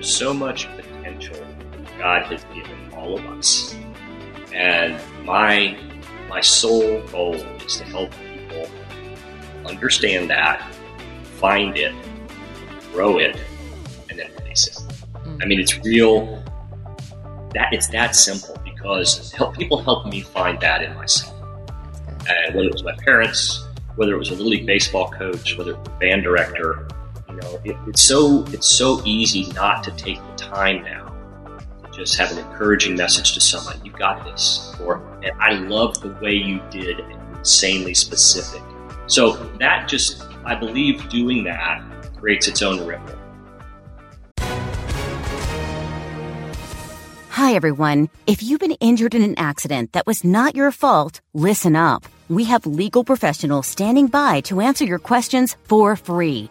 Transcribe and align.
there's 0.00 0.16
so 0.16 0.32
much 0.32 0.66
potential 0.76 1.36
God 1.98 2.22
has 2.22 2.42
given 2.54 2.90
all 2.94 3.18
of 3.18 3.26
us. 3.26 3.76
And 4.54 4.98
my 5.26 5.78
my 6.26 6.40
sole 6.40 7.02
goal 7.08 7.34
is 7.34 7.76
to 7.76 7.84
help 7.84 8.10
people 8.32 8.66
understand 9.66 10.30
that, 10.30 10.74
find 11.38 11.76
it, 11.76 11.94
grow 12.94 13.18
it, 13.18 13.36
and 14.08 14.18
then 14.18 14.30
release 14.38 14.68
it. 14.68 14.78
I 15.42 15.44
mean, 15.44 15.60
it's 15.60 15.76
real. 15.80 16.42
That 17.52 17.68
it's 17.72 17.88
that 17.88 18.16
simple 18.16 18.56
because 18.64 19.32
help 19.32 19.54
people 19.58 19.82
help 19.82 20.06
me 20.06 20.22
find 20.22 20.58
that 20.60 20.82
in 20.82 20.94
myself. 20.94 21.36
And 22.26 22.54
whether 22.54 22.68
it 22.68 22.72
was 22.72 22.84
my 22.84 22.96
parents, 23.04 23.66
whether 23.96 24.14
it 24.14 24.18
was 24.18 24.30
a 24.30 24.32
little 24.32 24.48
league 24.48 24.64
baseball 24.64 25.10
coach, 25.10 25.58
whether 25.58 25.72
it 25.72 25.78
was 25.78 25.88
a 25.88 25.98
band 25.98 26.22
director, 26.22 26.88
you 27.40 27.48
know, 27.48 27.60
it, 27.64 27.76
it's 27.88 28.02
so 28.02 28.44
it's 28.48 28.68
so 28.68 29.00
easy 29.04 29.50
not 29.52 29.84
to 29.84 29.90
take 29.92 30.18
the 30.18 30.34
time 30.36 30.82
now 30.82 31.06
to 31.84 31.90
just 31.90 32.18
have 32.18 32.30
an 32.32 32.38
encouraging 32.38 32.96
message 32.96 33.34
to 33.34 33.40
someone. 33.40 33.82
You 33.84 33.92
got 33.92 34.24
this, 34.24 34.74
or 34.84 34.96
and 35.22 35.32
I 35.40 35.52
love 35.52 36.00
the 36.00 36.08
way 36.22 36.34
you 36.34 36.60
did, 36.70 37.00
and 37.00 37.36
insanely 37.36 37.94
specific. 37.94 38.62
So 39.06 39.32
that 39.58 39.88
just, 39.88 40.24
I 40.44 40.54
believe, 40.54 41.08
doing 41.08 41.44
that 41.44 41.82
creates 42.16 42.48
its 42.48 42.62
own 42.62 42.86
ripple. 42.86 43.16
Hi, 47.30 47.54
everyone. 47.54 48.10
If 48.26 48.42
you've 48.42 48.60
been 48.60 48.76
injured 48.80 49.14
in 49.14 49.22
an 49.22 49.38
accident 49.38 49.92
that 49.92 50.06
was 50.06 50.22
not 50.22 50.54
your 50.54 50.70
fault, 50.70 51.20
listen 51.32 51.74
up. 51.74 52.04
We 52.28 52.44
have 52.44 52.66
legal 52.66 53.02
professionals 53.02 53.66
standing 53.66 54.06
by 54.08 54.42
to 54.42 54.60
answer 54.60 54.84
your 54.84 54.98
questions 54.98 55.56
for 55.64 55.96
free. 55.96 56.50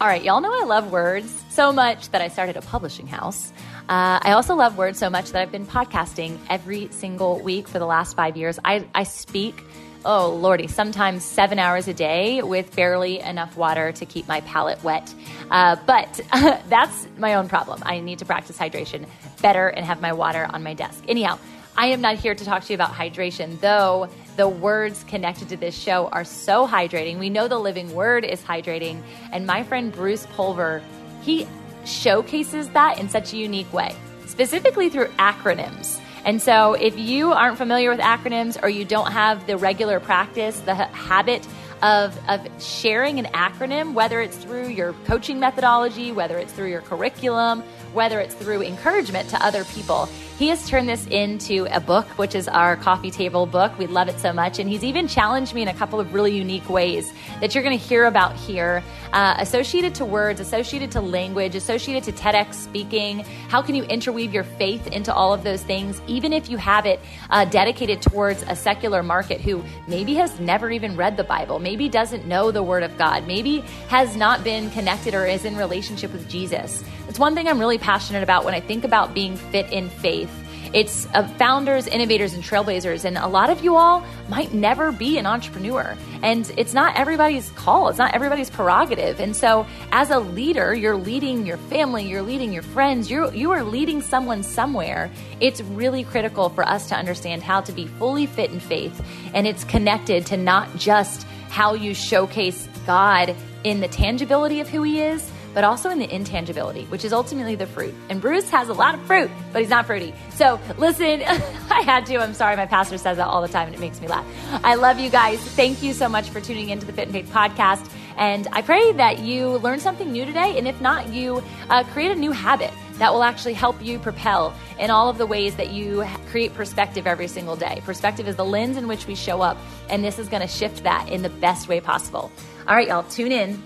All 0.00 0.06
right, 0.06 0.22
y'all 0.22 0.40
know 0.40 0.52
I 0.52 0.64
love 0.64 0.92
words 0.92 1.44
so 1.48 1.72
much 1.72 2.10
that 2.10 2.20
I 2.20 2.28
started 2.28 2.56
a 2.56 2.62
publishing 2.62 3.08
house. 3.08 3.52
Uh, 3.88 4.20
I 4.22 4.30
also 4.30 4.54
love 4.54 4.78
words 4.78 4.96
so 4.96 5.10
much 5.10 5.32
that 5.32 5.42
I've 5.42 5.50
been 5.50 5.66
podcasting 5.66 6.38
every 6.48 6.86
single 6.92 7.40
week 7.40 7.66
for 7.66 7.80
the 7.80 7.84
last 7.84 8.14
five 8.14 8.36
years. 8.36 8.60
I, 8.64 8.86
I 8.94 9.02
speak, 9.02 9.60
oh 10.04 10.36
lordy, 10.36 10.68
sometimes 10.68 11.24
seven 11.24 11.58
hours 11.58 11.88
a 11.88 11.94
day 11.94 12.42
with 12.42 12.76
barely 12.76 13.18
enough 13.18 13.56
water 13.56 13.90
to 13.90 14.06
keep 14.06 14.28
my 14.28 14.40
palate 14.42 14.84
wet. 14.84 15.12
Uh, 15.50 15.74
but 15.84 16.20
that's 16.68 17.08
my 17.18 17.34
own 17.34 17.48
problem. 17.48 17.82
I 17.84 17.98
need 17.98 18.20
to 18.20 18.24
practice 18.24 18.56
hydration 18.56 19.04
better 19.42 19.66
and 19.66 19.84
have 19.84 20.00
my 20.00 20.12
water 20.12 20.46
on 20.48 20.62
my 20.62 20.74
desk. 20.74 21.02
Anyhow, 21.08 21.40
I 21.76 21.86
am 21.86 22.00
not 22.00 22.14
here 22.14 22.36
to 22.36 22.44
talk 22.44 22.62
to 22.62 22.72
you 22.72 22.76
about 22.76 22.92
hydration, 22.92 23.58
though 23.58 24.08
the 24.38 24.48
words 24.48 25.04
connected 25.08 25.48
to 25.48 25.56
this 25.56 25.76
show 25.76 26.06
are 26.06 26.24
so 26.24 26.66
hydrating. 26.66 27.18
We 27.18 27.28
know 27.28 27.48
the 27.48 27.58
living 27.58 27.92
word 27.92 28.24
is 28.24 28.40
hydrating. 28.40 29.02
And 29.32 29.48
my 29.48 29.64
friend 29.64 29.90
Bruce 29.92 30.26
Pulver, 30.36 30.80
he 31.22 31.46
showcases 31.84 32.68
that 32.70 33.00
in 33.00 33.08
such 33.08 33.32
a 33.32 33.36
unique 33.36 33.70
way, 33.72 33.96
specifically 34.26 34.90
through 34.90 35.08
acronyms. 35.18 36.00
And 36.24 36.40
so, 36.40 36.74
if 36.74 36.96
you 36.96 37.32
aren't 37.32 37.58
familiar 37.58 37.90
with 37.90 37.98
acronyms 37.98 38.62
or 38.62 38.68
you 38.68 38.84
don't 38.84 39.10
have 39.10 39.46
the 39.48 39.56
regular 39.56 39.98
practice, 39.98 40.60
the 40.60 40.74
habit 40.74 41.44
of, 41.82 42.16
of 42.28 42.46
sharing 42.62 43.18
an 43.18 43.26
acronym, 43.26 43.92
whether 43.92 44.20
it's 44.20 44.36
through 44.36 44.68
your 44.68 44.92
coaching 45.04 45.40
methodology, 45.40 46.12
whether 46.12 46.38
it's 46.38 46.52
through 46.52 46.68
your 46.68 46.82
curriculum, 46.82 47.62
whether 47.92 48.20
it's 48.20 48.34
through 48.34 48.62
encouragement 48.62 49.30
to 49.30 49.44
other 49.44 49.64
people, 49.64 50.08
he 50.38 50.48
has 50.48 50.68
turned 50.68 50.88
this 50.88 51.04
into 51.08 51.66
a 51.72 51.80
book, 51.80 52.06
which 52.16 52.36
is 52.36 52.46
our 52.46 52.76
coffee 52.76 53.10
table 53.10 53.44
book. 53.44 53.76
We 53.76 53.88
love 53.88 54.08
it 54.08 54.20
so 54.20 54.32
much. 54.32 54.60
And 54.60 54.70
he's 54.70 54.84
even 54.84 55.08
challenged 55.08 55.52
me 55.52 55.62
in 55.62 55.68
a 55.68 55.74
couple 55.74 55.98
of 55.98 56.14
really 56.14 56.36
unique 56.36 56.70
ways 56.70 57.12
that 57.40 57.54
you're 57.54 57.64
going 57.64 57.76
to 57.76 57.84
hear 57.84 58.04
about 58.04 58.36
here, 58.36 58.84
uh, 59.12 59.34
associated 59.40 59.96
to 59.96 60.04
words, 60.04 60.38
associated 60.38 60.92
to 60.92 61.00
language, 61.00 61.56
associated 61.56 62.04
to 62.04 62.12
TEDx 62.12 62.54
speaking. 62.54 63.24
How 63.48 63.62
can 63.62 63.74
you 63.74 63.82
interweave 63.84 64.32
your 64.32 64.44
faith 64.44 64.86
into 64.86 65.12
all 65.12 65.34
of 65.34 65.42
those 65.42 65.64
things, 65.64 66.00
even 66.06 66.32
if 66.32 66.48
you 66.48 66.56
have 66.56 66.86
it 66.86 67.00
uh, 67.30 67.44
dedicated 67.46 68.00
towards 68.00 68.44
a 68.44 68.54
secular 68.54 69.02
market 69.02 69.40
who 69.40 69.64
maybe 69.88 70.14
has 70.14 70.38
never 70.38 70.70
even 70.70 70.96
read 70.96 71.16
the 71.16 71.24
Bible, 71.24 71.58
maybe 71.58 71.88
doesn't 71.88 72.26
know 72.26 72.52
the 72.52 72.62
Word 72.62 72.84
of 72.84 72.96
God, 72.96 73.26
maybe 73.26 73.62
has 73.88 74.16
not 74.16 74.44
been 74.44 74.70
connected 74.70 75.14
or 75.14 75.26
is 75.26 75.44
in 75.44 75.56
relationship 75.56 76.12
with 76.12 76.28
Jesus? 76.28 76.84
It's 77.18 77.20
one 77.20 77.34
thing 77.34 77.48
I'm 77.48 77.58
really 77.58 77.78
passionate 77.78 78.22
about 78.22 78.44
when 78.44 78.54
I 78.54 78.60
think 78.60 78.84
about 78.84 79.12
being 79.12 79.36
fit 79.36 79.72
in 79.72 79.88
faith. 79.88 80.30
It's 80.72 81.08
uh, 81.14 81.26
founders, 81.30 81.88
innovators, 81.88 82.32
and 82.32 82.44
trailblazers. 82.44 83.04
And 83.04 83.18
a 83.18 83.26
lot 83.26 83.50
of 83.50 83.64
you 83.64 83.74
all 83.74 84.04
might 84.28 84.54
never 84.54 84.92
be 84.92 85.18
an 85.18 85.26
entrepreneur. 85.26 85.96
And 86.22 86.48
it's 86.56 86.74
not 86.74 86.94
everybody's 86.94 87.50
call, 87.56 87.88
it's 87.88 87.98
not 87.98 88.14
everybody's 88.14 88.50
prerogative. 88.50 89.18
And 89.18 89.34
so, 89.34 89.66
as 89.90 90.10
a 90.10 90.20
leader, 90.20 90.72
you're 90.72 90.94
leading 90.94 91.44
your 91.44 91.56
family, 91.56 92.08
you're 92.08 92.22
leading 92.22 92.52
your 92.52 92.62
friends, 92.62 93.10
you're, 93.10 93.34
you 93.34 93.50
are 93.50 93.64
leading 93.64 94.00
someone 94.00 94.44
somewhere. 94.44 95.10
It's 95.40 95.60
really 95.60 96.04
critical 96.04 96.50
for 96.50 96.62
us 96.62 96.88
to 96.90 96.94
understand 96.94 97.42
how 97.42 97.62
to 97.62 97.72
be 97.72 97.88
fully 97.88 98.26
fit 98.26 98.52
in 98.52 98.60
faith. 98.60 99.04
And 99.34 99.44
it's 99.44 99.64
connected 99.64 100.24
to 100.26 100.36
not 100.36 100.76
just 100.76 101.24
how 101.48 101.74
you 101.74 101.94
showcase 101.94 102.68
God 102.86 103.34
in 103.64 103.80
the 103.80 103.88
tangibility 103.88 104.60
of 104.60 104.68
who 104.68 104.84
He 104.84 105.00
is 105.00 105.28
but 105.58 105.64
also 105.64 105.90
in 105.90 105.98
the 105.98 106.08
intangibility, 106.14 106.84
which 106.84 107.04
is 107.04 107.12
ultimately 107.12 107.56
the 107.56 107.66
fruit. 107.66 107.92
And 108.10 108.20
Bruce 108.20 108.48
has 108.48 108.68
a 108.68 108.72
lot 108.72 108.94
of 108.94 109.02
fruit, 109.08 109.28
but 109.52 109.60
he's 109.60 109.68
not 109.68 109.86
fruity. 109.86 110.14
So 110.30 110.60
listen, 110.78 111.04
I 111.68 111.80
had 111.80 112.06
to. 112.06 112.18
I'm 112.18 112.32
sorry. 112.32 112.54
My 112.54 112.66
pastor 112.66 112.96
says 112.96 113.16
that 113.16 113.26
all 113.26 113.42
the 113.42 113.48
time 113.48 113.66
and 113.66 113.74
it 113.74 113.80
makes 113.80 114.00
me 114.00 114.06
laugh. 114.06 114.24
I 114.62 114.76
love 114.76 115.00
you 115.00 115.10
guys. 115.10 115.40
Thank 115.40 115.82
you 115.82 115.94
so 115.94 116.08
much 116.08 116.30
for 116.30 116.40
tuning 116.40 116.68
into 116.68 116.86
the 116.86 116.92
Fit 116.92 117.08
in 117.08 117.12
Faith 117.12 117.28
podcast. 117.32 117.90
And 118.16 118.46
I 118.52 118.62
pray 118.62 118.92
that 118.92 119.18
you 119.18 119.58
learn 119.58 119.80
something 119.80 120.12
new 120.12 120.24
today. 120.24 120.56
And 120.58 120.68
if 120.68 120.80
not, 120.80 121.08
you 121.08 121.42
uh, 121.68 121.82
create 121.92 122.12
a 122.12 122.14
new 122.14 122.30
habit 122.30 122.70
that 122.98 123.12
will 123.12 123.24
actually 123.24 123.54
help 123.54 123.84
you 123.84 123.98
propel 123.98 124.54
in 124.78 124.90
all 124.90 125.08
of 125.08 125.18
the 125.18 125.26
ways 125.26 125.56
that 125.56 125.70
you 125.70 126.06
create 126.30 126.54
perspective 126.54 127.04
every 127.04 127.26
single 127.26 127.56
day. 127.56 127.82
Perspective 127.84 128.28
is 128.28 128.36
the 128.36 128.44
lens 128.44 128.76
in 128.76 128.86
which 128.86 129.08
we 129.08 129.16
show 129.16 129.42
up, 129.42 129.58
and 129.90 130.04
this 130.04 130.20
is 130.20 130.28
going 130.28 130.42
to 130.42 130.46
shift 130.46 130.84
that 130.84 131.08
in 131.08 131.22
the 131.22 131.30
best 131.30 131.66
way 131.66 131.80
possible. 131.80 132.30
All 132.68 132.76
right, 132.76 132.86
y'all, 132.86 133.02
tune 133.02 133.32
in 133.32 133.60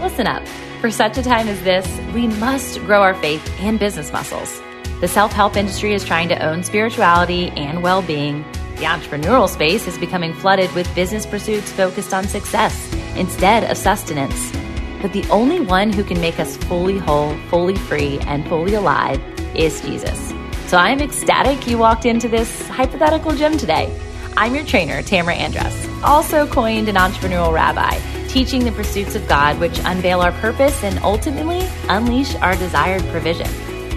Listen 0.00 0.26
up. 0.26 0.46
For 0.80 0.90
such 0.90 1.16
a 1.16 1.22
time 1.22 1.48
as 1.48 1.62
this, 1.62 1.86
we 2.12 2.26
must 2.26 2.78
grow 2.80 3.00
our 3.02 3.14
faith 3.14 3.42
and 3.60 3.78
business 3.78 4.12
muscles. 4.12 4.60
The 5.00 5.08
self 5.08 5.32
help 5.32 5.56
industry 5.56 5.94
is 5.94 6.04
trying 6.04 6.28
to 6.28 6.46
own 6.46 6.62
spirituality 6.62 7.48
and 7.50 7.82
well 7.82 8.02
being. 8.02 8.42
The 8.76 8.84
entrepreneurial 8.84 9.48
space 9.48 9.86
is 9.86 9.96
becoming 9.96 10.34
flooded 10.34 10.70
with 10.74 10.94
business 10.94 11.24
pursuits 11.24 11.72
focused 11.72 12.12
on 12.12 12.28
success 12.28 12.92
instead 13.16 13.70
of 13.70 13.78
sustenance. 13.78 14.52
But 15.00 15.14
the 15.14 15.24
only 15.30 15.60
one 15.60 15.90
who 15.92 16.04
can 16.04 16.20
make 16.20 16.38
us 16.38 16.58
fully 16.58 16.98
whole, 16.98 17.34
fully 17.48 17.76
free, 17.76 18.18
and 18.20 18.46
fully 18.48 18.74
alive 18.74 19.20
is 19.56 19.80
Jesus. 19.80 20.34
So 20.66 20.76
I'm 20.76 21.00
ecstatic 21.00 21.66
you 21.66 21.78
walked 21.78 22.04
into 22.04 22.28
this 22.28 22.68
hypothetical 22.68 23.34
gym 23.34 23.56
today. 23.56 23.98
I'm 24.36 24.54
your 24.54 24.64
trainer, 24.64 25.02
Tamra 25.02 25.34
Andress, 25.34 26.02
also 26.02 26.46
coined 26.46 26.90
an 26.90 26.96
entrepreneurial 26.96 27.52
rabbi 27.52 27.98
teaching 28.36 28.66
the 28.66 28.72
pursuits 28.72 29.14
of 29.14 29.26
God, 29.26 29.58
which 29.58 29.80
unveil 29.86 30.20
our 30.20 30.32
purpose 30.32 30.84
and 30.84 30.98
ultimately 30.98 31.66
unleash 31.88 32.34
our 32.34 32.54
desired 32.56 33.02
provision. 33.04 33.46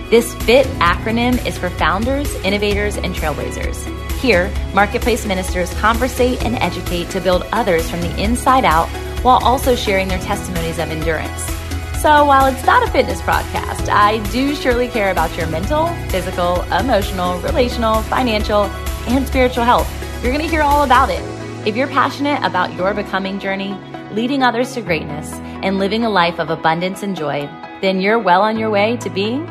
This 0.10 0.34
FIT 0.46 0.66
acronym 0.80 1.46
is 1.46 1.58
for 1.58 1.70
founders, 1.72 2.34
innovators, 2.36 2.96
and 2.96 3.14
trailblazers. 3.14 3.76
Here, 4.22 4.50
marketplace 4.74 5.26
ministers 5.26 5.74
conversate 5.82 6.42
and 6.46 6.56
educate 6.56 7.10
to 7.10 7.20
build 7.20 7.50
others 7.52 7.90
from 7.90 8.00
the 8.00 8.18
inside 8.18 8.64
out 8.64 8.88
while 9.26 9.44
also 9.44 9.76
sharing 9.76 10.08
their 10.08 10.20
testimonies 10.20 10.80
of 10.80 10.90
endurance. 10.90 11.44
So 12.02 12.24
while 12.24 12.46
it's 12.46 12.66
not 12.66 12.88
a 12.88 12.92
fitness 12.94 13.20
podcast, 13.20 13.90
I 13.90 14.26
do 14.32 14.56
surely 14.56 14.88
care 14.88 15.12
about 15.12 15.36
your 15.36 15.48
mental, 15.48 15.88
physical, 16.08 16.62
emotional, 16.72 17.42
relational, 17.42 18.04
financial, 18.04 18.64
and 19.10 19.28
spiritual 19.28 19.66
health. 19.66 19.92
You're 20.24 20.32
going 20.32 20.46
to 20.46 20.50
hear 20.50 20.62
all 20.62 20.84
about 20.84 21.10
it. 21.10 21.22
If 21.68 21.76
you're 21.76 21.90
passionate 21.90 22.42
about 22.42 22.74
your 22.76 22.94
becoming 22.94 23.38
journey, 23.38 23.78
leading 24.20 24.44
others 24.44 24.74
to 24.74 24.82
greatness, 24.82 25.32
and 25.64 25.80
living 25.80 26.04
a 26.04 26.10
life 26.10 26.40
of 26.40 26.50
abundance 26.50 27.04
and 27.04 27.16
joy, 27.16 27.48
then 27.80 28.02
you're 28.02 28.20
well 28.20 28.42
on 28.42 28.60
your 28.60 28.70
way 28.70 28.98
to 28.98 29.10
being 29.10 29.48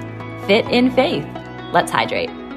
fit 0.46 0.66
in 0.66 0.90
faith. 0.90 1.26
Let's 1.72 1.90
hydrate. 1.90 2.47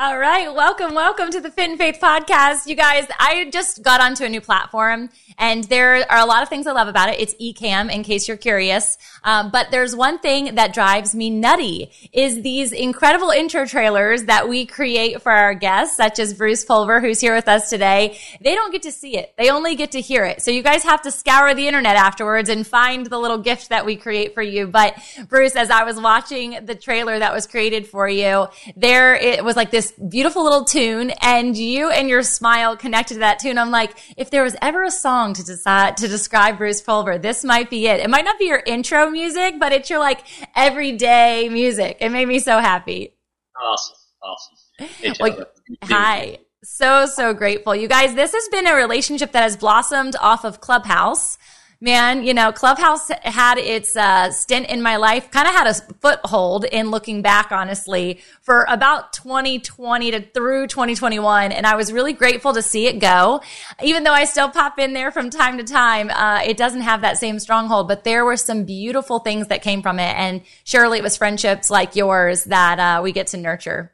All 0.00 0.16
right, 0.16 0.54
welcome, 0.54 0.94
welcome 0.94 1.28
to 1.32 1.40
the 1.40 1.50
Fit 1.50 1.70
in 1.70 1.76
Faith 1.76 1.98
podcast. 2.00 2.68
You 2.68 2.76
guys, 2.76 3.08
I 3.18 3.50
just 3.50 3.82
got 3.82 4.00
onto 4.00 4.22
a 4.22 4.28
new 4.28 4.40
platform 4.40 5.10
and 5.38 5.64
there 5.64 6.04
are 6.08 6.20
a 6.20 6.24
lot 6.24 6.44
of 6.44 6.48
things 6.48 6.68
I 6.68 6.72
love 6.72 6.86
about 6.86 7.08
it. 7.08 7.18
It's 7.18 7.34
eCam 7.34 7.92
in 7.92 8.04
case 8.04 8.28
you're 8.28 8.36
curious. 8.36 8.96
Um, 9.24 9.50
but 9.50 9.72
there's 9.72 9.96
one 9.96 10.20
thing 10.20 10.54
that 10.54 10.72
drives 10.72 11.16
me 11.16 11.30
nutty 11.30 11.90
is 12.12 12.42
these 12.42 12.70
incredible 12.70 13.30
intro 13.30 13.66
trailers 13.66 14.24
that 14.24 14.48
we 14.48 14.66
create 14.66 15.20
for 15.20 15.32
our 15.32 15.54
guests, 15.54 15.96
such 15.96 16.20
as 16.20 16.32
Bruce 16.32 16.64
Pulver, 16.64 17.00
who's 17.00 17.20
here 17.20 17.34
with 17.34 17.48
us 17.48 17.68
today. 17.68 18.18
They 18.40 18.54
don't 18.54 18.70
get 18.70 18.82
to 18.82 18.92
see 18.92 19.16
it. 19.16 19.34
They 19.36 19.50
only 19.50 19.74
get 19.74 19.92
to 19.92 20.00
hear 20.00 20.24
it. 20.24 20.42
So 20.42 20.52
you 20.52 20.62
guys 20.62 20.84
have 20.84 21.02
to 21.02 21.10
scour 21.10 21.54
the 21.54 21.66
internet 21.66 21.96
afterwards 21.96 22.48
and 22.48 22.64
find 22.64 23.06
the 23.06 23.18
little 23.18 23.38
gift 23.38 23.70
that 23.70 23.84
we 23.84 23.96
create 23.96 24.34
for 24.34 24.42
you. 24.42 24.68
But 24.68 24.96
Bruce, 25.28 25.56
as 25.56 25.70
I 25.70 25.82
was 25.82 26.00
watching 26.00 26.64
the 26.66 26.76
trailer 26.76 27.18
that 27.18 27.32
was 27.32 27.48
created 27.48 27.88
for 27.88 28.08
you, 28.08 28.46
there 28.76 29.16
it 29.16 29.44
was 29.44 29.56
like 29.56 29.72
this 29.72 29.87
beautiful 29.92 30.44
little 30.44 30.64
tune 30.64 31.10
and 31.22 31.56
you 31.56 31.90
and 31.90 32.08
your 32.08 32.22
smile 32.22 32.76
connected 32.76 33.14
to 33.14 33.20
that 33.20 33.38
tune. 33.38 33.58
I'm 33.58 33.70
like, 33.70 33.94
if 34.16 34.30
there 34.30 34.42
was 34.42 34.56
ever 34.62 34.82
a 34.84 34.90
song 34.90 35.34
to 35.34 35.44
decide 35.44 35.96
to 35.98 36.08
describe 36.08 36.58
Bruce 36.58 36.80
Pulver, 36.80 37.18
this 37.18 37.44
might 37.44 37.70
be 37.70 37.86
it. 37.86 38.00
It 38.00 38.10
might 38.10 38.24
not 38.24 38.38
be 38.38 38.46
your 38.46 38.62
intro 38.66 39.10
music, 39.10 39.56
but 39.58 39.72
it's 39.72 39.90
your 39.90 39.98
like 39.98 40.24
everyday 40.54 41.48
music. 41.48 41.98
It 42.00 42.10
made 42.10 42.28
me 42.28 42.38
so 42.38 42.58
happy. 42.58 43.14
Awesome. 43.60 43.96
Awesome. 44.22 44.56
Hey, 44.78 45.12
well, 45.18 45.46
hi. 45.82 46.38
So, 46.64 47.06
so 47.06 47.34
grateful. 47.34 47.74
You 47.74 47.88
guys, 47.88 48.14
this 48.14 48.32
has 48.32 48.48
been 48.50 48.66
a 48.66 48.74
relationship 48.74 49.32
that 49.32 49.42
has 49.42 49.56
blossomed 49.56 50.16
off 50.20 50.44
of 50.44 50.60
Clubhouse 50.60 51.38
man, 51.80 52.24
you 52.24 52.34
know, 52.34 52.50
Clubhouse 52.50 53.08
had 53.22 53.56
its 53.58 53.94
uh, 53.94 54.32
stint 54.32 54.68
in 54.68 54.82
my 54.82 54.96
life, 54.96 55.30
kind 55.30 55.46
of 55.46 55.54
had 55.54 55.66
a 55.66 55.74
foothold 55.74 56.64
in 56.64 56.90
looking 56.90 57.22
back, 57.22 57.52
honestly, 57.52 58.20
for 58.40 58.66
about 58.68 59.12
2020 59.12 60.10
to 60.10 60.20
through 60.20 60.66
2021. 60.66 61.52
And 61.52 61.66
I 61.66 61.76
was 61.76 61.92
really 61.92 62.12
grateful 62.12 62.52
to 62.54 62.62
see 62.62 62.86
it 62.86 62.98
go. 62.98 63.42
Even 63.82 64.02
though 64.02 64.12
I 64.12 64.24
still 64.24 64.48
pop 64.48 64.78
in 64.78 64.92
there 64.92 65.12
from 65.12 65.30
time 65.30 65.58
to 65.58 65.64
time, 65.64 66.10
uh, 66.10 66.40
it 66.44 66.56
doesn't 66.56 66.82
have 66.82 67.02
that 67.02 67.18
same 67.18 67.38
stronghold, 67.38 67.86
but 67.86 68.04
there 68.04 68.24
were 68.24 68.36
some 68.36 68.64
beautiful 68.64 69.20
things 69.20 69.46
that 69.48 69.62
came 69.62 69.82
from 69.82 70.00
it. 70.00 70.16
And 70.16 70.42
surely 70.64 70.98
it 70.98 71.04
was 71.04 71.16
friendships 71.16 71.70
like 71.70 71.94
yours 71.94 72.44
that 72.44 72.78
uh, 72.78 73.02
we 73.02 73.12
get 73.12 73.28
to 73.28 73.36
nurture. 73.36 73.92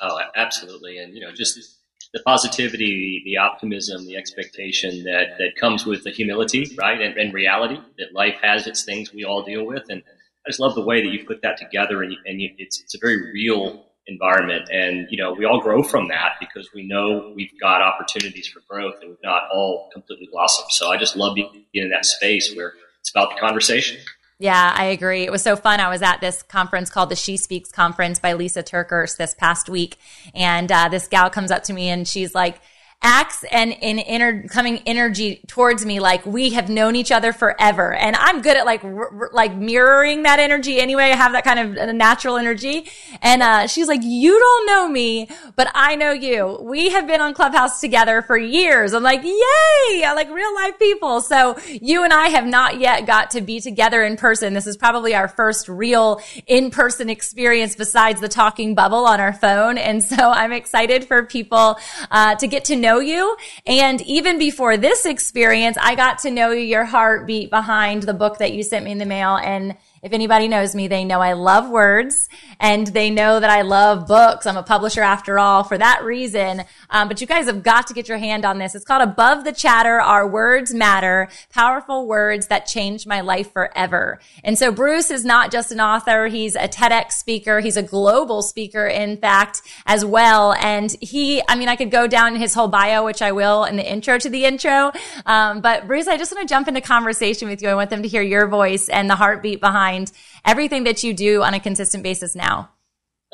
Oh, 0.00 0.18
absolutely. 0.34 0.98
And, 0.98 1.14
you 1.14 1.20
know, 1.20 1.32
just 1.32 1.75
the 2.16 2.22
positivity, 2.22 3.20
the 3.26 3.36
optimism, 3.36 4.06
the 4.06 4.16
expectation 4.16 5.04
that, 5.04 5.36
that 5.36 5.54
comes 5.60 5.84
with 5.84 6.02
the 6.02 6.10
humility, 6.10 6.74
right? 6.78 6.98
And, 6.98 7.14
and, 7.18 7.34
reality 7.34 7.78
that 7.98 8.14
life 8.14 8.36
has 8.40 8.66
its 8.66 8.84
things 8.84 9.12
we 9.12 9.24
all 9.24 9.42
deal 9.42 9.66
with. 9.66 9.82
And 9.90 10.02
I 10.46 10.48
just 10.48 10.58
love 10.58 10.74
the 10.74 10.80
way 10.80 11.02
that 11.02 11.12
you 11.12 11.26
put 11.26 11.42
that 11.42 11.58
together 11.58 12.02
and, 12.02 12.16
and 12.24 12.40
you, 12.40 12.54
it's, 12.56 12.80
it's 12.80 12.94
a 12.94 12.98
very 12.98 13.32
real 13.34 13.84
environment. 14.06 14.70
And, 14.72 15.08
you 15.10 15.18
know, 15.18 15.34
we 15.34 15.44
all 15.44 15.60
grow 15.60 15.82
from 15.82 16.08
that 16.08 16.36
because 16.40 16.70
we 16.74 16.88
know 16.88 17.34
we've 17.36 17.52
got 17.60 17.82
opportunities 17.82 18.48
for 18.48 18.60
growth 18.66 18.94
and 19.02 19.10
we've 19.10 19.22
not 19.22 19.42
all 19.52 19.90
completely 19.92 20.30
blossomed. 20.32 20.68
So 20.70 20.90
I 20.90 20.96
just 20.96 21.16
love 21.16 21.34
being 21.34 21.66
in 21.74 21.90
that 21.90 22.06
space 22.06 22.54
where 22.56 22.72
it's 23.00 23.10
about 23.10 23.34
the 23.34 23.40
conversation. 23.40 24.00
Yeah, 24.38 24.74
I 24.76 24.86
agree. 24.86 25.24
It 25.24 25.32
was 25.32 25.42
so 25.42 25.56
fun. 25.56 25.80
I 25.80 25.88
was 25.88 26.02
at 26.02 26.20
this 26.20 26.42
conference 26.42 26.90
called 26.90 27.08
the 27.08 27.16
She 27.16 27.38
Speaks 27.38 27.72
conference 27.72 28.18
by 28.18 28.34
Lysa 28.34 28.62
TerKeurst 28.62 29.16
this 29.16 29.34
past 29.34 29.70
week. 29.70 29.96
And 30.34 30.70
uh, 30.70 30.90
this 30.90 31.08
gal 31.08 31.30
comes 31.30 31.50
up 31.50 31.62
to 31.64 31.72
me 31.72 31.88
and 31.88 32.06
she's 32.06 32.34
like, 32.34 32.60
acts 33.02 33.44
and 33.52 33.72
in 33.72 33.98
inner 33.98 34.48
coming 34.48 34.82
energy 34.86 35.40
towards 35.46 35.84
me 35.84 36.00
like 36.00 36.24
we 36.24 36.50
have 36.50 36.68
known 36.68 36.96
each 36.96 37.12
other 37.12 37.32
forever. 37.32 37.94
And 37.94 38.16
i'm 38.16 38.40
good 38.40 38.56
at 38.56 38.64
like 38.64 38.82
r- 38.82 39.30
like 39.32 39.54
mirroring 39.54 40.22
that 40.22 40.38
energy 40.38 40.80
anyway. 40.80 41.04
I 41.04 41.16
have 41.16 41.32
that 41.32 41.44
kind 41.44 41.78
of 41.78 41.94
natural 41.94 42.36
energy. 42.36 42.88
And 43.20 43.42
uh, 43.42 43.66
she's 43.66 43.86
like 43.86 44.00
you 44.02 44.38
don't 44.38 44.66
know 44.66 44.88
me 44.88 45.28
but 45.56 45.70
i 45.74 45.94
know 45.94 46.12
you. 46.12 46.58
We 46.62 46.90
have 46.90 47.06
been 47.06 47.20
on 47.20 47.34
clubhouse 47.34 47.80
together 47.80 48.22
for 48.22 48.36
years. 48.36 48.94
I'm 48.94 49.02
like 49.02 49.22
yay 49.22 50.04
I 50.04 50.12
like 50.14 50.30
real 50.30 50.54
life 50.54 50.78
people. 50.78 51.20
So 51.20 51.58
you 51.68 52.02
and 52.02 52.12
i 52.12 52.28
have 52.28 52.46
not 52.46 52.80
yet 52.80 53.06
got 53.06 53.30
to 53.32 53.40
be 53.40 53.60
together 53.60 54.02
in 54.02 54.16
person. 54.16 54.54
This 54.54 54.66
is 54.66 54.76
probably 54.76 55.14
our 55.14 55.28
first 55.28 55.68
real 55.68 56.20
in-person 56.46 57.10
experience 57.10 57.76
besides 57.76 58.20
the 58.20 58.28
talking 58.28 58.74
bubble 58.74 59.04
on 59.06 59.20
our 59.20 59.34
phone. 59.34 59.76
And 59.76 60.02
so 60.02 60.16
i'm 60.16 60.52
excited 60.52 61.04
for 61.04 61.24
people 61.26 61.78
uh, 62.10 62.34
to 62.36 62.46
get 62.46 62.64
to 62.64 62.76
know 62.76 62.85
know 62.86 63.00
you. 63.00 63.36
And 63.66 64.00
even 64.02 64.38
before 64.38 64.76
this 64.76 65.06
experience, 65.06 65.76
I 65.80 65.94
got 65.94 66.18
to 66.20 66.30
know 66.30 66.50
your 66.50 66.84
heartbeat 66.84 67.50
behind 67.50 68.04
the 68.04 68.14
book 68.14 68.38
that 68.38 68.52
you 68.52 68.62
sent 68.62 68.84
me 68.84 68.92
in 68.92 68.98
the 68.98 69.06
mail. 69.06 69.36
And 69.36 69.76
if 70.06 70.12
anybody 70.12 70.46
knows 70.46 70.72
me, 70.72 70.86
they 70.86 71.04
know 71.04 71.20
I 71.20 71.32
love 71.32 71.68
words 71.68 72.28
and 72.60 72.86
they 72.86 73.10
know 73.10 73.40
that 73.40 73.50
I 73.50 73.62
love 73.62 74.06
books. 74.06 74.46
I'm 74.46 74.56
a 74.56 74.62
publisher 74.62 75.02
after 75.02 75.36
all 75.36 75.64
for 75.64 75.76
that 75.76 76.04
reason. 76.04 76.62
Um, 76.90 77.08
but 77.08 77.20
you 77.20 77.26
guys 77.26 77.46
have 77.46 77.64
got 77.64 77.88
to 77.88 77.92
get 77.92 78.08
your 78.08 78.18
hand 78.18 78.44
on 78.44 78.58
this. 78.58 78.76
It's 78.76 78.84
called 78.84 79.02
Above 79.02 79.42
the 79.42 79.50
Chatter. 79.50 80.00
Our 80.00 80.28
words 80.28 80.72
matter. 80.72 81.28
Powerful 81.52 82.06
words 82.06 82.46
that 82.46 82.66
changed 82.66 83.08
my 83.08 83.20
life 83.20 83.52
forever. 83.52 84.20
And 84.44 84.56
so 84.56 84.70
Bruce 84.70 85.10
is 85.10 85.24
not 85.24 85.50
just 85.50 85.72
an 85.72 85.80
author. 85.80 86.28
He's 86.28 86.54
a 86.54 86.68
TEDx 86.68 87.10
speaker. 87.12 87.58
He's 87.58 87.76
a 87.76 87.82
global 87.82 88.42
speaker, 88.42 88.86
in 88.86 89.16
fact, 89.16 89.62
as 89.86 90.04
well. 90.04 90.52
And 90.52 90.94
he, 91.00 91.42
I 91.48 91.56
mean, 91.56 91.68
I 91.68 91.74
could 91.74 91.90
go 91.90 92.06
down 92.06 92.36
his 92.36 92.54
whole 92.54 92.68
bio, 92.68 93.04
which 93.04 93.22
I 93.22 93.32
will 93.32 93.64
in 93.64 93.74
the 93.74 93.84
intro 93.84 94.18
to 94.18 94.30
the 94.30 94.44
intro. 94.44 94.92
Um, 95.26 95.60
but 95.60 95.88
Bruce, 95.88 96.06
I 96.06 96.16
just 96.16 96.32
want 96.32 96.48
to 96.48 96.54
jump 96.54 96.68
into 96.68 96.80
conversation 96.80 97.48
with 97.48 97.60
you. 97.60 97.70
I 97.70 97.74
want 97.74 97.90
them 97.90 98.02
to 98.02 98.08
hear 98.08 98.22
your 98.22 98.46
voice 98.46 98.88
and 98.88 99.10
the 99.10 99.16
heartbeat 99.16 99.60
behind 99.60 99.95
behind 99.96 100.12
everything 100.44 100.84
that 100.84 101.02
you 101.02 101.14
do 101.14 101.42
on 101.42 101.54
a 101.54 101.60
consistent 101.60 102.02
basis 102.02 102.34
now? 102.34 102.70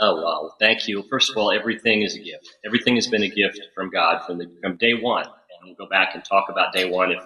Oh 0.00 0.22
wow, 0.22 0.54
thank 0.58 0.88
you. 0.88 1.04
First 1.10 1.30
of 1.30 1.36
all, 1.36 1.52
everything 1.52 2.02
is 2.02 2.16
a 2.16 2.18
gift. 2.18 2.48
Everything 2.64 2.94
has 2.94 3.08
been 3.08 3.22
a 3.22 3.28
gift 3.28 3.60
from 3.74 3.90
God 3.90 4.24
from 4.26 4.38
the, 4.38 4.50
from 4.62 4.76
day 4.76 4.94
one, 4.94 5.24
and 5.24 5.64
we'll 5.64 5.74
go 5.74 5.88
back 5.88 6.14
and 6.14 6.24
talk 6.24 6.48
about 6.48 6.72
day 6.72 6.88
one 6.90 7.12
if 7.12 7.22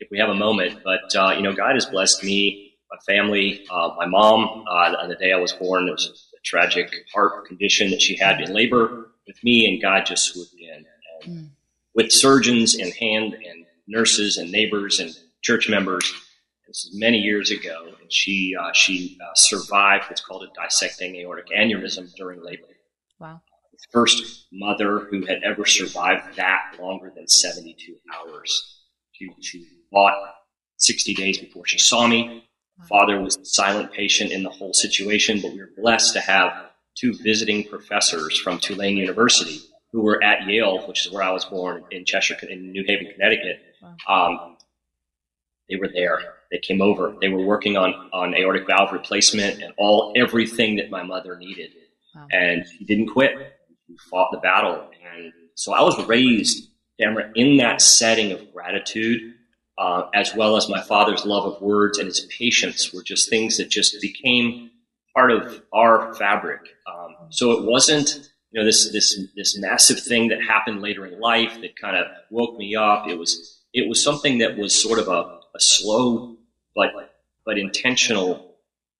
if 0.00 0.08
we 0.10 0.18
have 0.18 0.30
a 0.30 0.34
moment. 0.34 0.80
But 0.82 1.14
uh, 1.14 1.34
you 1.36 1.42
know, 1.42 1.52
God 1.52 1.74
has 1.74 1.86
blessed 1.86 2.24
me, 2.24 2.74
my 2.90 2.96
family, 3.06 3.66
uh, 3.70 3.90
my 3.96 4.06
mom. 4.06 4.64
Uh, 4.66 4.96
on 5.02 5.08
the 5.08 5.16
day 5.16 5.32
I 5.32 5.36
was 5.36 5.52
born, 5.52 5.84
there 5.84 5.92
was 5.92 6.30
a 6.34 6.40
tragic 6.42 6.90
heart 7.14 7.46
condition 7.46 7.90
that 7.90 8.00
she 8.00 8.16
had 8.16 8.40
in 8.40 8.52
labor 8.52 9.10
with 9.26 9.42
me, 9.44 9.66
and 9.66 9.80
God 9.80 10.06
just 10.06 10.24
swooped 10.32 10.54
in. 10.58 10.86
And 11.22 11.38
mm. 11.38 11.48
with 11.94 12.10
surgeons 12.10 12.74
in 12.74 12.90
hand, 12.92 13.34
and 13.34 13.66
nurses, 13.86 14.38
and 14.38 14.50
neighbors, 14.50 15.00
and 15.00 15.14
church 15.42 15.68
members. 15.68 16.10
This 16.66 16.84
is 16.84 16.98
many 16.98 17.18
years 17.18 17.52
ago, 17.52 17.92
and 18.00 18.12
she 18.12 18.54
uh, 18.60 18.72
she 18.72 19.16
uh, 19.22 19.34
survived 19.34 20.04
what's 20.08 20.20
called 20.20 20.42
a 20.42 20.48
dissecting 20.60 21.14
aortic 21.16 21.46
aneurysm 21.56 22.12
during 22.16 22.42
labor. 22.42 22.64
Wow! 23.20 23.40
The 23.72 23.78
first 23.92 24.46
mother 24.52 25.00
who 25.10 25.24
had 25.26 25.42
ever 25.44 25.64
survived 25.64 26.36
that 26.36 26.76
longer 26.80 27.12
than 27.14 27.28
72 27.28 27.94
hours. 28.12 28.82
She, 29.12 29.30
she 29.40 29.66
fought 29.92 30.34
60 30.78 31.14
days 31.14 31.38
before 31.38 31.66
she 31.66 31.78
saw 31.78 32.06
me. 32.06 32.44
Father 32.88 33.20
was 33.20 33.36
the 33.36 33.44
silent 33.44 33.92
patient 33.92 34.32
in 34.32 34.42
the 34.42 34.50
whole 34.50 34.74
situation, 34.74 35.40
but 35.40 35.52
we 35.52 35.58
were 35.58 35.70
blessed 35.76 36.12
to 36.14 36.20
have 36.20 36.52
two 36.98 37.14
visiting 37.22 37.64
professors 37.64 38.38
from 38.38 38.58
Tulane 38.58 38.96
University 38.96 39.60
who 39.92 40.02
were 40.02 40.22
at 40.22 40.46
Yale, 40.46 40.86
which 40.86 41.06
is 41.06 41.12
where 41.12 41.22
I 41.22 41.30
was 41.30 41.44
born 41.46 41.84
in 41.90 42.04
Cheshire, 42.04 42.36
in 42.48 42.72
New 42.72 42.84
Haven, 42.86 43.10
Connecticut. 43.12 43.62
Um, 44.08 44.56
they 45.70 45.76
were 45.76 45.88
there 45.88 46.35
they 46.50 46.58
came 46.58 46.80
over. 46.80 47.14
They 47.20 47.28
were 47.28 47.44
working 47.44 47.76
on, 47.76 47.92
on 48.12 48.34
aortic 48.34 48.66
valve 48.66 48.92
replacement 48.92 49.62
and 49.62 49.72
all 49.76 50.12
everything 50.16 50.76
that 50.76 50.90
my 50.90 51.02
mother 51.02 51.36
needed. 51.36 51.72
Wow. 52.14 52.26
And 52.30 52.66
she 52.66 52.84
didn't 52.84 53.08
quit. 53.08 53.32
She 53.86 53.96
fought 54.10 54.30
the 54.32 54.38
battle. 54.38 54.88
And 55.14 55.32
so 55.54 55.72
I 55.72 55.82
was 55.82 56.06
raised, 56.06 56.68
Tamra, 57.00 57.30
in 57.34 57.58
that 57.58 57.80
setting 57.80 58.32
of 58.32 58.52
gratitude, 58.52 59.34
uh, 59.78 60.08
as 60.14 60.34
well 60.34 60.56
as 60.56 60.68
my 60.68 60.82
father's 60.82 61.24
love 61.24 61.44
of 61.44 61.60
words 61.60 61.98
and 61.98 62.06
his 62.06 62.20
patience 62.20 62.92
were 62.92 63.02
just 63.02 63.28
things 63.28 63.58
that 63.58 63.68
just 63.68 64.00
became 64.00 64.70
part 65.14 65.30
of 65.30 65.62
our 65.72 66.14
fabric. 66.14 66.60
Um, 66.86 67.16
so 67.30 67.52
it 67.52 67.64
wasn't, 67.64 68.30
you 68.50 68.60
know, 68.60 68.66
this, 68.66 68.90
this, 68.92 69.18
this 69.34 69.58
massive 69.58 70.00
thing 70.00 70.28
that 70.28 70.42
happened 70.42 70.80
later 70.80 71.04
in 71.06 71.20
life 71.20 71.60
that 71.60 71.76
kind 71.76 71.96
of 71.96 72.06
woke 72.30 72.56
me 72.56 72.74
up. 72.76 73.08
It 73.08 73.18
was, 73.18 73.60
it 73.72 73.88
was 73.88 74.02
something 74.02 74.38
that 74.38 74.56
was 74.56 74.74
sort 74.74 74.98
of 74.98 75.08
a, 75.08 75.40
a 75.54 75.60
slow 75.60 76.35
but 76.76 76.92
but 77.44 77.58
intentional 77.58 78.56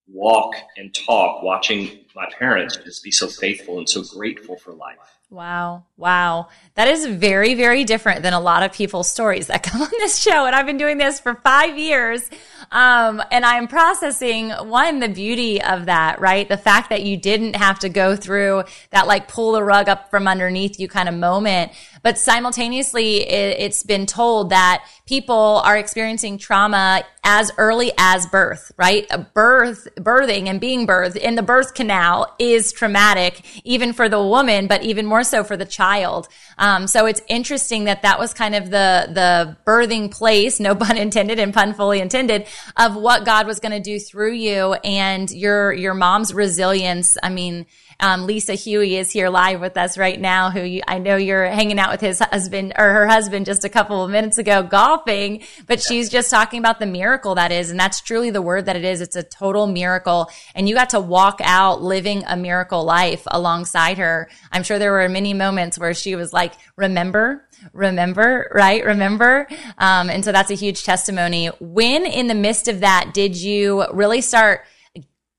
walk 0.09 0.55
and 0.77 0.95
talk, 0.95 1.43
watching 1.43 2.05
my 2.15 2.27
parents 2.39 2.77
just 2.77 3.03
be 3.03 3.11
so 3.11 3.27
faithful 3.29 3.79
and 3.79 3.89
so 3.89 4.03
grateful 4.03 4.57
for 4.57 4.73
life. 4.73 4.97
Wow. 5.29 5.87
Wow. 5.97 6.49
That 6.77 6.87
is 6.87 7.05
very, 7.05 7.55
very 7.55 7.83
different 7.83 8.23
than 8.23 8.33
a 8.33 8.39
lot 8.39 8.63
of 8.63 8.73
people's 8.73 9.11
stories 9.11 9.49
that 9.49 9.63
come 9.65 9.83
on 9.83 9.91
this 9.99 10.19
show. 10.19 10.47
And 10.47 10.55
I've 10.55 10.67
been 10.67 10.79
doing 10.79 10.99
this 10.99 11.19
for 11.19 11.35
five 11.35 11.77
years. 11.77 12.31
Um, 12.71 13.23
and 13.33 13.45
I'm 13.45 13.67
processing 13.67 14.51
one, 14.51 15.01
the 15.01 15.09
beauty 15.09 15.61
of 15.61 15.87
that, 15.87 16.21
right? 16.21 16.49
The 16.49 16.57
fact 16.57 16.91
that 16.91 17.03
you 17.03 17.17
didn't 17.17 17.57
have 17.57 17.81
to 17.81 17.89
go 17.89 18.15
through 18.15 18.65
that 18.91 19.09
like 19.09 19.27
pull 19.27 19.53
the 19.53 19.65
rug 19.65 19.89
up 19.89 20.11
from 20.11 20.29
underneath 20.29 20.79
you 20.79 20.87
kind 20.87 21.09
of 21.09 21.15
moment. 21.15 21.73
But 22.07 22.19
simultaneously, 22.19 23.29
it, 23.29 23.59
it's 23.59 23.83
been 23.83 24.07
told 24.07 24.51
that 24.51 24.85
people 25.07 25.61
are 25.65 25.77
experiencing 25.77 26.39
trauma 26.39 27.03
as 27.25 27.51
early 27.59 27.91
as 27.99 28.27
birth, 28.27 28.71
right? 28.77 29.09
Birth, 29.35 29.89
birthing 29.97 30.47
and 30.47 30.61
being 30.61 30.87
birthed 30.87 31.17
in 31.17 31.35
the 31.35 31.43
birth 31.43 31.75
canal 31.75 32.33
is 32.39 32.71
traumatic, 32.71 33.43
even 33.65 33.93
for 33.93 34.09
the 34.09 34.23
woman, 34.23 34.69
but 34.69 34.85
even 34.85 35.05
more 35.05 35.25
so 35.25 35.43
for 35.43 35.57
the 35.57 35.65
child. 35.65 36.29
Um, 36.59 36.87
so 36.87 37.07
it's 37.07 37.23
interesting 37.27 37.87
that 37.87 38.03
that 38.03 38.21
was 38.21 38.33
kind 38.33 38.55
of 38.55 38.71
the, 38.71 39.09
the 39.13 39.57
birthing 39.67 40.13
place, 40.13 40.61
no 40.61 40.77
pun 40.77 40.97
intended 40.97 41.41
and 41.41 41.53
pun 41.53 41.75
fully 41.75 42.01
intended, 42.01 42.47
of 42.77 42.95
what 42.95 43.25
God 43.25 43.49
was 43.49 43.59
going 43.59 43.73
to 43.73 43.81
do 43.81 43.99
through 43.99 44.35
you 44.35 44.75
and 44.85 45.29
your, 45.33 45.73
your 45.73 45.95
mom's 45.95 46.33
resilience. 46.33 47.17
I 47.21 47.31
mean, 47.31 47.67
um, 48.01 48.27
Lisa 48.27 48.55
Huey 48.55 48.97
is 48.97 49.11
here 49.11 49.29
live 49.31 49.61
with 49.61 49.77
us 49.77 49.97
right 49.97 50.21
now, 50.21 50.51
who 50.51 50.61
you, 50.61 50.83
I 50.87 50.99
know 50.99 51.17
you're 51.17 51.47
hanging 51.47 51.79
out 51.79 51.91
with 51.91 52.01
his 52.01 52.19
husband 52.19 52.75
or 52.77 52.93
her 52.93 53.07
husband 53.07 53.47
just 53.47 53.65
a 53.65 53.69
couple 53.69 54.05
of 54.05 54.11
minutes 54.11 54.39
ago 54.39 54.63
golfing, 54.63 55.43
but 55.67 55.81
she's 55.81 56.11
just 56.11 56.31
talking 56.31 56.59
about 56.59 56.79
the 56.79 56.87
miracle 56.87 57.35
that 57.37 57.53
is. 57.53 57.71
And 57.71 57.81
that's 57.81 58.01
truly 58.01 58.31
the 58.31 58.43
word 58.43 58.67
that 58.67 58.77
it 58.77 58.85
is. 58.85 59.01
It's 59.01 59.17
a 59.17 59.23
total 59.23 59.67
miracle. 59.67 60.31
And 60.55 60.69
you 60.69 60.75
got 60.75 60.91
to 60.91 61.01
walk 61.01 61.41
out 61.43 61.83
living 61.83 62.25
a 62.27 62.37
miracle 62.37 62.85
life 62.85 63.23
alongside 63.29 63.99
her. 63.99 64.29
I'm 64.53 64.63
sure 64.63 64.79
there 64.79 64.93
were 64.93 65.09
many 65.09 65.33
moments 65.35 65.79
where 65.79 65.95
she 65.95 66.17
was 66.17 66.33
like, 66.33 66.55
remember, 66.77 67.49
remember, 67.73 68.51
right? 68.55 68.85
Remember. 68.85 69.49
Um, 69.79 70.11
and 70.11 70.25
so 70.25 70.33
that's 70.33 70.51
a 70.51 70.55
huge 70.55 70.85
testimony. 70.85 71.47
When 71.61 72.05
in 72.05 72.27
the 72.27 72.35
midst 72.35 72.69
of 72.69 72.81
that 72.81 73.13
did 73.15 73.37
you 73.37 73.87
really 73.93 74.21
start 74.21 74.65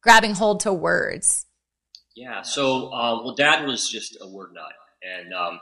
grabbing 0.02 0.34
hold 0.34 0.62
to 0.62 0.74
words? 0.74 1.47
Yeah. 2.18 2.42
So, 2.42 2.88
uh, 2.88 3.22
well, 3.24 3.36
Dad 3.36 3.68
was 3.68 3.88
just 3.88 4.18
a 4.20 4.28
word 4.28 4.52
nut, 4.52 4.74
and 5.04 5.32
um, 5.36 5.60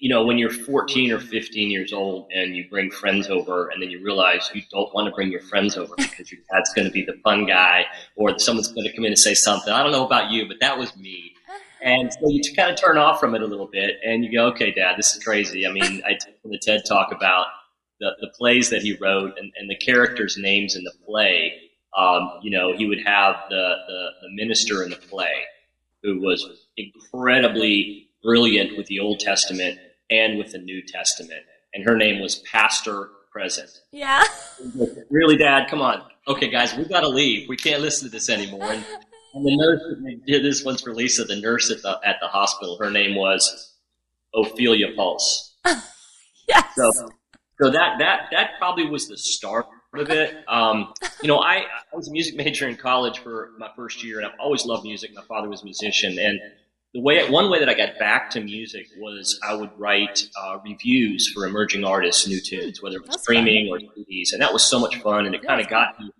you 0.00 0.10
know, 0.10 0.22
when 0.22 0.36
you're 0.36 0.50
14 0.50 1.12
or 1.12 1.18
15 1.18 1.70
years 1.70 1.94
old 1.94 2.30
and 2.30 2.54
you 2.54 2.68
bring 2.68 2.90
friends 2.90 3.30
over, 3.30 3.70
and 3.70 3.82
then 3.82 3.88
you 3.88 4.04
realize 4.04 4.50
you 4.52 4.60
don't 4.70 4.92
want 4.92 5.08
to 5.08 5.14
bring 5.14 5.32
your 5.32 5.40
friends 5.40 5.78
over 5.78 5.94
because 5.96 6.30
your 6.30 6.42
dad's 6.52 6.74
going 6.74 6.86
to 6.86 6.92
be 6.92 7.06
the 7.06 7.18
fun 7.24 7.46
guy, 7.46 7.86
or 8.16 8.38
someone's 8.38 8.68
going 8.68 8.86
to 8.86 8.94
come 8.94 9.06
in 9.06 9.12
and 9.12 9.18
say 9.18 9.32
something. 9.32 9.72
I 9.72 9.82
don't 9.82 9.92
know 9.92 10.04
about 10.04 10.30
you, 10.30 10.46
but 10.46 10.60
that 10.60 10.78
was 10.78 10.94
me. 10.96 11.32
And 11.80 12.12
so 12.12 12.18
you 12.28 12.42
kind 12.56 12.72
of 12.72 12.76
turn 12.76 12.98
off 12.98 13.20
from 13.20 13.36
it 13.36 13.40
a 13.40 13.46
little 13.46 13.68
bit, 13.68 13.98
and 14.04 14.24
you 14.24 14.32
go, 14.32 14.46
"Okay, 14.46 14.72
Dad, 14.72 14.96
this 14.98 15.14
is 15.14 15.22
crazy." 15.22 15.64
I 15.64 15.70
mean, 15.70 16.02
I 16.04 16.14
took 16.14 16.34
the 16.42 16.58
TED 16.58 16.82
talk 16.84 17.12
about 17.12 17.46
the, 18.00 18.16
the 18.20 18.26
plays 18.36 18.70
that 18.70 18.82
he 18.82 18.94
wrote 18.94 19.38
and, 19.38 19.52
and 19.56 19.70
the 19.70 19.76
characters' 19.76 20.36
names 20.36 20.74
in 20.74 20.82
the 20.82 20.92
play 21.06 21.67
um, 21.96 22.30
you 22.42 22.50
know, 22.50 22.76
he 22.76 22.86
would 22.86 23.00
have 23.06 23.36
the, 23.48 23.74
the, 23.86 24.08
the 24.22 24.28
minister 24.34 24.82
in 24.82 24.90
the 24.90 24.96
play 24.96 25.44
who 26.02 26.20
was 26.20 26.46
incredibly 26.76 28.08
brilliant 28.22 28.76
with 28.76 28.86
the 28.86 29.00
Old 29.00 29.20
Testament 29.20 29.78
and 30.10 30.38
with 30.38 30.52
the 30.52 30.58
New 30.58 30.82
Testament. 30.82 31.44
And 31.74 31.84
her 31.84 31.96
name 31.96 32.20
was 32.20 32.36
Pastor 32.36 33.10
Present. 33.32 33.70
Yeah. 33.92 34.22
really, 35.10 35.36
Dad? 35.36 35.68
Come 35.68 35.80
on. 35.80 36.02
Okay, 36.26 36.50
guys, 36.50 36.76
we've 36.76 36.88
got 36.88 37.00
to 37.00 37.08
leave. 37.08 37.48
We 37.48 37.56
can't 37.56 37.80
listen 37.80 38.08
to 38.08 38.12
this 38.12 38.28
anymore. 38.28 38.64
And, 38.64 38.84
and 39.34 39.46
the 39.46 39.56
nurse, 39.56 40.20
did 40.26 40.44
this 40.44 40.64
one's 40.64 40.82
for 40.82 40.94
Lisa, 40.94 41.24
the 41.24 41.40
nurse 41.40 41.70
at 41.70 41.82
the, 41.82 41.98
at 42.04 42.16
the 42.20 42.28
hospital, 42.28 42.76
her 42.78 42.90
name 42.90 43.14
was 43.14 43.74
Ophelia 44.34 44.88
Pulse. 44.94 45.56
yes. 46.48 46.64
So, 46.76 46.90
so 47.60 47.70
that, 47.70 47.96
that, 47.98 48.28
that 48.30 48.50
probably 48.58 48.86
was 48.86 49.08
the 49.08 49.16
start 49.16 49.66
of 49.94 50.10
it. 50.10 50.44
Um, 50.48 50.92
you 51.22 51.28
know, 51.28 51.38
I, 51.38 51.64
I 51.92 51.96
was 51.96 52.08
a 52.08 52.12
music 52.12 52.36
major 52.36 52.68
in 52.68 52.76
college 52.76 53.20
for 53.20 53.50
my 53.58 53.70
first 53.74 54.04
year, 54.04 54.18
and 54.18 54.26
I've 54.26 54.38
always 54.38 54.66
loved 54.66 54.84
music. 54.84 55.14
My 55.14 55.22
father 55.22 55.48
was 55.48 55.62
a 55.62 55.64
musician, 55.64 56.18
and 56.18 56.38
the 56.94 57.00
way 57.00 57.28
one 57.30 57.50
way 57.50 57.58
that 57.60 57.68
I 57.68 57.74
got 57.74 57.98
back 57.98 58.30
to 58.30 58.40
music 58.40 58.86
was 58.98 59.38
I 59.42 59.54
would 59.54 59.70
write 59.78 60.28
uh, 60.40 60.58
reviews 60.64 61.30
for 61.32 61.46
emerging 61.46 61.84
artists, 61.84 62.26
new 62.28 62.40
tunes, 62.40 62.82
whether 62.82 62.96
it 62.96 63.02
was 63.02 63.10
That's 63.10 63.22
streaming 63.22 63.68
fun. 63.68 63.88
or 63.88 64.02
CDs, 64.02 64.32
and 64.32 64.42
that 64.42 64.52
was 64.52 64.62
so 64.64 64.78
much 64.78 64.96
fun. 64.96 65.26
And 65.26 65.34
it 65.34 65.42
kind 65.42 65.60
of 65.60 65.68
got 65.68 65.98
me 65.98 66.10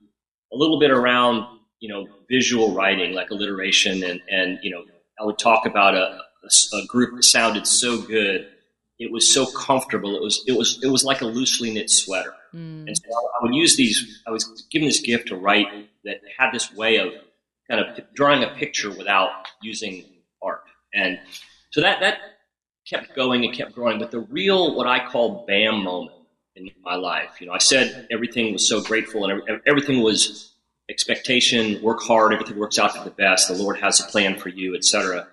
a 0.52 0.56
little 0.56 0.78
bit 0.78 0.90
around, 0.90 1.44
you 1.80 1.88
know, 1.88 2.06
visual 2.30 2.74
writing, 2.74 3.12
like 3.12 3.30
alliteration, 3.30 4.02
and 4.02 4.20
and 4.30 4.58
you 4.62 4.70
know, 4.70 4.84
I 5.20 5.24
would 5.24 5.38
talk 5.38 5.66
about 5.66 5.94
a, 5.94 6.20
a, 6.44 6.76
a 6.76 6.86
group 6.86 7.16
that 7.16 7.24
sounded 7.24 7.66
so 7.66 8.00
good 8.00 8.48
it 8.98 9.12
was 9.12 9.32
so 9.32 9.46
comfortable. 9.46 10.16
It 10.16 10.22
was 10.22 10.44
it 10.46 10.56
was 10.56 10.80
it 10.82 10.88
was 10.88 11.04
like 11.04 11.20
a 11.20 11.26
loosely 11.26 11.72
knit 11.72 11.88
sweater. 11.88 12.34
Mm. 12.54 12.86
And 12.86 12.96
so 12.96 13.04
I 13.10 13.42
would 13.42 13.54
use 13.54 13.76
these. 13.76 14.22
I 14.26 14.30
was 14.30 14.66
given 14.70 14.88
this 14.88 15.00
gift 15.00 15.28
to 15.28 15.36
write 15.36 15.66
that 16.04 16.20
had 16.36 16.52
this 16.52 16.72
way 16.74 16.96
of 16.96 17.12
kind 17.70 17.80
of 17.80 18.04
drawing 18.14 18.42
a 18.44 18.48
picture 18.48 18.90
without 18.90 19.30
using 19.62 20.04
art, 20.42 20.64
and 20.94 21.18
so 21.70 21.80
that 21.80 22.00
that 22.00 22.18
kept 22.88 23.14
going 23.14 23.44
and 23.44 23.54
kept 23.54 23.74
growing. 23.74 23.98
But 23.98 24.10
the 24.10 24.20
real 24.20 24.74
what 24.74 24.86
I 24.86 25.06
call 25.06 25.44
bam 25.46 25.84
moment 25.84 26.16
in 26.56 26.70
my 26.82 26.96
life, 26.96 27.40
you 27.40 27.46
know, 27.46 27.52
I 27.52 27.58
said 27.58 28.08
everything 28.10 28.52
was 28.52 28.66
so 28.68 28.80
grateful 28.80 29.24
and 29.24 29.60
everything 29.66 30.02
was 30.02 30.54
expectation, 30.90 31.82
work 31.82 32.00
hard, 32.00 32.32
everything 32.32 32.58
works 32.58 32.78
out 32.78 32.96
for 32.96 33.04
the 33.04 33.10
best. 33.10 33.48
The 33.48 33.54
Lord 33.54 33.78
has 33.80 34.00
a 34.00 34.04
plan 34.04 34.38
for 34.38 34.48
you, 34.48 34.74
etc 34.74 35.28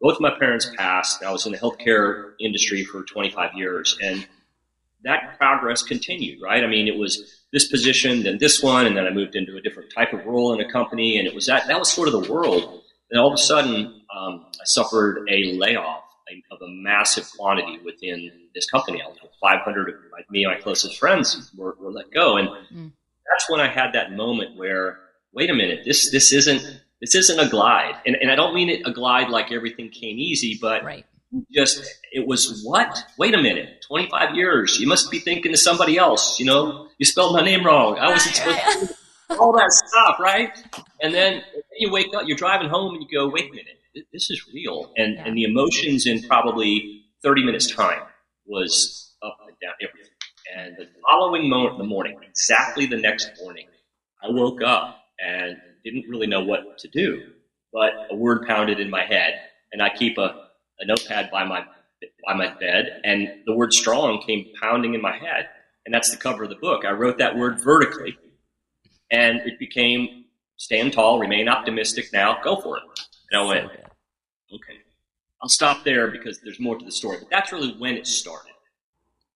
both 0.00 0.14
of 0.14 0.20
my 0.20 0.30
parents 0.30 0.70
passed. 0.76 1.22
I 1.22 1.30
was 1.30 1.46
in 1.46 1.52
the 1.52 1.58
healthcare 1.58 2.32
industry 2.40 2.84
for 2.84 3.02
25 3.02 3.54
years, 3.54 3.98
and 4.02 4.26
that 5.04 5.36
progress 5.38 5.82
continued, 5.82 6.40
right? 6.42 6.62
I 6.62 6.66
mean, 6.66 6.88
it 6.88 6.96
was 6.96 7.40
this 7.52 7.68
position, 7.68 8.22
then 8.22 8.38
this 8.38 8.62
one, 8.62 8.86
and 8.86 8.96
then 8.96 9.06
I 9.06 9.10
moved 9.10 9.34
into 9.34 9.56
a 9.56 9.60
different 9.60 9.92
type 9.94 10.12
of 10.12 10.24
role 10.26 10.52
in 10.52 10.60
a 10.60 10.70
company, 10.70 11.18
and 11.18 11.26
it 11.26 11.34
was 11.34 11.46
that 11.46 11.66
that 11.68 11.78
was 11.78 11.90
sort 11.90 12.08
of 12.08 12.12
the 12.12 12.32
world. 12.32 12.82
And 13.10 13.20
all 13.20 13.28
of 13.28 13.34
a 13.34 13.38
sudden, 13.38 14.02
um, 14.16 14.46
I 14.54 14.64
suffered 14.64 15.28
a 15.28 15.52
layoff 15.52 16.04
of 16.52 16.62
a 16.62 16.68
massive 16.68 17.28
quantity 17.36 17.80
within 17.84 18.30
this 18.54 18.70
company. 18.70 19.02
I 19.02 19.08
was 19.08 19.18
500 19.40 19.88
of 19.88 19.94
my, 20.12 20.20
me 20.30 20.44
and 20.44 20.54
my 20.54 20.60
closest 20.60 20.96
friends 20.98 21.50
were, 21.56 21.76
were 21.80 21.90
let 21.90 22.12
go, 22.12 22.36
and 22.36 22.48
mm. 22.72 22.92
that's 23.28 23.50
when 23.50 23.60
I 23.60 23.68
had 23.68 23.94
that 23.94 24.12
moment 24.12 24.56
where, 24.56 24.98
wait 25.32 25.50
a 25.50 25.54
minute, 25.54 25.80
this 25.84 26.10
this 26.10 26.32
isn't 26.32 26.62
this 27.00 27.14
isn't 27.14 27.38
a 27.38 27.48
glide. 27.48 27.94
And, 28.06 28.16
and 28.16 28.30
I 28.30 28.36
don't 28.36 28.54
mean 28.54 28.68
it 28.68 28.86
a 28.86 28.92
glide 28.92 29.30
like 29.30 29.50
everything 29.50 29.88
came 29.90 30.18
easy, 30.18 30.58
but 30.60 30.84
right. 30.84 31.06
Just 31.52 31.84
it 32.12 32.26
was 32.26 32.62
what? 32.64 33.04
Wait 33.18 33.34
a 33.34 33.42
minute, 33.42 33.84
25 33.86 34.34
years. 34.34 34.78
You 34.80 34.88
must 34.88 35.10
be 35.10 35.18
thinking 35.18 35.52
of 35.52 35.58
somebody 35.58 35.96
else. 35.96 36.40
You 36.40 36.46
know, 36.46 36.88
you 36.98 37.06
spelled 37.06 37.34
my 37.34 37.42
name 37.42 37.64
wrong. 37.64 37.98
I 37.98 38.10
wasn't 38.10 38.36
supposed 38.36 38.88
to 38.88 38.94
all 39.38 39.52
that 39.52 39.70
stuff, 39.70 40.18
right? 40.18 40.50
And 41.00 41.14
then 41.14 41.42
you 41.78 41.90
wake 41.90 42.08
up, 42.14 42.22
you're 42.26 42.36
driving 42.36 42.68
home, 42.68 42.94
and 42.94 43.02
you 43.02 43.18
go, 43.18 43.28
wait 43.28 43.50
a 43.50 43.54
minute, 43.54 43.78
this 44.12 44.30
is 44.30 44.44
real. 44.52 44.92
And, 44.96 45.14
yeah. 45.14 45.24
and 45.24 45.36
the 45.36 45.44
emotions 45.44 46.06
in 46.06 46.22
probably 46.22 47.02
30 47.22 47.44
minutes 47.44 47.70
time 47.70 48.02
was 48.46 49.14
up 49.22 49.36
and 49.46 49.56
down, 49.62 49.74
everything. 49.80 50.10
And 50.56 50.76
the 50.76 50.88
following 51.08 51.48
moment, 51.48 51.74
in 51.74 51.78
the 51.78 51.84
morning, 51.84 52.18
exactly 52.28 52.86
the 52.86 52.96
next 52.96 53.30
morning, 53.40 53.66
I 54.22 54.30
woke 54.30 54.62
up 54.62 55.04
and 55.20 55.56
didn't 55.84 56.08
really 56.08 56.26
know 56.26 56.42
what 56.42 56.78
to 56.78 56.88
do, 56.88 57.22
but 57.72 57.92
a 58.10 58.16
word 58.16 58.46
pounded 58.46 58.80
in 58.80 58.90
my 58.90 59.04
head, 59.04 59.40
and 59.72 59.80
I 59.80 59.90
keep 59.90 60.18
a, 60.18 60.48
a 60.80 60.86
notepad 60.86 61.30
by 61.30 61.44
my 61.44 61.64
by 62.26 62.34
my 62.34 62.48
bed, 62.54 63.00
and 63.04 63.28
the 63.44 63.54
word 63.54 63.74
strong 63.74 64.22
came 64.22 64.46
pounding 64.60 64.94
in 64.94 65.02
my 65.02 65.16
head, 65.16 65.48
and 65.84 65.94
that's 65.94 66.10
the 66.10 66.16
cover 66.16 66.44
of 66.44 66.48
the 66.48 66.56
book. 66.56 66.84
I 66.84 66.92
wrote 66.92 67.18
that 67.18 67.36
word 67.36 67.62
vertically, 67.62 68.16
and 69.10 69.38
it 69.40 69.58
became 69.58 70.24
stand 70.56 70.92
tall, 70.92 71.18
remain 71.18 71.48
optimistic. 71.48 72.12
Now 72.12 72.38
go 72.42 72.60
for 72.60 72.78
it. 72.78 72.82
And 73.30 73.42
I 73.42 73.44
went, 73.44 73.66
okay, 73.66 74.78
I'll 75.42 75.48
stop 75.48 75.84
there 75.84 76.08
because 76.08 76.40
there's 76.40 76.60
more 76.60 76.78
to 76.78 76.84
the 76.84 76.92
story. 76.92 77.18
But 77.20 77.30
that's 77.30 77.52
really 77.52 77.72
when 77.78 77.96
it 77.96 78.06
started. 78.06 78.49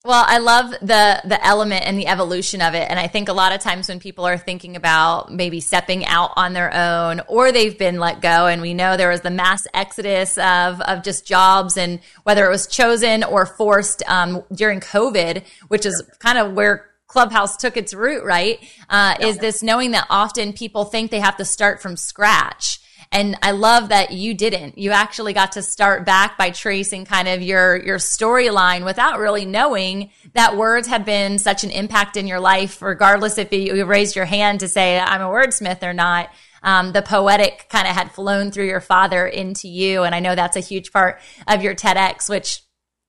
Well, 0.06 0.23
I 0.26 0.37
love 0.37 0.70
the 0.82 1.23
the 1.25 1.42
element 1.42 1.87
and 1.87 1.99
the 1.99 2.08
evolution 2.08 2.61
of 2.61 2.75
it. 2.75 2.90
And 2.90 2.99
I 2.99 3.06
think 3.06 3.30
a 3.30 3.32
lot 3.32 3.52
of 3.52 3.61
times 3.62 3.88
when 3.88 4.00
people 4.00 4.26
are 4.26 4.37
thinking 4.37 4.76
about 4.76 5.32
maybe 5.32 5.61
stepping 5.61 6.04
out 6.04 6.32
on 6.37 6.52
their 6.52 6.75
own 6.75 7.23
or 7.26 7.52
they've 7.52 7.78
been 7.78 7.99
let 7.99 8.20
go 8.20 8.46
and 8.46 8.61
we 8.61 8.75
know 8.75 8.99
there 8.99 9.08
was 9.08 9.23
the 9.23 9.30
mass 9.30 9.66
exodus 9.73 10.37
of 10.37 10.82
of 10.82 11.02
just 11.02 11.26
jobs 11.26 11.78
and 11.78 12.00
whether 12.25 12.44
it 12.44 12.50
was 12.50 12.66
chosen 12.66 13.25
or 13.25 13.46
forced 13.46 14.02
um, 14.06 14.44
during 14.52 14.80
COVID, 14.80 15.42
which 15.68 15.87
is 15.87 16.02
kind 16.18 16.37
of 16.37 16.52
where 16.52 16.90
Clubhouse 17.06 17.56
took 17.56 17.78
its 17.78 17.94
root, 17.94 18.25
right? 18.25 18.58
Uh, 18.90 19.14
yeah. 19.18 19.26
Is 19.28 19.38
this 19.38 19.62
knowing 19.62 19.92
that 19.92 20.06
often 20.11 20.52
people 20.52 20.84
think 20.84 21.12
they 21.12 21.20
have 21.20 21.38
to 21.38 21.46
start 21.46 21.80
from 21.80 21.96
scratch. 21.96 22.78
And 23.14 23.38
I 23.42 23.52
love 23.52 23.90
that 23.90 24.11
you 24.11 24.35
didn't. 24.35 24.76
You 24.76 24.90
actually 24.90 25.35
got 25.35 25.52
to 25.52 25.62
start 25.62 26.04
back 26.04 26.37
by 26.37 26.50
tracing 26.50 27.04
kind 27.04 27.28
of 27.28 27.40
your, 27.40 27.76
your 27.76 27.99
storyline 27.99 28.85
without 28.85 29.21
really 29.21 29.44
knowing 29.44 30.11
that 30.33 30.56
words 30.56 30.88
had 30.88 31.04
been 31.04 31.38
such 31.38 31.62
an 31.62 31.71
impact 31.71 32.16
in 32.16 32.26
your 32.26 32.40
life, 32.40 32.83
regardless 32.83 33.38
if 33.38 33.52
you 33.52 33.85
raised 33.85 34.16
your 34.16 34.25
hand 34.25 34.61
to 34.61 34.68
say, 34.68 34.99
I'm 34.99 35.23
a 35.23 35.26
wordsmith 35.26 35.85
or 35.85 35.92
not. 35.92 36.28
um, 36.64 36.92
the 36.92 37.02
poetic 37.02 37.66
kind 37.68 37.87
of 37.87 37.94
had 37.94 38.11
flown 38.11 38.50
through 38.50 38.66
your 38.66 38.80
father 38.80 39.26
into 39.26 39.68
you. 39.68 40.02
And 40.02 40.14
I 40.14 40.21
know 40.21 40.35
that's 40.35 40.56
a 40.56 40.61
huge 40.61 40.90
part 40.90 41.21
of 41.47 41.62
your 41.62 41.75
TEDx, 41.75 42.28
which 42.28 42.62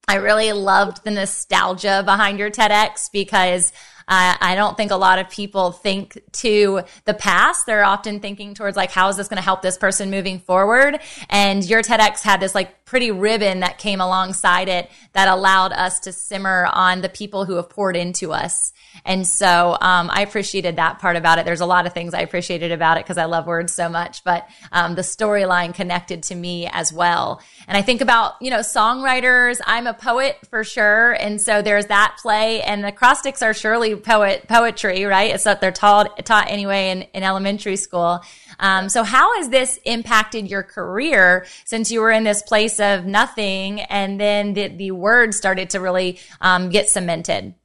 I 0.07 0.15
really 0.15 0.51
loved 0.51 1.03
the 1.03 1.11
nostalgia 1.11 2.03
behind 2.05 2.37
your 2.37 2.51
TEDx 2.51 3.09
because 3.11 3.71
uh, 4.07 4.35
I 4.39 4.55
don't 4.55 4.77
think 4.77 4.91
a 4.91 4.95
lot 4.95 5.19
of 5.19 5.29
people 5.29 5.71
think 5.71 6.21
to 6.33 6.81
the 7.05 7.13
past. 7.13 7.65
They're 7.65 7.83
often 7.85 8.19
thinking 8.19 8.53
towards 8.53 8.77
like, 8.77 8.91
how 8.91 9.09
is 9.09 9.17
this 9.17 9.27
going 9.27 9.37
to 9.37 9.43
help 9.43 9.61
this 9.61 9.77
person 9.77 10.09
moving 10.09 10.39
forward? 10.39 10.99
And 11.29 11.63
your 11.63 11.81
TEDx 11.81 12.21
had 12.21 12.39
this 12.39 12.53
like 12.53 12.85
pretty 12.85 13.11
ribbon 13.11 13.61
that 13.61 13.79
came 13.79 13.99
alongside 13.99 14.69
it 14.69 14.89
that 15.13 15.27
allowed 15.27 15.73
us 15.73 15.99
to 16.01 16.11
simmer 16.11 16.69
on 16.71 17.01
the 17.01 17.09
people 17.09 17.45
who 17.45 17.55
have 17.55 17.69
poured 17.69 17.95
into 17.95 18.31
us. 18.31 18.73
And 19.03 19.27
so 19.27 19.77
um, 19.81 20.09
I 20.11 20.21
appreciated 20.21 20.77
that 20.77 20.99
part 20.99 21.15
about 21.15 21.39
it. 21.39 21.45
There's 21.45 21.61
a 21.61 21.65
lot 21.65 21.85
of 21.85 21.93
things 21.93 22.13
I 22.13 22.21
appreciated 22.21 22.71
about 22.71 22.97
it 22.97 23.03
because 23.03 23.17
I 23.17 23.25
love 23.25 23.47
words 23.47 23.73
so 23.73 23.89
much, 23.89 24.23
but 24.23 24.47
um, 24.71 24.95
the 24.95 25.01
storyline 25.01 25.73
connected 25.73 26.23
to 26.23 26.35
me 26.35 26.69
as 26.71 26.93
well. 26.93 27.41
And 27.67 27.75
I 27.75 27.81
think 27.81 28.01
about, 28.01 28.33
you 28.39 28.51
know, 28.51 28.59
songwriters. 28.59 29.59
I'm 29.65 29.87
a 29.87 29.93
poet 29.93 30.37
for 30.49 30.63
sure. 30.63 31.13
And 31.13 31.41
so 31.41 31.61
there's 31.61 31.87
that 31.87 32.17
play 32.21 32.61
and 32.61 32.85
acrostics 32.85 33.41
are 33.41 33.53
surely 33.53 33.94
poet 33.97 34.47
poetry, 34.47 35.05
right? 35.05 35.33
It's 35.33 35.43
that 35.45 35.61
they're 35.61 35.71
taught, 35.71 36.25
taught 36.25 36.49
anyway 36.49 36.89
in, 36.89 37.01
in 37.13 37.23
elementary 37.23 37.75
school. 37.75 38.21
Um, 38.59 38.89
so 38.89 39.03
how 39.03 39.37
has 39.37 39.49
this 39.49 39.79
impacted 39.85 40.49
your 40.49 40.63
career 40.63 41.45
since 41.65 41.91
you 41.91 42.01
were 42.01 42.11
in 42.11 42.23
this 42.23 42.41
place 42.41 42.79
of 42.79 43.05
nothing 43.05 43.81
and 43.81 44.19
then 44.19 44.53
the, 44.53 44.67
the 44.69 44.91
word 44.91 45.33
started 45.33 45.71
to 45.71 45.79
really 45.79 46.19
um, 46.41 46.69
get 46.69 46.89
cemented? 46.89 47.55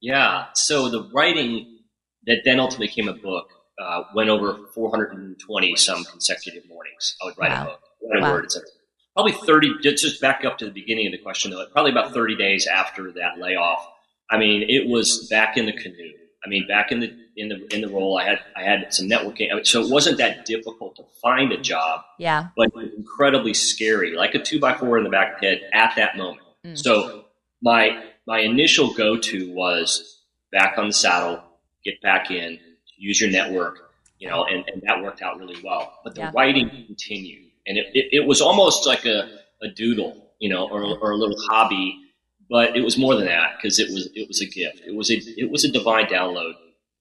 Yeah. 0.00 0.46
So 0.54 0.88
the 0.88 1.08
writing 1.12 1.80
that 2.26 2.42
then 2.44 2.60
ultimately 2.60 2.88
became 2.88 3.08
a 3.08 3.14
book 3.14 3.50
uh, 3.78 4.04
went 4.14 4.30
over 4.30 4.58
420 4.74 5.76
some 5.76 6.04
consecutive 6.04 6.68
mornings. 6.68 7.16
I 7.22 7.26
would 7.26 7.38
write 7.38 7.50
wow. 7.50 7.62
a 7.62 7.64
book, 7.66 7.80
write 8.12 8.22
wow. 8.22 8.28
a 8.28 8.32
word, 8.32 8.44
etc. 8.46 8.68
Probably 9.14 9.32
30, 9.32 9.78
just 9.80 10.20
back 10.20 10.44
up 10.44 10.58
to 10.58 10.66
the 10.66 10.70
beginning 10.70 11.06
of 11.06 11.12
the 11.12 11.18
question 11.18 11.50
though, 11.50 11.64
probably 11.72 11.90
about 11.90 12.12
30 12.12 12.36
days 12.36 12.66
after 12.66 13.12
that 13.12 13.38
layoff. 13.38 13.86
I 14.30 14.38
mean, 14.38 14.64
it 14.68 14.88
was 14.88 15.28
back 15.28 15.56
in 15.56 15.66
the 15.66 15.72
canoe. 15.72 16.12
I 16.44 16.48
mean, 16.48 16.66
back 16.66 16.92
in 16.92 17.00
the 17.00 17.12
in 17.36 17.48
the 17.48 17.66
in 17.74 17.80
the 17.80 17.88
role, 17.88 18.18
I 18.18 18.24
had 18.24 18.40
I 18.56 18.62
had 18.62 18.92
some 18.92 19.08
networking, 19.08 19.50
I 19.50 19.56
mean, 19.56 19.64
so 19.64 19.82
it 19.82 19.90
wasn't 19.90 20.18
that 20.18 20.44
difficult 20.44 20.96
to 20.96 21.04
find 21.22 21.52
a 21.52 21.60
job. 21.60 22.02
Yeah, 22.18 22.48
but 22.56 22.70
incredibly 22.96 23.54
scary, 23.54 24.14
like 24.14 24.34
a 24.34 24.38
two 24.38 24.60
by 24.60 24.74
four 24.74 24.96
in 24.98 25.04
the 25.04 25.10
back 25.10 25.34
of 25.34 25.40
the 25.40 25.46
head 25.46 25.60
at 25.72 25.94
that 25.96 26.16
moment. 26.16 26.46
Mm. 26.64 26.78
So 26.78 27.24
my 27.62 28.02
my 28.26 28.40
initial 28.40 28.92
go 28.94 29.16
to 29.16 29.52
was 29.52 30.22
back 30.52 30.78
on 30.78 30.88
the 30.88 30.92
saddle, 30.92 31.42
get 31.84 32.00
back 32.00 32.30
in, 32.30 32.58
use 32.96 33.20
your 33.20 33.30
network, 33.30 33.90
you 34.18 34.28
know, 34.28 34.44
and, 34.44 34.64
and 34.68 34.82
that 34.86 35.02
worked 35.02 35.22
out 35.22 35.38
really 35.38 35.60
well. 35.62 35.98
But 36.04 36.14
the 36.14 36.22
yeah. 36.22 36.32
writing 36.34 36.68
continued, 36.86 37.50
and 37.66 37.78
it, 37.78 37.86
it, 37.94 38.08
it, 38.12 38.26
was 38.26 38.40
almost 38.40 38.86
like 38.86 39.04
a, 39.04 39.28
a 39.62 39.68
doodle, 39.68 40.30
you 40.38 40.48
know, 40.48 40.68
or, 40.68 40.82
or 40.98 41.12
a 41.12 41.16
little 41.16 41.36
hobby. 41.48 42.02
But 42.48 42.76
it 42.76 42.82
was 42.82 42.96
more 42.96 43.16
than 43.16 43.26
that 43.26 43.56
because 43.56 43.78
it 43.78 43.88
was 43.92 44.08
it 44.14 44.28
was 44.28 44.40
a 44.40 44.46
gift. 44.46 44.82
It 44.86 44.94
was 44.94 45.10
a 45.10 45.14
it 45.14 45.50
was 45.50 45.64
a 45.64 45.70
divine 45.70 46.06
download, 46.06 46.52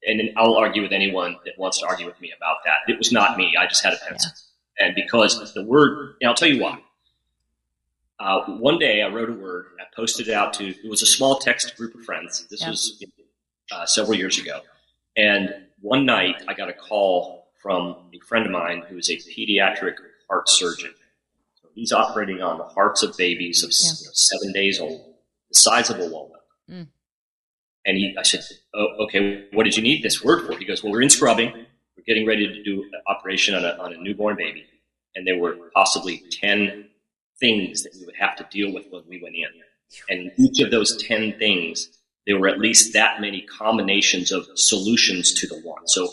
and 0.03 0.31
I'll 0.37 0.55
argue 0.55 0.81
with 0.81 0.91
anyone 0.91 1.37
that 1.45 1.53
wants 1.57 1.79
to 1.79 1.87
argue 1.87 2.05
with 2.05 2.19
me 2.19 2.33
about 2.35 2.57
that. 2.65 2.91
It 2.91 2.97
was 2.97 3.11
not 3.11 3.37
me. 3.37 3.53
I 3.59 3.67
just 3.67 3.83
had 3.83 3.93
a 3.93 3.97
pencil, 3.97 4.31
yeah. 4.79 4.87
and 4.87 4.95
because 4.95 5.53
the 5.53 5.63
word, 5.63 6.15
and 6.21 6.29
I'll 6.29 6.35
tell 6.35 6.49
you 6.49 6.61
why. 6.61 6.79
Uh, 8.17 8.45
one 8.45 8.79
day 8.79 9.01
I 9.01 9.09
wrote 9.09 9.29
a 9.29 9.33
word, 9.33 9.65
I 9.79 9.83
posted 9.93 10.29
it 10.29 10.33
out 10.33 10.53
to, 10.53 10.69
it 10.69 10.89
was 10.89 11.01
a 11.01 11.05
small 11.05 11.37
text 11.37 11.75
group 11.75 11.95
of 11.95 12.05
friends. 12.05 12.47
This 12.49 12.61
yeah. 12.61 12.69
was 12.69 13.03
uh, 13.71 13.85
several 13.85 14.17
years 14.17 14.37
ago. 14.37 14.61
And 15.17 15.53
one 15.81 16.05
night 16.05 16.41
I 16.47 16.53
got 16.53 16.69
a 16.69 16.73
call 16.73 17.47
from 17.61 17.95
a 18.13 18.19
friend 18.25 18.45
of 18.45 18.51
mine 18.51 18.83
who 18.87 18.97
is 18.97 19.09
a 19.09 19.17
pediatric 19.17 19.95
heart 20.29 20.47
surgeon. 20.47 20.91
So 21.61 21.69
he's 21.73 21.91
operating 21.91 22.41
on 22.41 22.57
the 22.57 22.63
hearts 22.63 23.03
of 23.03 23.17
babies 23.17 23.63
of 23.63 23.71
yeah. 23.71 23.91
you 23.99 24.05
know, 24.05 24.11
seven 24.13 24.53
days 24.53 24.79
old, 24.79 25.14
the 25.49 25.59
size 25.59 25.89
of 25.89 25.99
a 25.99 26.07
walnut. 26.07 26.41
Mm. 26.69 26.87
And 27.85 27.97
he, 27.97 28.15
I 28.17 28.23
said, 28.23 28.41
oh, 28.73 28.87
okay, 29.05 29.45
what 29.53 29.63
did 29.63 29.77
you 29.77 29.83
need 29.83 30.03
this 30.03 30.23
word 30.23 30.45
for? 30.45 30.57
He 30.57 30.65
goes, 30.65 30.83
well, 30.83 30.91
we're 30.91 31.03
in 31.03 31.09
scrubbing. 31.09 31.51
We're 31.51 32.03
getting 32.07 32.25
ready 32.25 32.47
to 32.47 32.63
do 32.63 32.83
an 32.83 32.91
operation 33.07 33.53
on 33.53 33.63
a, 33.63 33.77
on 33.79 33.93
a 33.93 33.97
newborn 33.97 34.35
baby. 34.35 34.65
And 35.15 35.25
there 35.25 35.37
were 35.37 35.55
possibly 35.74 36.24
10 36.41 36.89
things 37.39 37.83
that 37.83 37.93
we 37.98 38.05
would 38.05 38.15
have 38.20 38.35
to 38.37 38.48
deal 38.50 38.74
with 38.74 38.85
when 38.89 39.03
we 39.07 39.22
went 39.22 39.35
in. 39.35 39.48
And 40.09 40.31
each 40.37 40.61
of 40.61 40.72
those 40.72 41.01
10 41.03 41.37
things, 41.37 41.89
there 42.25 42.39
were 42.39 42.48
at 42.48 42.59
least 42.59 42.93
that 42.93 43.22
many 43.22 43.41
combinations 43.43 44.31
of 44.31 44.48
solutions 44.55 45.33
to 45.35 45.48
the 45.48 45.59
one. 45.61 45.87
So 45.87 46.09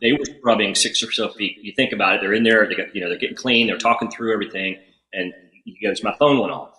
they 0.00 0.12
were 0.12 0.24
scrubbing 0.24 0.74
six 0.74 1.02
or 1.02 1.10
so 1.10 1.28
feet. 1.30 1.58
You 1.60 1.72
think 1.74 1.92
about 1.92 2.14
it, 2.14 2.20
they're 2.20 2.32
in 2.32 2.44
there, 2.44 2.66
they 2.66 2.74
got, 2.74 2.94
you 2.94 3.00
know, 3.00 3.08
they're 3.08 3.18
getting 3.18 3.36
clean, 3.36 3.66
they're 3.66 3.78
talking 3.78 4.10
through 4.10 4.32
everything, 4.32 4.78
and 5.12 5.32
he 5.64 5.78
goes, 5.82 6.02
my 6.02 6.14
phone 6.18 6.38
went 6.38 6.52
off. 6.52 6.75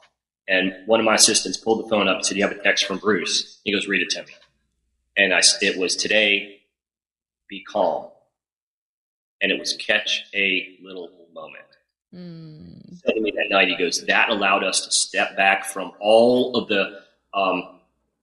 And 0.47 0.73
one 0.85 0.99
of 0.99 1.05
my 1.05 1.15
assistants 1.15 1.57
pulled 1.57 1.83
the 1.83 1.89
phone 1.89 2.07
up 2.07 2.17
and 2.17 2.25
said, 2.25 2.37
you 2.37 2.43
have 2.47 2.55
a 2.57 2.63
text 2.63 2.85
from 2.85 2.99
Bruce. 2.99 3.59
He 3.63 3.71
goes, 3.71 3.87
read 3.87 4.01
it 4.01 4.09
to 4.11 4.23
me. 4.23 4.33
And 5.17 5.33
I, 5.33 5.41
it 5.61 5.77
was 5.77 5.95
today, 5.95 6.61
be 7.49 7.63
calm. 7.63 8.07
And 9.41 9.51
it 9.51 9.59
was 9.59 9.73
catch 9.73 10.25
a 10.33 10.77
little 10.81 11.09
moment. 11.33 11.65
Mm. 12.15 12.97
Said 13.05 13.13
to 13.13 13.21
me 13.21 13.31
that 13.31 13.49
night, 13.49 13.67
he 13.67 13.75
goes, 13.75 14.05
that 14.05 14.29
allowed 14.29 14.63
us 14.63 14.85
to 14.85 14.91
step 14.91 15.35
back 15.35 15.65
from 15.65 15.91
all 15.99 16.55
of 16.55 16.69
the, 16.69 17.01
um, 17.33 17.79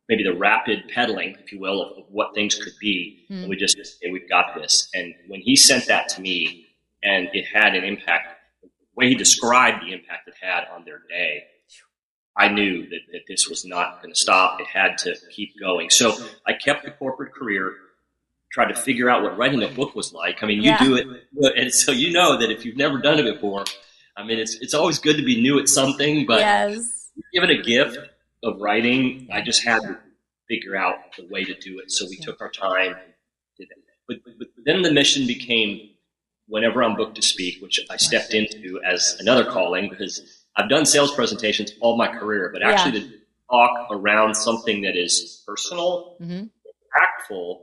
maybe 0.08 0.22
the 0.24 0.34
rapid 0.34 0.88
peddling, 0.88 1.37
if 1.42 1.52
you 1.52 1.60
will, 1.60 1.82
of, 1.82 1.98
of 1.98 2.04
what 2.10 2.34
things 2.34 2.54
could 2.54 2.72
be. 2.80 3.26
Mm. 3.30 3.42
And 3.42 3.48
we 3.50 3.56
just, 3.56 3.76
hey, 4.00 4.10
we've 4.10 4.28
got 4.28 4.54
this. 4.54 4.88
And 4.94 5.14
when 5.28 5.40
he 5.40 5.56
sent 5.56 5.87
that 5.88 6.08
to 6.10 6.22
me 6.22 6.66
and 7.02 7.28
it 7.34 7.44
had 7.44 7.74
an 7.74 7.84
impact, 7.84 8.38
the 8.62 8.70
way 8.96 9.08
he 9.08 9.14
described 9.14 9.84
the 9.84 9.92
impact 9.92 10.26
it 10.26 10.34
had 10.40 10.64
on 10.74 10.84
their 10.84 11.02
day, 11.08 11.44
I 12.37 12.49
knew 12.49 12.88
that, 12.88 13.01
that 13.12 13.20
this 13.29 13.49
was 13.49 13.64
not 13.64 14.03
going 14.03 14.12
to 14.12 14.20
stop. 14.20 14.61
It 14.61 14.66
had 14.66 14.99
to 14.99 15.14
keep 15.31 15.59
going. 15.59 15.90
So 15.90 16.16
I 16.47 16.53
kept 16.53 16.85
the 16.85 16.90
corporate 16.90 17.33
career 17.33 17.75
tried 18.55 18.73
to 18.73 18.75
figure 18.75 19.11
out 19.11 19.23
what 19.23 19.37
writing 19.37 19.62
a 19.64 19.68
book 19.68 19.97
was 19.97 20.12
like. 20.12 20.42
I 20.42 20.47
mean, 20.47 20.59
you 20.62 20.70
yeah. 20.70 20.79
do 20.79 20.94
it, 20.94 21.07
and 21.57 21.75
so 21.75 21.90
you 21.90 22.12
know 22.12 22.38
that 22.38 22.51
if 22.51 22.64
you've 22.64 22.77
never 22.77 22.99
done 22.99 23.18
it 23.18 23.35
before, 23.35 23.64
I 24.16 24.25
mean, 24.25 24.38
it's 24.38 24.55
it's 24.61 24.75
always 24.75 24.99
good 24.99 25.16
to 25.16 25.25
be 25.25 25.42
new 25.42 25.59
at 25.59 25.68
something, 25.68 26.25
but 26.25 26.38
yes. 26.38 27.11
given 27.33 27.51
a 27.51 27.61
gift 27.61 27.99
of 28.44 28.61
writing, 28.61 29.29
I 29.33 29.40
just 29.40 29.64
had 29.64 29.81
to 29.83 29.99
figure 30.49 30.77
out 30.77 30.97
the 31.16 31.27
way 31.29 31.44
to 31.44 31.55
do 31.55 31.81
it. 31.81 31.90
So 31.90 32.07
we 32.09 32.16
took 32.16 32.40
our 32.40 32.51
time. 32.51 32.94
But, 34.07 34.18
but 34.38 34.49
then 34.66 34.83
the 34.83 34.92
mission 34.92 35.27
became 35.27 35.81
whenever 36.47 36.85
I'm 36.85 36.94
booked 36.94 37.16
to 37.16 37.23
speak, 37.23 37.62
which 37.62 37.81
I 37.88 37.97
stepped 37.97 38.35
into 38.35 38.79
as 38.85 39.16
another 39.18 39.47
calling 39.51 39.88
because 39.88 40.34
I've 40.56 40.68
done 40.68 40.86
sales 40.86 41.12
presentations 41.14 41.72
all 41.80 41.96
my 41.96 42.08
career, 42.08 42.50
but 42.52 42.62
actually 42.62 43.00
yeah. 43.00 43.06
to 43.06 43.14
talk 43.50 43.88
around 43.90 44.34
something 44.34 44.82
that 44.82 44.96
is 44.96 45.42
personal, 45.46 46.16
mm-hmm. 46.20 46.44
impactful, 46.44 47.58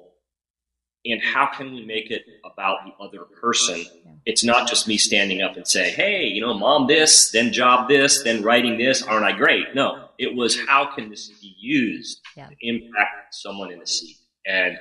and 1.06 1.22
how 1.22 1.48
can 1.48 1.74
we 1.74 1.84
make 1.86 2.12
it 2.12 2.24
about 2.46 2.80
the 2.86 3.04
other 3.04 3.26
person? 3.42 3.84
It's 4.26 4.44
not 4.44 4.68
just 4.68 4.88
me 4.88 4.98
standing 4.98 5.42
up 5.42 5.58
and 5.58 5.68
saying, 5.68 5.96
hey, 5.96 6.26
you 6.26 6.42
know, 6.42 6.54
mom 6.54 6.88
this, 6.88 7.32
then 7.32 7.52
job 7.52 7.90
this, 7.90 8.22
then 8.24 8.44
writing 8.44 8.78
this, 8.78 9.02
aren't 9.02 9.26
I 9.26 9.32
great? 9.32 9.74
No, 9.74 10.10
it 10.20 10.36
was 10.36 10.60
how 10.60 10.94
can 10.94 11.10
this 11.10 11.30
be 11.42 11.56
used 11.60 12.22
yeah. 12.38 12.48
to 12.48 12.56
impact 12.62 13.34
someone 13.34 13.72
in 13.72 13.80
the 13.80 13.88
seat? 13.88 14.18
And 14.46 14.78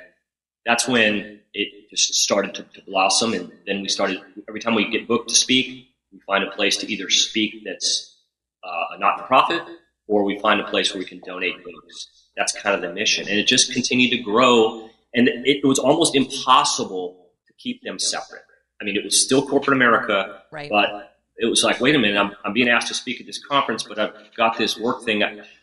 that's 0.66 0.86
when 0.86 1.40
it 1.54 1.88
just 1.90 2.14
started 2.14 2.54
to, 2.56 2.62
to, 2.64 2.82
blossom. 2.82 3.32
And 3.32 3.50
then 3.66 3.80
we 3.80 3.88
started, 3.88 4.20
every 4.46 4.60
time 4.60 4.74
we 4.74 4.90
get 4.90 5.08
booked 5.08 5.30
to 5.30 5.34
speak, 5.34 5.88
we 6.12 6.20
find 6.26 6.44
a 6.44 6.50
place 6.50 6.76
to 6.78 6.92
either 6.92 7.08
speak 7.10 7.62
that's 7.64 8.16
uh, 8.64 8.96
a 8.96 8.98
not 8.98 9.20
for 9.20 9.26
profit 9.26 9.62
or 10.06 10.24
we 10.24 10.38
find 10.38 10.60
a 10.60 10.64
place 10.64 10.92
where 10.92 10.98
we 10.98 11.04
can 11.04 11.20
donate 11.24 11.64
books. 11.64 12.08
That's 12.36 12.52
kind 12.52 12.74
of 12.74 12.82
the 12.82 12.92
mission. 12.92 13.28
And 13.28 13.38
it 13.38 13.46
just 13.46 13.72
continued 13.72 14.10
to 14.10 14.22
grow 14.22 14.90
and 15.14 15.28
it 15.28 15.64
was 15.64 15.78
almost 15.78 16.14
impossible 16.14 17.30
to 17.46 17.52
keep 17.54 17.82
them 17.82 17.98
separate. 17.98 18.42
I 18.80 18.84
mean, 18.84 18.96
it 18.96 19.04
was 19.04 19.22
still 19.22 19.46
corporate 19.46 19.76
America, 19.76 20.42
right. 20.50 20.70
but 20.70 21.16
it 21.36 21.46
was 21.46 21.62
like, 21.64 21.80
wait 21.80 21.94
a 21.94 21.98
minute, 21.98 22.18
I'm, 22.18 22.32
I'm 22.44 22.52
being 22.52 22.68
asked 22.68 22.88
to 22.88 22.94
speak 22.94 23.20
at 23.20 23.26
this 23.26 23.44
conference, 23.44 23.82
but 23.82 23.98
I've 23.98 24.14
got 24.36 24.56
this 24.56 24.78
work 24.78 25.04
thing. 25.04 25.22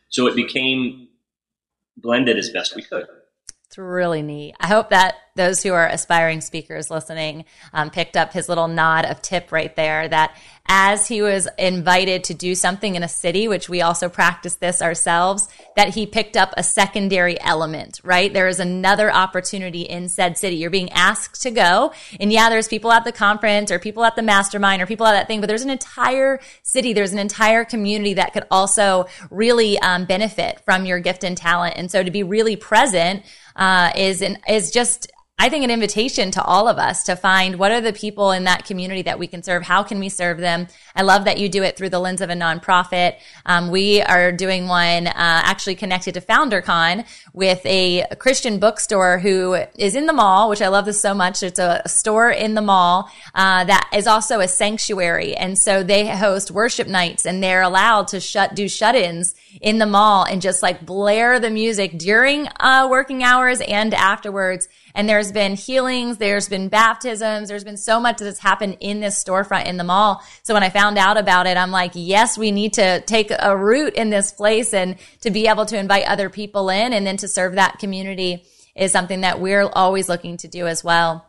So 0.09 0.27
it 0.27 0.35
became 0.35 1.07
blended 1.95 2.37
as 2.37 2.49
best 2.49 2.75
we 2.75 2.83
could. 2.83 3.07
It's 3.67 3.77
really 3.77 4.21
neat. 4.21 4.55
I 4.61 4.67
hope 4.67 4.91
that 4.91 5.15
those 5.37 5.61
who 5.61 5.73
are 5.73 5.87
aspiring 5.87 6.41
speakers 6.41 6.89
listening 6.89 7.45
um, 7.73 7.89
picked 7.89 8.17
up 8.17 8.33
his 8.33 8.49
little 8.49 8.67
nod 8.67 9.05
of 9.05 9.21
tip 9.21 9.51
right 9.51 9.73
there 9.75 10.07
that 10.07 10.35
as 10.69 11.07
he 11.07 11.21
was 11.21 11.47
invited 11.57 12.25
to 12.25 12.33
do 12.33 12.55
something 12.55 12.95
in 12.95 13.03
a 13.03 13.07
city, 13.07 13.47
which 13.47 13.69
we 13.69 13.81
also 13.81 14.09
practice 14.09 14.55
this 14.55 14.81
ourselves, 14.81 15.47
that 15.77 15.93
he 15.93 16.05
picked 16.05 16.35
up 16.35 16.53
a 16.57 16.63
secondary 16.63 17.39
element, 17.39 18.01
right? 18.03 18.33
There 18.33 18.49
is 18.49 18.59
another 18.59 19.13
opportunity 19.13 19.81
in 19.81 20.09
said 20.09 20.37
city. 20.37 20.57
You're 20.57 20.69
being 20.69 20.91
asked 20.91 21.41
to 21.43 21.51
go. 21.51 21.93
And 22.19 22.33
yeah, 22.33 22.49
there's 22.49 22.67
people 22.67 22.91
at 22.91 23.05
the 23.05 23.13
conference 23.13 23.71
or 23.71 23.79
people 23.79 24.03
at 24.03 24.15
the 24.17 24.23
mastermind 24.23 24.81
or 24.81 24.85
people 24.85 25.05
at 25.05 25.13
that 25.13 25.27
thing, 25.27 25.39
but 25.39 25.47
there's 25.47 25.61
an 25.61 25.69
entire 25.69 26.39
city. 26.63 26.91
There's 26.91 27.13
an 27.13 27.19
entire 27.19 27.63
community 27.63 28.15
that 28.15 28.33
could 28.33 28.45
also 28.51 29.05
really 29.29 29.79
um, 29.79 30.05
benefit 30.05 30.61
from 30.65 30.85
your 30.85 30.99
gift 30.99 31.23
and 31.23 31.37
talent. 31.37 31.75
And 31.77 31.89
so 31.89 32.03
to 32.03 32.11
be 32.11 32.23
really 32.23 32.55
present 32.55 33.23
uh, 33.57 33.91
is 33.95 34.21
an, 34.21 34.37
is 34.47 34.71
just 34.71 35.11
I 35.39 35.49
think 35.49 35.63
an 35.63 35.69
invitation 35.69 36.31
to 36.31 36.43
all 36.43 36.67
of 36.67 36.79
us 36.79 37.03
to 37.03 37.15
find 37.15 37.59
what 37.59 37.71
are 37.71 37.79
the 37.79 37.93
people 37.93 38.31
in 38.31 38.45
that 38.45 38.65
community 38.65 39.03
that 39.03 39.19
we 39.19 39.27
can 39.27 39.43
serve? 39.43 39.61
How 39.61 39.83
can 39.83 39.99
we 39.99 40.09
serve 40.09 40.39
them? 40.39 40.65
I 40.95 41.03
love 41.03 41.25
that 41.25 41.37
you 41.37 41.47
do 41.47 41.61
it 41.61 41.77
through 41.77 41.89
the 41.89 41.99
lens 41.99 42.21
of 42.21 42.31
a 42.31 42.33
nonprofit. 42.33 43.17
Um, 43.45 43.69
we 43.69 44.01
are 44.01 44.31
doing 44.31 44.67
one 44.67 45.05
uh, 45.05 45.13
actually 45.15 45.75
connected 45.75 46.15
to 46.15 46.21
FounderCon 46.21 47.05
with 47.33 47.63
a 47.67 48.07
Christian 48.17 48.57
bookstore 48.57 49.19
who 49.19 49.53
is 49.77 49.93
in 49.93 50.07
the 50.07 50.13
mall, 50.13 50.49
which 50.49 50.63
I 50.63 50.69
love 50.69 50.85
this 50.85 50.99
so 50.99 51.13
much. 51.13 51.43
It's 51.43 51.59
a 51.59 51.83
store 51.85 52.31
in 52.31 52.55
the 52.55 52.63
mall 52.63 53.07
uh, 53.35 53.63
that 53.65 53.91
is 53.93 54.07
also 54.07 54.39
a 54.39 54.47
sanctuary, 54.47 55.35
and 55.35 55.55
so 55.55 55.83
they 55.83 56.07
host 56.07 56.49
worship 56.49 56.87
nights, 56.87 57.27
and 57.27 57.43
they're 57.43 57.61
allowed 57.61 58.07
to 58.07 58.19
shut 58.19 58.55
do 58.55 58.67
shut-ins 58.67 59.35
in 59.61 59.77
the 59.77 59.85
mall 59.85 60.23
and 60.23 60.41
just 60.41 60.63
like 60.63 60.83
blare 60.83 61.39
the 61.39 61.49
music 61.51 61.97
during 61.97 62.47
uh, 62.59 62.87
working 62.89 63.23
hours 63.23 63.61
and 63.61 63.93
afterwards 63.93 64.67
and 64.95 65.07
there's 65.07 65.31
been 65.31 65.55
healings, 65.55 66.17
there's 66.17 66.49
been 66.49 66.69
baptisms, 66.69 67.49
there's 67.49 67.63
been 67.63 67.77
so 67.77 67.99
much 67.99 68.17
that's 68.17 68.39
happened 68.39 68.77
in 68.79 68.99
this 68.99 69.21
storefront 69.23 69.65
in 69.65 69.77
the 69.77 69.83
mall. 69.83 70.23
So 70.43 70.53
when 70.53 70.63
I 70.63 70.69
found 70.69 70.97
out 70.97 71.17
about 71.17 71.47
it, 71.47 71.57
I'm 71.57 71.71
like, 71.71 71.91
yes, 71.93 72.37
we 72.37 72.51
need 72.51 72.73
to 72.73 73.01
take 73.01 73.31
a 73.37 73.55
root 73.55 73.93
in 73.95 74.09
this 74.09 74.31
place 74.31 74.73
and 74.73 74.97
to 75.21 75.31
be 75.31 75.47
able 75.47 75.65
to 75.67 75.77
invite 75.77 76.05
other 76.05 76.29
people 76.29 76.69
in 76.69 76.93
and 76.93 77.05
then 77.05 77.17
to 77.17 77.27
serve 77.27 77.55
that 77.55 77.79
community 77.79 78.45
is 78.75 78.91
something 78.91 79.21
that 79.21 79.39
we're 79.39 79.67
always 79.73 80.07
looking 80.07 80.37
to 80.37 80.47
do 80.47 80.67
as 80.67 80.83
well. 80.83 81.25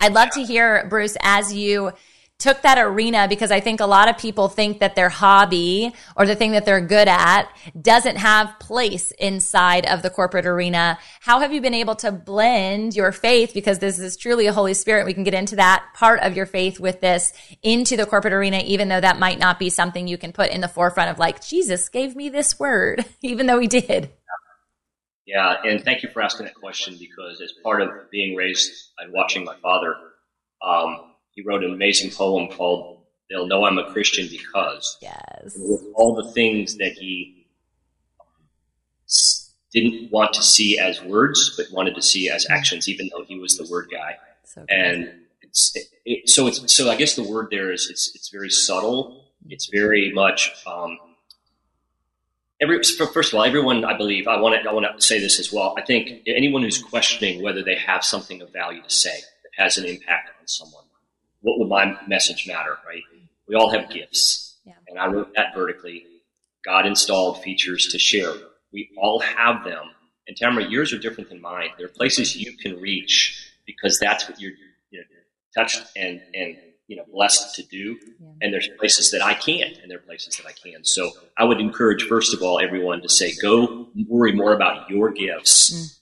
I'd 0.00 0.14
love 0.14 0.30
to 0.30 0.44
hear, 0.44 0.86
Bruce, 0.88 1.16
as 1.20 1.52
you 1.52 1.92
took 2.38 2.62
that 2.62 2.78
arena 2.78 3.26
because 3.28 3.50
I 3.50 3.58
think 3.58 3.80
a 3.80 3.86
lot 3.86 4.08
of 4.08 4.16
people 4.16 4.48
think 4.48 4.78
that 4.78 4.94
their 4.94 5.08
hobby 5.08 5.92
or 6.16 6.24
the 6.24 6.36
thing 6.36 6.52
that 6.52 6.64
they're 6.64 6.80
good 6.80 7.08
at 7.08 7.48
doesn't 7.80 8.16
have 8.16 8.58
place 8.60 9.10
inside 9.18 9.86
of 9.86 10.02
the 10.02 10.10
corporate 10.10 10.46
arena. 10.46 10.98
How 11.20 11.40
have 11.40 11.52
you 11.52 11.60
been 11.60 11.74
able 11.74 11.96
to 11.96 12.12
blend 12.12 12.94
your 12.94 13.10
faith 13.10 13.52
because 13.54 13.80
this 13.80 13.98
is 13.98 14.16
truly 14.16 14.46
a 14.46 14.52
Holy 14.52 14.74
Spirit. 14.74 15.04
We 15.04 15.14
can 15.14 15.24
get 15.24 15.34
into 15.34 15.56
that 15.56 15.84
part 15.94 16.20
of 16.20 16.36
your 16.36 16.46
faith 16.46 16.78
with 16.78 17.00
this 17.00 17.32
into 17.62 17.96
the 17.96 18.06
corporate 18.06 18.32
arena, 18.32 18.62
even 18.64 18.88
though 18.88 19.00
that 19.00 19.18
might 19.18 19.40
not 19.40 19.58
be 19.58 19.68
something 19.68 20.06
you 20.06 20.16
can 20.16 20.32
put 20.32 20.50
in 20.50 20.60
the 20.60 20.68
forefront 20.68 21.10
of 21.10 21.18
like, 21.18 21.44
Jesus 21.44 21.88
gave 21.88 22.14
me 22.14 22.28
this 22.28 22.58
word, 22.58 23.04
even 23.22 23.46
though 23.46 23.58
he 23.58 23.66
did. 23.66 24.10
Yeah. 25.26 25.56
And 25.64 25.84
thank 25.84 26.04
you 26.04 26.08
for 26.08 26.22
asking 26.22 26.46
that 26.46 26.54
question 26.54 26.96
because 26.98 27.40
as 27.40 27.52
part 27.64 27.82
of 27.82 27.90
being 28.10 28.36
raised 28.36 28.70
and 28.98 29.12
watching 29.12 29.44
my 29.44 29.56
father, 29.56 29.94
um, 30.62 31.07
he 31.38 31.44
wrote 31.44 31.62
an 31.62 31.72
amazing 31.72 32.10
poem 32.10 32.48
called 32.48 32.98
"They'll 33.30 33.46
Know 33.46 33.64
I'm 33.64 33.78
a 33.78 33.88
Christian 33.92 34.26
Because." 34.28 34.98
Yes. 35.00 35.56
With 35.56 35.84
all 35.94 36.16
the 36.16 36.32
things 36.32 36.76
that 36.78 36.92
he 36.92 37.46
didn't 39.72 40.10
want 40.10 40.32
to 40.34 40.42
see 40.42 40.80
as 40.80 41.00
words, 41.02 41.54
but 41.56 41.66
wanted 41.70 41.94
to 41.94 42.02
see 42.02 42.28
as 42.28 42.44
actions, 42.50 42.88
even 42.88 43.08
though 43.12 43.22
he 43.22 43.38
was 43.38 43.56
the 43.56 43.68
word 43.70 43.88
guy. 43.92 44.16
So 44.42 44.64
and 44.68 45.12
it's, 45.42 45.72
it, 45.76 45.84
it, 46.04 46.28
so 46.28 46.48
it's 46.48 46.74
so 46.74 46.90
I 46.90 46.96
guess 46.96 47.14
the 47.14 47.22
word 47.22 47.48
there 47.52 47.70
is 47.70 47.88
it's 47.88 48.10
it's 48.16 48.30
very 48.30 48.50
subtle. 48.50 49.26
It's 49.48 49.68
very 49.72 50.10
much. 50.12 50.50
Um, 50.66 50.98
Every, 52.60 52.82
first 52.82 53.32
of 53.32 53.38
all, 53.38 53.44
everyone, 53.44 53.84
I 53.84 53.96
believe, 53.96 54.26
I 54.26 54.40
want 54.40 54.60
to, 54.60 54.68
I 54.68 54.72
want 54.72 54.84
to 54.92 55.00
say 55.00 55.20
this 55.20 55.38
as 55.38 55.52
well. 55.52 55.76
I 55.78 55.82
think 55.82 56.22
anyone 56.26 56.62
who's 56.62 56.82
questioning 56.82 57.40
whether 57.40 57.62
they 57.62 57.76
have 57.76 58.02
something 58.02 58.42
of 58.42 58.52
value 58.52 58.82
to 58.82 58.90
say 58.90 59.14
that 59.14 59.62
has 59.62 59.78
an 59.78 59.84
impact 59.84 60.30
on 60.40 60.48
someone, 60.48 60.82
what 61.40 61.58
would 61.58 61.68
my 61.68 61.98
message 62.06 62.46
matter, 62.46 62.78
right? 62.86 63.02
We 63.46 63.54
all 63.54 63.70
have 63.70 63.90
gifts. 63.90 64.56
Yeah. 64.64 64.74
And 64.88 64.98
I 64.98 65.06
wrote 65.06 65.34
that 65.34 65.54
vertically. 65.54 66.04
God 66.64 66.86
installed 66.86 67.42
features 67.42 67.88
to 67.92 67.98
share. 67.98 68.32
We 68.72 68.90
all 68.98 69.20
have 69.20 69.64
them. 69.64 69.90
And 70.26 70.36
Tamra, 70.36 70.70
yours 70.70 70.92
are 70.92 70.98
different 70.98 71.30
than 71.30 71.40
mine. 71.40 71.68
There 71.78 71.86
are 71.86 71.90
places 71.90 72.36
you 72.36 72.56
can 72.56 72.78
reach 72.80 73.52
because 73.66 73.98
that's 73.98 74.28
what 74.28 74.40
you're 74.40 74.52
you 74.90 75.00
know, 75.00 75.04
touched 75.56 75.82
and, 75.96 76.20
and 76.34 76.58
you 76.86 76.96
know 76.96 77.04
blessed 77.10 77.54
to 77.54 77.62
do. 77.62 77.98
Yeah. 78.20 78.28
And 78.42 78.52
there's 78.52 78.68
places 78.78 79.10
that 79.12 79.22
I 79.22 79.34
can't, 79.34 79.78
and 79.78 79.90
there 79.90 79.98
are 79.98 80.02
places 80.02 80.36
that 80.36 80.46
I 80.46 80.52
can. 80.52 80.84
So 80.84 81.12
I 81.38 81.44
would 81.44 81.60
encourage, 81.60 82.02
first 82.02 82.34
of 82.34 82.42
all, 82.42 82.60
everyone 82.60 83.00
to 83.02 83.08
say, 83.08 83.34
go 83.40 83.88
worry 84.06 84.32
more 84.32 84.52
about 84.52 84.90
your 84.90 85.10
gifts. 85.10 85.70
Mm 85.70 85.94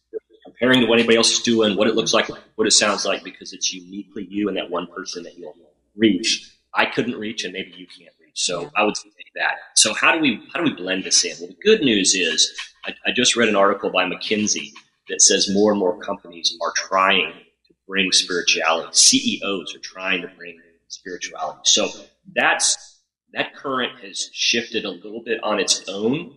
comparing 0.58 0.80
to 0.80 0.86
what 0.86 0.98
anybody 0.98 1.16
else 1.16 1.32
is 1.32 1.40
doing, 1.40 1.76
what 1.76 1.88
it 1.88 1.94
looks 1.94 2.14
like, 2.14 2.28
what 2.56 2.66
it 2.66 2.72
sounds 2.72 3.04
like, 3.04 3.22
because 3.22 3.52
it's 3.52 3.72
uniquely 3.72 4.26
you 4.28 4.48
and 4.48 4.56
that 4.56 4.70
one 4.70 4.86
person 4.88 5.22
that 5.22 5.38
you'll 5.38 5.54
reach. 5.96 6.52
I 6.74 6.86
couldn't 6.86 7.16
reach, 7.16 7.44
and 7.44 7.52
maybe 7.52 7.72
you 7.76 7.86
can't 7.86 8.12
reach. 8.20 8.32
So 8.34 8.70
I 8.74 8.84
would 8.84 8.96
say 8.96 9.08
that. 9.36 9.54
So 9.74 9.94
how 9.94 10.12
do 10.12 10.20
we 10.20 10.42
how 10.52 10.60
do 10.60 10.64
we 10.64 10.74
blend 10.74 11.04
this 11.04 11.24
in? 11.24 11.36
Well, 11.38 11.48
the 11.48 11.56
good 11.62 11.80
news 11.82 12.14
is 12.14 12.58
I, 12.84 12.92
I 13.06 13.12
just 13.12 13.36
read 13.36 13.48
an 13.48 13.56
article 13.56 13.90
by 13.90 14.04
McKinsey 14.04 14.72
that 15.08 15.22
says 15.22 15.48
more 15.52 15.70
and 15.70 15.78
more 15.78 15.98
companies 15.98 16.56
are 16.62 16.72
trying 16.74 17.32
to 17.32 17.74
bring 17.86 18.12
spirituality. 18.12 18.88
CEOs 18.92 19.74
are 19.74 19.80
trying 19.80 20.22
to 20.22 20.28
bring 20.28 20.60
spirituality. 20.88 21.60
So 21.64 21.88
that's 22.34 23.00
that 23.32 23.54
current 23.54 24.00
has 24.00 24.30
shifted 24.32 24.84
a 24.84 24.90
little 24.90 25.22
bit 25.22 25.42
on 25.42 25.60
its 25.60 25.88
own. 25.88 26.34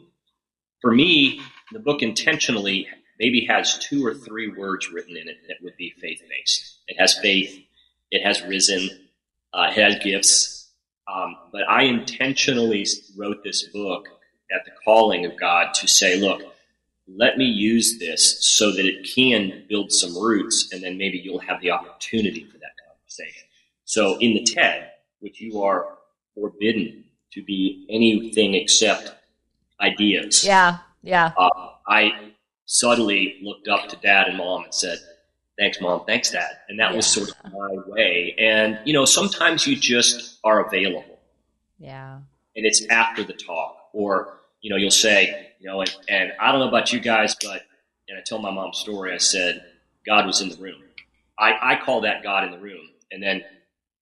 For 0.81 0.91
me, 0.91 1.41
the 1.71 1.79
book 1.79 2.01
intentionally 2.01 2.87
maybe 3.19 3.45
has 3.45 3.77
two 3.77 4.05
or 4.05 4.13
three 4.13 4.49
words 4.49 4.91
written 4.91 5.17
in 5.17 5.27
it 5.27 5.37
that 5.47 5.57
would 5.61 5.75
be 5.77 5.93
faith 5.99 6.21
based. 6.29 6.77
It 6.87 6.99
has 6.99 7.17
faith, 7.19 7.59
it 8.11 8.23
has 8.23 8.41
risen, 8.43 8.89
uh, 9.53 9.67
it 9.69 9.73
has 9.73 10.03
gifts. 10.03 10.69
Um, 11.11 11.35
but 11.51 11.67
I 11.67 11.83
intentionally 11.83 12.85
wrote 13.17 13.43
this 13.43 13.63
book 13.67 14.07
at 14.51 14.65
the 14.65 14.71
calling 14.83 15.25
of 15.25 15.39
God 15.39 15.73
to 15.75 15.87
say, 15.87 16.19
look, 16.19 16.41
let 17.07 17.37
me 17.37 17.45
use 17.45 17.97
this 17.99 18.45
so 18.45 18.71
that 18.71 18.85
it 18.85 19.09
can 19.15 19.65
build 19.67 19.91
some 19.91 20.15
roots, 20.15 20.69
and 20.71 20.83
then 20.83 20.97
maybe 20.97 21.17
you'll 21.17 21.39
have 21.39 21.59
the 21.61 21.71
opportunity 21.71 22.43
for 22.43 22.59
that 22.59 22.71
conversation. 22.87 23.47
So 23.85 24.17
in 24.19 24.33
the 24.33 24.43
TED, 24.43 24.91
which 25.19 25.41
you 25.41 25.63
are 25.63 25.97
forbidden 26.35 27.05
to 27.33 27.43
be 27.43 27.85
anything 27.89 28.53
except 28.53 29.11
ideas. 29.81 30.45
Yeah, 30.45 30.77
yeah. 31.01 31.31
Uh, 31.35 31.49
I 31.87 32.28
subtly 32.71 33.39
looked 33.41 33.67
up 33.67 33.89
to 33.89 33.95
dad 33.95 34.27
and 34.27 34.37
mom 34.37 34.63
and 34.63 34.73
said, 34.73 34.99
thanks 35.57 35.81
mom, 35.81 36.05
thanks 36.05 36.29
dad. 36.29 36.51
And 36.69 36.79
that 36.79 36.91
yeah. 36.91 36.95
was 36.95 37.07
sort 37.07 37.29
of 37.31 37.51
my 37.51 37.67
way. 37.87 38.35
And, 38.37 38.77
you 38.85 38.93
know, 38.93 39.05
sometimes 39.05 39.65
you 39.65 39.75
just 39.75 40.37
are 40.43 40.63
available. 40.67 41.19
Yeah. 41.79 42.19
And 42.55 42.65
it's 42.67 42.85
after 42.85 43.23
the 43.23 43.33
talk 43.33 43.75
or, 43.91 44.37
you 44.61 44.69
know, 44.69 44.75
you'll 44.75 44.91
say, 44.91 45.47
you 45.59 45.67
know, 45.67 45.81
and, 45.81 45.95
and 46.07 46.31
I 46.39 46.51
don't 46.51 46.61
know 46.61 46.67
about 46.67 46.93
you 46.93 46.99
guys, 46.99 47.35
but, 47.41 47.63
and 48.07 48.19
I 48.19 48.21
tell 48.23 48.37
my 48.37 48.51
mom's 48.51 48.77
story, 48.77 49.15
I 49.15 49.17
said, 49.17 49.65
God 50.05 50.27
was 50.27 50.39
in 50.39 50.49
the 50.49 50.57
room. 50.57 50.79
I, 51.39 51.73
I 51.73 51.75
call 51.83 52.01
that 52.01 52.21
God 52.21 52.43
in 52.43 52.51
the 52.51 52.59
room. 52.59 52.87
And 53.11 53.23
then 53.23 53.43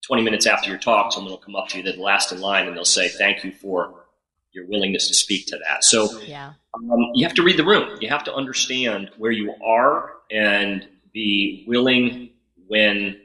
20 0.05 0.23
minutes 0.23 0.45
after 0.45 0.69
your 0.69 0.77
talk, 0.77 1.13
someone 1.13 1.31
will 1.31 1.37
come 1.37 1.55
up 1.55 1.69
to 1.69 1.77
you, 1.77 1.83
the 1.83 2.01
last 2.01 2.33
in 2.33 2.41
line, 2.41 2.67
and 2.67 2.75
they'll 2.75 2.83
say, 2.83 3.07
thank 3.07 3.45
you 3.45 3.53
for 3.53 3.96
your 4.53 4.65
willingness 4.67 5.07
to 5.07 5.13
speak 5.13 5.45
to 5.47 5.57
that. 5.67 5.83
So 5.83 6.19
yeah. 6.21 6.53
um, 6.73 7.11
you 7.13 7.25
have 7.25 7.35
to 7.35 7.43
read 7.43 7.57
the 7.57 7.65
room. 7.65 7.97
You 8.01 8.09
have 8.09 8.23
to 8.25 8.33
understand 8.33 9.11
where 9.17 9.31
you 9.31 9.53
are 9.65 10.13
and 10.31 10.87
be 11.13 11.65
willing 11.67 12.31
when 12.67 13.19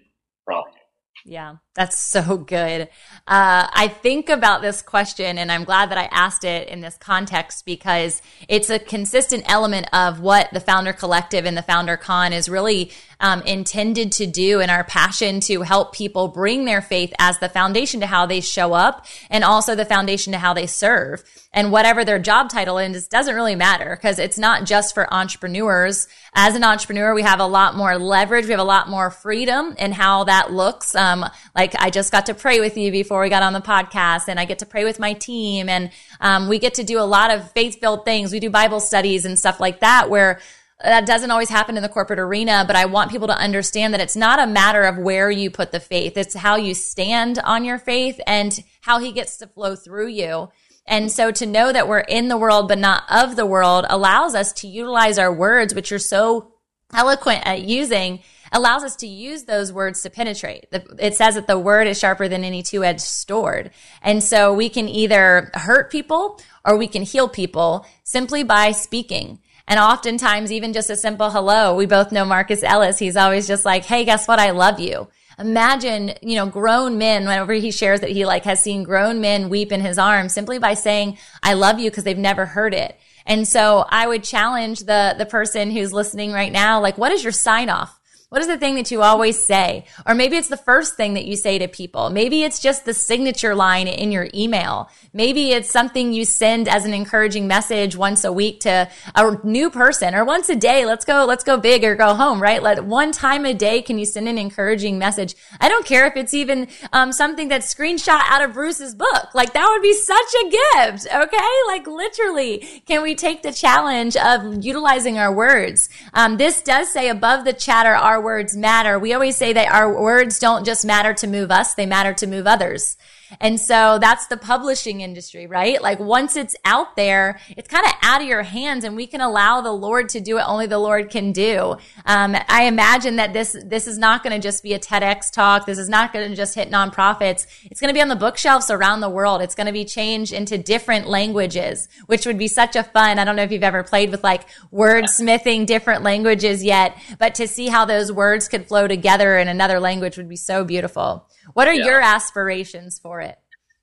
prompted. 0.44 0.82
Yeah, 1.24 1.56
that's 1.74 1.98
so 1.98 2.36
good. 2.36 2.82
Uh, 3.28 3.68
I 3.72 3.88
think 3.88 4.28
about 4.28 4.60
this 4.60 4.82
question, 4.82 5.38
and 5.38 5.52
I'm 5.52 5.62
glad 5.62 5.90
that 5.90 5.98
I 5.98 6.06
asked 6.06 6.42
it 6.42 6.68
in 6.68 6.80
this 6.80 6.96
context 6.96 7.64
because 7.64 8.20
it's 8.48 8.70
a 8.70 8.80
consistent 8.80 9.44
element 9.46 9.86
of 9.92 10.20
what 10.20 10.48
the 10.52 10.58
Founder 10.58 10.92
Collective 10.92 11.44
and 11.44 11.56
the 11.56 11.62
Founder 11.62 11.96
Con 11.96 12.32
is 12.32 12.48
really 12.48 12.90
um, 13.22 13.40
intended 13.42 14.12
to 14.12 14.26
do, 14.26 14.60
and 14.60 14.70
our 14.70 14.84
passion 14.84 15.40
to 15.40 15.62
help 15.62 15.94
people 15.94 16.28
bring 16.28 16.66
their 16.66 16.82
faith 16.82 17.14
as 17.18 17.38
the 17.38 17.48
foundation 17.48 18.00
to 18.00 18.06
how 18.06 18.26
they 18.26 18.40
show 18.40 18.74
up, 18.74 19.06
and 19.30 19.44
also 19.44 19.74
the 19.74 19.84
foundation 19.84 20.32
to 20.32 20.38
how 20.38 20.52
they 20.52 20.66
serve. 20.66 21.24
And 21.54 21.70
whatever 21.70 22.04
their 22.04 22.18
job 22.18 22.48
title 22.48 22.78
is, 22.78 23.08
doesn't 23.08 23.34
really 23.34 23.54
matter 23.54 23.94
because 23.94 24.18
it's 24.18 24.38
not 24.38 24.64
just 24.64 24.94
for 24.94 25.12
entrepreneurs. 25.12 26.08
As 26.34 26.56
an 26.56 26.64
entrepreneur, 26.64 27.14
we 27.14 27.22
have 27.22 27.40
a 27.40 27.46
lot 27.46 27.76
more 27.76 27.98
leverage. 27.98 28.46
We 28.46 28.52
have 28.52 28.60
a 28.60 28.64
lot 28.64 28.88
more 28.88 29.10
freedom 29.10 29.74
in 29.78 29.92
how 29.92 30.24
that 30.24 30.50
looks. 30.50 30.94
Um, 30.94 31.26
like 31.54 31.74
I 31.78 31.90
just 31.90 32.10
got 32.10 32.26
to 32.26 32.34
pray 32.34 32.60
with 32.60 32.78
you 32.78 32.90
before 32.90 33.20
we 33.20 33.28
got 33.28 33.42
on 33.42 33.52
the 33.52 33.60
podcast 33.60 34.28
and 34.28 34.40
I 34.40 34.46
get 34.46 34.60
to 34.60 34.66
pray 34.66 34.84
with 34.84 34.98
my 34.98 35.12
team 35.12 35.68
and, 35.68 35.90
um, 36.20 36.48
we 36.48 36.58
get 36.58 36.74
to 36.74 36.84
do 36.84 36.98
a 36.98 37.04
lot 37.04 37.30
of 37.30 37.52
faith 37.52 37.80
filled 37.80 38.06
things. 38.06 38.32
We 38.32 38.40
do 38.40 38.48
Bible 38.48 38.80
studies 38.80 39.26
and 39.26 39.38
stuff 39.38 39.60
like 39.60 39.80
that 39.80 40.08
where 40.08 40.40
that 40.82 41.06
doesn't 41.06 41.30
always 41.30 41.48
happen 41.48 41.76
in 41.76 41.82
the 41.82 41.88
corporate 41.88 42.18
arena, 42.18 42.64
but 42.66 42.76
I 42.76 42.86
want 42.86 43.10
people 43.10 43.28
to 43.28 43.36
understand 43.36 43.94
that 43.94 44.00
it's 44.00 44.16
not 44.16 44.38
a 44.38 44.46
matter 44.46 44.82
of 44.82 44.98
where 44.98 45.30
you 45.30 45.50
put 45.50 45.72
the 45.72 45.80
faith. 45.80 46.16
It's 46.16 46.34
how 46.34 46.56
you 46.56 46.74
stand 46.74 47.38
on 47.38 47.64
your 47.64 47.78
faith 47.78 48.20
and 48.26 48.62
how 48.80 48.98
he 48.98 49.12
gets 49.12 49.36
to 49.38 49.46
flow 49.46 49.76
through 49.76 50.08
you. 50.08 50.50
And 50.86 51.10
so 51.10 51.30
to 51.30 51.46
know 51.46 51.72
that 51.72 51.86
we're 51.86 52.00
in 52.00 52.28
the 52.28 52.36
world, 52.36 52.68
but 52.68 52.78
not 52.78 53.04
of 53.08 53.36
the 53.36 53.46
world 53.46 53.86
allows 53.88 54.34
us 54.34 54.52
to 54.54 54.68
utilize 54.68 55.18
our 55.18 55.32
words, 55.32 55.74
which 55.74 55.90
you're 55.90 56.00
so 56.00 56.54
eloquent 56.92 57.42
at 57.46 57.62
using, 57.62 58.20
allows 58.50 58.82
us 58.82 58.96
to 58.96 59.06
use 59.06 59.44
those 59.44 59.72
words 59.72 60.02
to 60.02 60.10
penetrate. 60.10 60.66
It 60.98 61.14
says 61.14 61.36
that 61.36 61.46
the 61.46 61.58
word 61.58 61.86
is 61.86 61.98
sharper 61.98 62.28
than 62.28 62.44
any 62.44 62.62
two-edged 62.62 63.00
sword. 63.00 63.70
And 64.02 64.22
so 64.22 64.52
we 64.52 64.68
can 64.68 64.88
either 64.88 65.50
hurt 65.54 65.90
people 65.90 66.40
or 66.64 66.76
we 66.76 66.88
can 66.88 67.02
heal 67.02 67.28
people 67.28 67.86
simply 68.02 68.42
by 68.42 68.72
speaking. 68.72 69.38
And 69.72 69.80
oftentimes, 69.80 70.52
even 70.52 70.74
just 70.74 70.90
a 70.90 70.96
simple 70.96 71.30
hello, 71.30 71.74
we 71.74 71.86
both 71.86 72.12
know 72.12 72.26
Marcus 72.26 72.62
Ellis. 72.62 72.98
He's 72.98 73.16
always 73.16 73.46
just 73.46 73.64
like, 73.64 73.86
Hey, 73.86 74.04
guess 74.04 74.28
what? 74.28 74.38
I 74.38 74.50
love 74.50 74.80
you. 74.80 75.08
Imagine, 75.38 76.12
you 76.20 76.36
know, 76.36 76.44
grown 76.44 76.98
men, 76.98 77.24
whenever 77.24 77.54
he 77.54 77.70
shares 77.70 78.00
that 78.00 78.10
he 78.10 78.26
like 78.26 78.44
has 78.44 78.60
seen 78.60 78.82
grown 78.82 79.22
men 79.22 79.48
weep 79.48 79.72
in 79.72 79.80
his 79.80 79.96
arms 79.96 80.34
simply 80.34 80.58
by 80.58 80.74
saying, 80.74 81.16
I 81.42 81.54
love 81.54 81.80
you 81.80 81.88
because 81.88 82.04
they've 82.04 82.18
never 82.18 82.44
heard 82.44 82.74
it. 82.74 83.00
And 83.24 83.48
so 83.48 83.86
I 83.88 84.06
would 84.06 84.24
challenge 84.24 84.80
the, 84.80 85.14
the 85.16 85.24
person 85.24 85.70
who's 85.70 85.90
listening 85.90 86.32
right 86.32 86.52
now, 86.52 86.82
like, 86.82 86.98
what 86.98 87.10
is 87.10 87.24
your 87.24 87.32
sign 87.32 87.70
off? 87.70 87.98
What 88.32 88.40
is 88.40 88.48
the 88.48 88.56
thing 88.56 88.76
that 88.76 88.90
you 88.90 89.02
always 89.02 89.44
say? 89.44 89.84
Or 90.06 90.14
maybe 90.14 90.38
it's 90.38 90.48
the 90.48 90.56
first 90.56 90.96
thing 90.96 91.12
that 91.12 91.26
you 91.26 91.36
say 91.36 91.58
to 91.58 91.68
people. 91.68 92.08
Maybe 92.08 92.44
it's 92.44 92.60
just 92.60 92.86
the 92.86 92.94
signature 92.94 93.54
line 93.54 93.86
in 93.86 94.10
your 94.10 94.30
email. 94.32 94.88
Maybe 95.12 95.52
it's 95.52 95.70
something 95.70 96.14
you 96.14 96.24
send 96.24 96.66
as 96.66 96.86
an 96.86 96.94
encouraging 96.94 97.46
message 97.46 97.94
once 97.94 98.24
a 98.24 98.32
week 98.32 98.60
to 98.60 98.88
a 99.14 99.36
new 99.44 99.68
person 99.68 100.14
or 100.14 100.24
once 100.24 100.48
a 100.48 100.56
day. 100.56 100.86
Let's 100.86 101.04
go, 101.04 101.26
let's 101.26 101.44
go 101.44 101.58
big 101.58 101.84
or 101.84 101.94
go 101.94 102.14
home, 102.14 102.40
right? 102.40 102.62
Let 102.62 102.86
one 102.86 103.12
time 103.12 103.44
a 103.44 103.52
day 103.52 103.82
can 103.82 103.98
you 103.98 104.06
send 104.06 104.26
an 104.28 104.38
encouraging 104.38 104.98
message? 104.98 105.34
I 105.60 105.68
don't 105.68 105.84
care 105.84 106.06
if 106.06 106.16
it's 106.16 106.32
even 106.32 106.68
um, 106.94 107.12
something 107.12 107.48
that's 107.48 107.74
screenshot 107.74 108.22
out 108.30 108.42
of 108.42 108.54
Bruce's 108.54 108.94
book. 108.94 109.34
Like 109.34 109.52
that 109.52 109.68
would 109.68 109.82
be 109.82 109.92
such 109.92 110.34
a 110.40 110.50
gift. 110.50 111.06
Okay. 111.14 111.36
Like 111.66 111.86
literally, 111.86 112.82
can 112.86 113.02
we 113.02 113.14
take 113.14 113.42
the 113.42 113.52
challenge 113.52 114.16
of 114.16 114.64
utilizing 114.64 115.18
our 115.18 115.30
words? 115.30 115.90
Um, 116.14 116.38
this 116.38 116.62
does 116.62 116.90
say 116.90 117.10
above 117.10 117.44
the 117.44 117.52
chatter, 117.52 117.94
our 117.94 118.21
words 118.22 118.56
matter. 118.56 118.98
We 118.98 119.12
always 119.12 119.36
say 119.36 119.52
that 119.52 119.72
our 119.72 119.92
words 119.92 120.38
don't 120.38 120.64
just 120.64 120.84
matter 120.84 121.12
to 121.14 121.26
move 121.26 121.50
us, 121.50 121.74
they 121.74 121.86
matter 121.86 122.14
to 122.14 122.26
move 122.26 122.46
others. 122.46 122.96
And 123.40 123.60
so 123.60 123.98
that's 124.00 124.26
the 124.26 124.36
publishing 124.36 125.00
industry, 125.00 125.46
right? 125.46 125.80
Like 125.80 125.98
once 125.98 126.36
it's 126.36 126.56
out 126.64 126.96
there, 126.96 127.40
it's 127.56 127.68
kind 127.68 127.84
of 127.86 127.92
out 128.02 128.20
of 128.20 128.26
your 128.26 128.42
hands 128.42 128.84
and 128.84 128.96
we 128.96 129.06
can 129.06 129.20
allow 129.20 129.60
the 129.60 129.72
Lord 129.72 130.08
to 130.10 130.20
do 130.20 130.34
what 130.34 130.46
only 130.46 130.66
the 130.66 130.78
Lord 130.78 131.10
can 131.10 131.32
do. 131.32 131.76
Um, 132.06 132.36
I 132.48 132.64
imagine 132.64 133.16
that 133.16 133.32
this, 133.32 133.56
this 133.64 133.86
is 133.86 133.98
not 133.98 134.22
going 134.22 134.34
to 134.34 134.42
just 134.42 134.62
be 134.62 134.74
a 134.74 134.78
TEDx 134.78 135.32
talk. 135.32 135.66
This 135.66 135.78
is 135.78 135.88
not 135.88 136.12
going 136.12 136.28
to 136.28 136.36
just 136.36 136.54
hit 136.54 136.70
nonprofits. 136.70 137.46
It's 137.64 137.80
going 137.80 137.88
to 137.88 137.94
be 137.94 138.02
on 138.02 138.08
the 138.08 138.16
bookshelves 138.16 138.70
around 138.70 139.00
the 139.00 139.10
world. 139.10 139.42
It's 139.42 139.54
going 139.54 139.66
to 139.66 139.72
be 139.72 139.84
changed 139.84 140.32
into 140.32 140.58
different 140.58 141.06
languages, 141.06 141.88
which 142.06 142.26
would 142.26 142.38
be 142.38 142.48
such 142.48 142.76
a 142.76 142.82
fun. 142.82 143.18
I 143.18 143.24
don't 143.24 143.36
know 143.36 143.42
if 143.42 143.52
you've 143.52 143.62
ever 143.62 143.82
played 143.82 144.10
with 144.10 144.22
like 144.22 144.48
wordsmithing 144.72 145.66
different 145.66 146.02
languages 146.02 146.62
yet, 146.62 146.96
but 147.18 147.34
to 147.36 147.48
see 147.48 147.68
how 147.68 147.84
those 147.84 148.12
words 148.12 148.48
could 148.48 148.66
flow 148.66 148.86
together 148.86 149.38
in 149.38 149.48
another 149.48 149.80
language 149.80 150.16
would 150.16 150.28
be 150.28 150.36
so 150.36 150.64
beautiful. 150.64 151.28
What 151.54 151.68
are 151.68 151.74
yeah. 151.74 151.84
your 151.84 152.00
aspirations 152.00 152.98
for 152.98 153.20
it? 153.20 153.38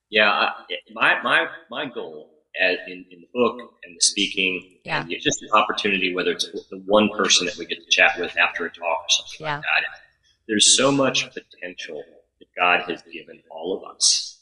Yeah, 0.10 0.30
I, 0.30 0.52
my 0.94 1.22
my 1.22 1.48
my 1.70 1.86
goal 1.86 2.32
as 2.60 2.78
in, 2.88 3.06
in 3.12 3.22
the 3.22 3.30
book 3.34 3.60
and 3.84 3.96
the 3.96 4.02
speaking 4.02 4.80
yeah. 4.84 5.02
and 5.02 5.12
just 5.22 5.42
an 5.44 5.50
opportunity, 5.54 6.14
whether 6.14 6.32
it's 6.32 6.50
the 6.70 6.82
one 6.86 7.10
person 7.10 7.46
that 7.46 7.58
we 7.58 7.66
get 7.66 7.78
to 7.78 7.90
chat 7.90 8.20
with 8.20 8.36
after 8.38 8.66
a 8.66 8.70
talk 8.70 8.82
or 8.82 9.10
something 9.10 9.46
yeah. 9.46 9.58
like 9.58 9.64
that. 9.64 10.02
There's 10.48 10.76
so 10.76 10.92
much 10.92 11.30
potential 11.32 12.04
that 12.40 12.48
God 12.58 12.90
has 12.90 13.04
given 13.04 13.42
all 13.52 13.78
of 13.78 13.96
us, 13.96 14.40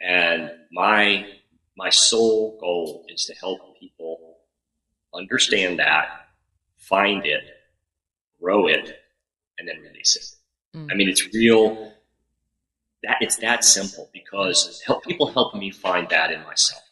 and 0.00 0.50
my 0.70 1.26
my 1.76 1.90
sole 1.90 2.58
goal 2.60 3.06
is 3.08 3.24
to 3.26 3.34
help 3.34 3.78
people 3.78 4.36
understand 5.14 5.78
that, 5.78 6.08
find 6.76 7.24
it, 7.24 7.42
grow 8.40 8.66
it, 8.66 8.98
and 9.58 9.66
then 9.66 9.80
release 9.80 10.16
it. 10.16 10.78
Mm. 10.78 10.92
I 10.92 10.94
mean, 10.94 11.08
it's 11.08 11.32
real 11.32 11.94
that 13.02 13.16
it's 13.20 13.36
that 13.36 13.64
simple 13.64 14.10
because 14.12 14.82
help 14.86 15.04
people 15.04 15.32
help 15.32 15.54
me 15.54 15.70
find 15.70 16.08
that 16.10 16.30
in 16.30 16.42
myself. 16.44 16.82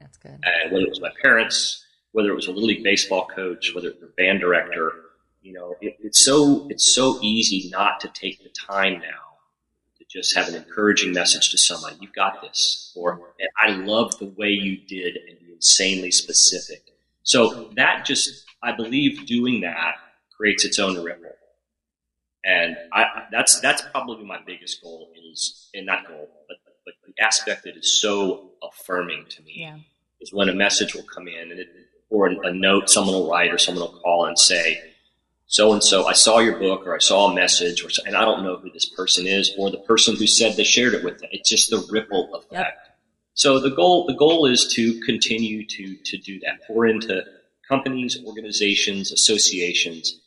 That's 0.00 0.16
good. 0.16 0.38
And 0.42 0.72
whether 0.72 0.84
it 0.84 0.88
was 0.88 1.00
my 1.00 1.12
parents, 1.22 1.84
whether 2.12 2.30
it 2.30 2.34
was 2.34 2.46
a 2.46 2.50
little 2.50 2.66
league 2.68 2.84
baseball 2.84 3.26
coach, 3.26 3.74
whether 3.74 3.88
it 3.88 4.00
was 4.00 4.10
a 4.10 4.12
band 4.16 4.40
director, 4.40 4.92
you 5.42 5.52
know, 5.52 5.76
it, 5.80 5.96
it's 6.00 6.24
so 6.24 6.66
it's 6.70 6.94
so 6.94 7.18
easy 7.22 7.68
not 7.70 8.00
to 8.00 8.08
take 8.08 8.42
the 8.42 8.50
time 8.50 8.94
now 8.94 9.38
to 9.98 10.04
just 10.08 10.34
have 10.34 10.48
an 10.48 10.54
encouraging 10.54 11.12
message 11.12 11.50
to 11.50 11.58
somebody. 11.58 11.96
You've 12.00 12.14
got 12.14 12.42
this, 12.42 12.92
or 12.96 13.34
I 13.56 13.70
love 13.70 14.18
the 14.18 14.26
way 14.26 14.48
you 14.48 14.78
did 14.78 15.16
and 15.16 15.38
be 15.38 15.52
insanely 15.52 16.10
specific. 16.10 16.82
So 17.22 17.70
that 17.76 18.04
just 18.04 18.44
I 18.62 18.72
believe 18.72 19.26
doing 19.26 19.60
that 19.60 19.96
creates 20.36 20.64
its 20.64 20.78
own 20.78 21.02
ripple. 21.02 21.30
And 22.48 22.78
I, 22.94 23.24
that's 23.30 23.60
that's 23.60 23.82
probably 23.92 24.24
my 24.24 24.38
biggest 24.46 24.82
goal 24.82 25.10
is 25.30 25.68
in 25.74 25.84
that 25.84 26.08
goal, 26.08 26.30
but 26.48 26.56
but 26.86 26.94
the 27.06 27.22
aspect 27.22 27.64
that 27.64 27.76
is 27.76 28.00
so 28.00 28.52
affirming 28.62 29.26
to 29.28 29.42
me 29.42 29.56
yeah. 29.56 29.76
is 30.22 30.32
when 30.32 30.48
a 30.48 30.54
message 30.54 30.94
will 30.94 31.02
come 31.02 31.28
in 31.28 31.50
and 31.50 31.60
it, 31.60 31.68
or 32.08 32.28
a 32.28 32.50
note 32.50 32.88
someone 32.88 33.14
will 33.14 33.30
write 33.30 33.52
or 33.52 33.58
someone 33.58 33.84
will 33.84 34.00
call 34.00 34.24
and 34.24 34.38
say, 34.38 34.80
so 35.46 35.74
and 35.74 35.84
so, 35.84 36.06
I 36.06 36.14
saw 36.14 36.38
your 36.38 36.58
book 36.58 36.86
or 36.86 36.94
I 36.94 37.00
saw 37.00 37.30
a 37.30 37.34
message 37.34 37.84
or 37.84 37.90
and 38.06 38.16
I 38.16 38.24
don't 38.24 38.42
know 38.42 38.56
who 38.56 38.70
this 38.70 38.88
person 38.88 39.26
is 39.26 39.52
or 39.58 39.70
the 39.70 39.80
person 39.80 40.16
who 40.16 40.26
said 40.26 40.56
they 40.56 40.64
shared 40.64 40.94
it 40.94 41.04
with 41.04 41.18
them. 41.18 41.28
It's 41.32 41.50
just 41.50 41.68
the 41.68 41.86
ripple 41.90 42.34
effect. 42.34 42.52
Yep. 42.52 42.78
So 43.34 43.58
the 43.60 43.70
goal 43.70 44.06
the 44.06 44.14
goal 44.14 44.46
is 44.46 44.72
to 44.74 44.98
continue 45.00 45.66
to 45.66 45.96
to 45.96 46.16
do 46.16 46.40
that. 46.40 46.66
Pour 46.66 46.86
into 46.86 47.24
companies, 47.68 48.16
organizations, 48.24 49.12
associations 49.12 50.18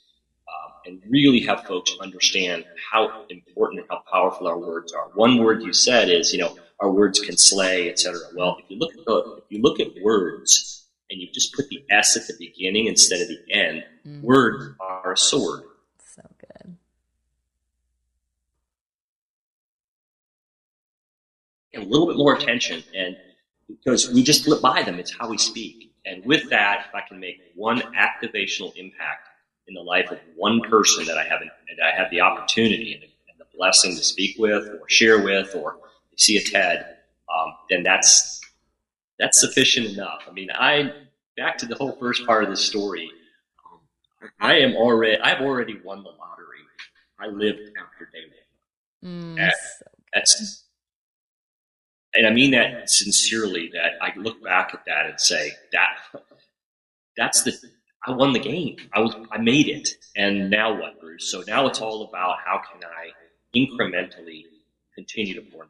and 0.85 1.01
really 1.07 1.39
have 1.41 1.63
folks 1.65 1.95
understand 2.01 2.65
how 2.91 3.25
important 3.29 3.81
and 3.81 3.89
how 3.89 4.03
powerful 4.11 4.47
our 4.47 4.57
words 4.57 4.93
are. 4.93 5.09
One 5.13 5.37
word 5.37 5.63
you 5.63 5.73
said 5.73 6.09
is, 6.09 6.33
you 6.33 6.39
know, 6.39 6.57
our 6.79 6.89
words 6.89 7.19
can 7.19 7.37
slay, 7.37 7.89
etc. 7.89 8.19
Well, 8.35 8.57
if 8.59 8.69
you 8.69 8.77
look 8.77 8.93
at 8.93 9.05
the, 9.05 9.35
if 9.37 9.43
you 9.49 9.61
look 9.61 9.79
at 9.79 9.89
words 10.01 10.85
and 11.09 11.21
you 11.21 11.27
just 11.31 11.53
put 11.53 11.69
the 11.69 11.83
S 11.89 12.17
at 12.17 12.27
the 12.27 12.33
beginning 12.39 12.87
instead 12.87 13.21
of 13.21 13.27
the 13.27 13.39
end, 13.51 13.83
mm-hmm. 14.05 14.21
words 14.25 14.75
are 14.79 15.13
a 15.13 15.17
sword. 15.17 15.63
So 16.15 16.23
good. 16.39 16.75
a 21.75 21.79
little 21.79 22.07
bit 22.07 22.17
more 22.17 22.35
attention, 22.35 22.83
and 22.95 23.15
because 23.67 24.09
we 24.11 24.23
just 24.23 24.43
flip 24.43 24.61
by 24.61 24.83
them, 24.83 24.99
it's 24.99 25.15
how 25.15 25.29
we 25.29 25.37
speak. 25.37 25.93
And 26.05 26.25
with 26.25 26.49
that, 26.49 26.87
if 26.87 26.95
I 26.95 27.01
can 27.07 27.19
make 27.19 27.39
one 27.55 27.81
activational 27.95 28.75
impact 28.75 29.27
in 29.71 29.75
the 29.75 29.81
life 29.81 30.11
of 30.11 30.19
one 30.35 30.59
person 30.61 31.05
that 31.05 31.17
I 31.17 31.23
have 31.23 31.39
that 31.39 31.83
I 31.83 31.95
have 31.95 32.11
the 32.11 32.19
opportunity 32.19 32.93
and 32.93 33.03
the, 33.03 33.07
and 33.29 33.39
the 33.39 33.45
blessing 33.57 33.95
to 33.95 34.03
speak 34.03 34.37
with 34.37 34.67
or 34.67 34.89
share 34.89 35.23
with 35.23 35.55
or 35.55 35.77
see 36.17 36.35
a 36.35 36.41
TED, 36.41 36.97
um, 37.33 37.53
then 37.69 37.83
that's 37.83 38.41
that's 39.17 39.39
sufficient 39.39 39.87
enough. 39.87 40.23
I 40.27 40.31
mean, 40.31 40.49
I 40.53 40.91
back 41.37 41.57
to 41.59 41.65
the 41.65 41.75
whole 41.75 41.93
first 41.93 42.25
part 42.25 42.43
of 42.43 42.49
the 42.49 42.57
story. 42.57 43.09
Um, 43.65 43.79
I 44.41 44.59
am 44.59 44.75
already 44.75 45.17
I've 45.21 45.41
already 45.41 45.79
won 45.81 46.03
the 46.03 46.09
lottery. 46.09 46.59
I 47.17 47.27
lived 47.27 47.61
after 47.81 48.09
day 48.11 48.25
one. 49.01 49.37
Mm, 49.37 49.51
so 49.51 49.85
that's 50.13 50.65
and 52.13 52.27
I 52.27 52.31
mean 52.31 52.51
that 52.51 52.89
sincerely. 52.89 53.71
That 53.73 53.93
I 54.01 54.11
look 54.17 54.43
back 54.43 54.71
at 54.73 54.83
that 54.85 55.05
and 55.05 55.19
say 55.19 55.51
that 55.71 56.21
that's 57.15 57.43
the 57.43 57.57
I 58.05 58.11
won 58.11 58.33
the 58.33 58.39
game. 58.39 58.77
I 58.93 58.99
was 58.99 59.15
I 59.31 59.37
made 59.37 59.67
it. 59.67 59.89
And 60.15 60.49
now 60.49 60.79
what, 60.79 60.99
Bruce? 60.99 61.31
So 61.31 61.43
now 61.47 61.67
it's 61.67 61.81
all 61.81 62.03
about 62.03 62.37
how 62.43 62.59
can 62.71 62.81
I 62.83 63.11
incrementally 63.55 64.43
continue 64.95 65.35
to 65.35 65.41
pour 65.41 65.63
out. 65.63 65.69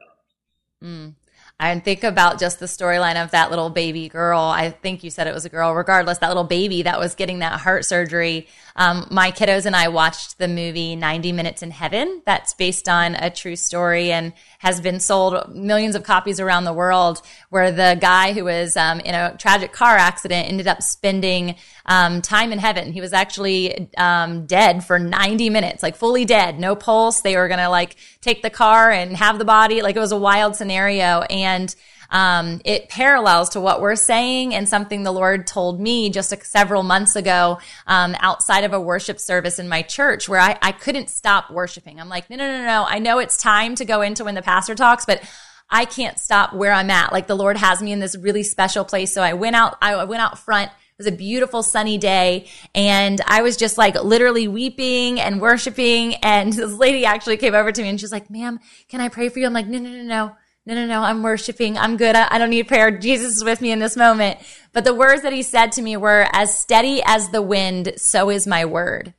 Mm. 0.84 1.14
I 1.62 1.78
think 1.80 2.04
about 2.04 2.40
just 2.40 2.60
the 2.60 2.66
storyline 2.66 3.24
of 3.24 3.32
that 3.32 3.52
little 3.52 3.70
baby 3.70 4.10
girl. 4.10 4.40
I 4.40 4.72
think 4.72 5.04
you 5.04 5.12
said 5.12 5.28
it 5.28 5.34
was 5.34 5.46
a 5.46 5.50
girl. 5.50 5.76
Regardless, 5.76 6.18
that 6.18 6.30
little 6.30 6.44
baby 6.44 6.82
that 6.82 7.00
was 7.00 7.14
getting 7.14 7.40
that 7.40 7.60
heart 7.60 7.86
surgery. 7.86 8.48
Um, 8.76 9.08
my 9.12 9.32
kiddos 9.32 9.68
and 9.68 9.76
I 9.76 9.90
watched 9.90 10.40
the 10.40 10.48
movie 10.48 10.96
90 10.96 11.32
Minutes 11.34 11.62
in 11.62 11.70
Heaven. 11.70 12.24
That's 12.26 12.56
based 12.56 12.90
on 12.90 13.14
a 13.14 13.30
true 13.30 13.56
story 13.56 14.12
and 14.12 14.34
has 14.58 14.82
been 14.82 15.00
sold 15.00 15.56
millions 15.56 15.94
of 15.94 16.02
copies 16.02 16.40
around 16.40 16.64
the 16.64 16.74
world. 16.74 17.22
Where 17.50 17.72
the 17.72 17.96
guy 18.02 18.34
who 18.34 18.46
was 18.46 18.76
um, 18.76 19.00
in 19.00 19.14
a 19.14 19.38
tragic 19.38 19.72
car 19.72 19.98
accident 19.98 20.48
ended 20.48 20.68
up 20.68 20.82
spending 20.82 21.58
um, 21.86 22.22
time 22.22 22.52
in 22.52 22.60
heaven. 22.60 22.92
He 22.92 23.02
was 23.02 23.14
actually 23.14 23.90
um, 23.98 24.46
dead 24.46 24.84
for 24.84 24.98
90 25.00 25.50
minutes, 25.50 25.84
like 25.84 25.96
fully 25.96 26.26
dead, 26.26 26.60
no 26.60 26.76
pulse. 26.76 27.22
They 27.22 27.36
were 27.36 27.48
gonna 27.48 27.70
like 27.70 27.96
take 28.22 28.42
the 28.42 28.50
car 28.50 28.92
and 28.92 29.16
have 29.16 29.38
the 29.38 29.46
body. 29.46 29.82
Like 29.82 29.96
it 29.96 30.00
was 30.00 30.12
a 30.12 30.18
wild 30.18 30.56
scenario 30.56 31.22
and 31.22 31.62
and 31.62 31.76
um, 32.10 32.62
it 32.66 32.90
parallels 32.90 33.50
to 33.50 33.62
what 33.62 33.80
we're 33.80 33.96
saying 33.96 34.54
and 34.54 34.68
something 34.68 35.04
the 35.04 35.14
Lord 35.14 35.48
told 35.48 35.80
me 35.80 36.10
just 36.10 36.34
a, 36.34 36.44
several 36.44 36.84
months 36.84 37.16
ago 37.16 37.60
um, 37.88 38.16
outside 38.20 38.66
of 38.66 38.74
a 38.74 38.82
worship 38.82 39.20
service 39.20 39.60
in 39.60 39.70
my 39.70 39.82
church 39.82 40.28
where 40.28 40.40
I, 40.40 40.58
I 40.62 40.74
couldn't 40.74 41.10
stop 41.10 41.50
worshiping. 41.50 42.02
I'm 42.02 42.10
like, 42.10 42.30
no, 42.30 42.36
no, 42.36 42.48
no, 42.48 42.66
no. 42.66 42.86
I 42.86 43.00
know 43.00 43.20
it's 43.20 43.38
time 43.38 43.76
to 43.76 43.86
go 43.86 44.02
into 44.02 44.26
when 44.26 44.36
the 44.36 44.42
pastor 44.42 44.76
talks, 44.76 45.06
but 45.06 45.22
I 45.70 45.86
can't 45.86 46.20
stop 46.20 46.54
where 46.54 46.74
I'm 46.74 46.90
at. 46.90 47.14
Like 47.14 47.28
the 47.28 47.36
Lord 47.36 47.56
has 47.56 47.82
me 47.82 47.94
in 47.94 48.00
this 48.00 48.18
really 48.18 48.44
special 48.44 48.84
place. 48.84 49.14
So 49.14 49.22
I 49.22 49.34
went 49.34 49.56
out, 49.56 49.78
I 49.82 50.04
went 50.04 50.22
out 50.22 50.38
front. 50.38 50.70
It 51.02 51.06
was 51.06 51.14
a 51.14 51.18
beautiful 51.18 51.64
sunny 51.64 51.98
day 51.98 52.46
and 52.76 53.20
I 53.26 53.42
was 53.42 53.58
just 53.58 53.76
like 53.76 53.96
literally 53.96 54.48
weeping 54.48 55.20
and 55.20 55.42
worshiping. 55.42 56.14
And 56.16 56.54
this 56.54 56.74
lady 56.74 57.06
actually 57.06 57.38
came 57.38 57.56
over 57.56 57.72
to 57.72 57.82
me 57.82 57.90
and 57.90 58.00
she's 58.00 58.12
like, 58.12 58.30
ma'am, 58.30 58.60
can 58.88 59.02
I 59.02 59.10
pray 59.10 59.30
for 59.30 59.40
you? 59.40 59.48
I'm 59.48 59.54
like, 59.54 59.68
no, 59.68 59.80
no, 59.80 59.90
no, 59.90 60.04
no 60.04 60.36
no, 60.64 60.76
no, 60.76 60.86
no, 60.86 61.02
I'm 61.02 61.24
worshiping. 61.24 61.76
I'm 61.76 61.98
good. 61.98 62.16
I, 62.16 62.28
I, 62.30 62.38
don't 62.38 62.52
need 62.52 62.68
prayer. 62.68 62.92
Jesus 62.92 63.38
is 63.38 63.44
with 63.44 63.62
me 63.62 63.72
in 63.72 63.80
this 63.80 63.98
moment. 63.98 64.38
But 64.74 64.84
the 64.84 64.94
words 64.94 65.24
that 65.24 65.34
he 65.34 65.42
said 65.42 65.72
to 65.72 65.82
me 65.82 65.98
were 65.98 66.28
as 66.34 66.56
steady 66.56 67.02
as 67.04 67.30
the 67.30 67.42
wind, 67.42 67.94
so 67.98 68.30
is 68.30 68.46
my 68.46 68.64
word. 68.66 69.16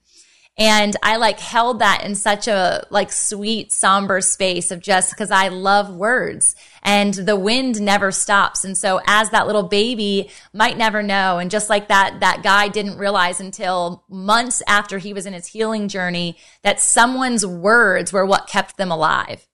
And 0.59 0.95
I 1.03 1.17
like 1.17 1.41
held 1.41 1.79
that 1.79 2.05
in 2.05 2.15
such 2.15 2.47
a 2.47 2.87
like 2.91 3.11
sweet, 3.11 3.73
somber 3.73 4.21
space 4.21 4.71
of 4.71 4.81
just 4.81 5.11
because 5.11 5.31
I 5.31 5.49
love 5.49 5.95
words 5.95 6.55
and 6.83 7.15
the 7.15 7.37
wind 7.37 7.81
never 7.81 8.13
stops. 8.13 8.63
And 8.63 8.77
so 8.77 9.01
as 9.07 9.31
that 9.31 9.47
little 9.47 9.63
baby 9.63 10.31
might 10.53 10.77
never 10.77 11.03
know. 11.03 11.39
And 11.39 11.51
just 11.51 11.71
like 11.71 11.89
that, 11.89 12.21
that 12.21 12.43
guy 12.43 12.69
didn't 12.69 12.99
realize 12.99 13.41
until 13.41 14.05
months 14.11 14.63
after 14.67 14.99
he 14.99 15.15
was 15.15 15.25
in 15.25 15.33
his 15.33 15.47
healing 15.47 15.89
journey 15.89 16.37
that 16.63 16.81
someone's 16.81 17.47
words 17.47 18.13
were 18.13 18.27
what 18.27 18.47
kept 18.47 18.77
them 18.77 18.91
alive. 18.91 19.47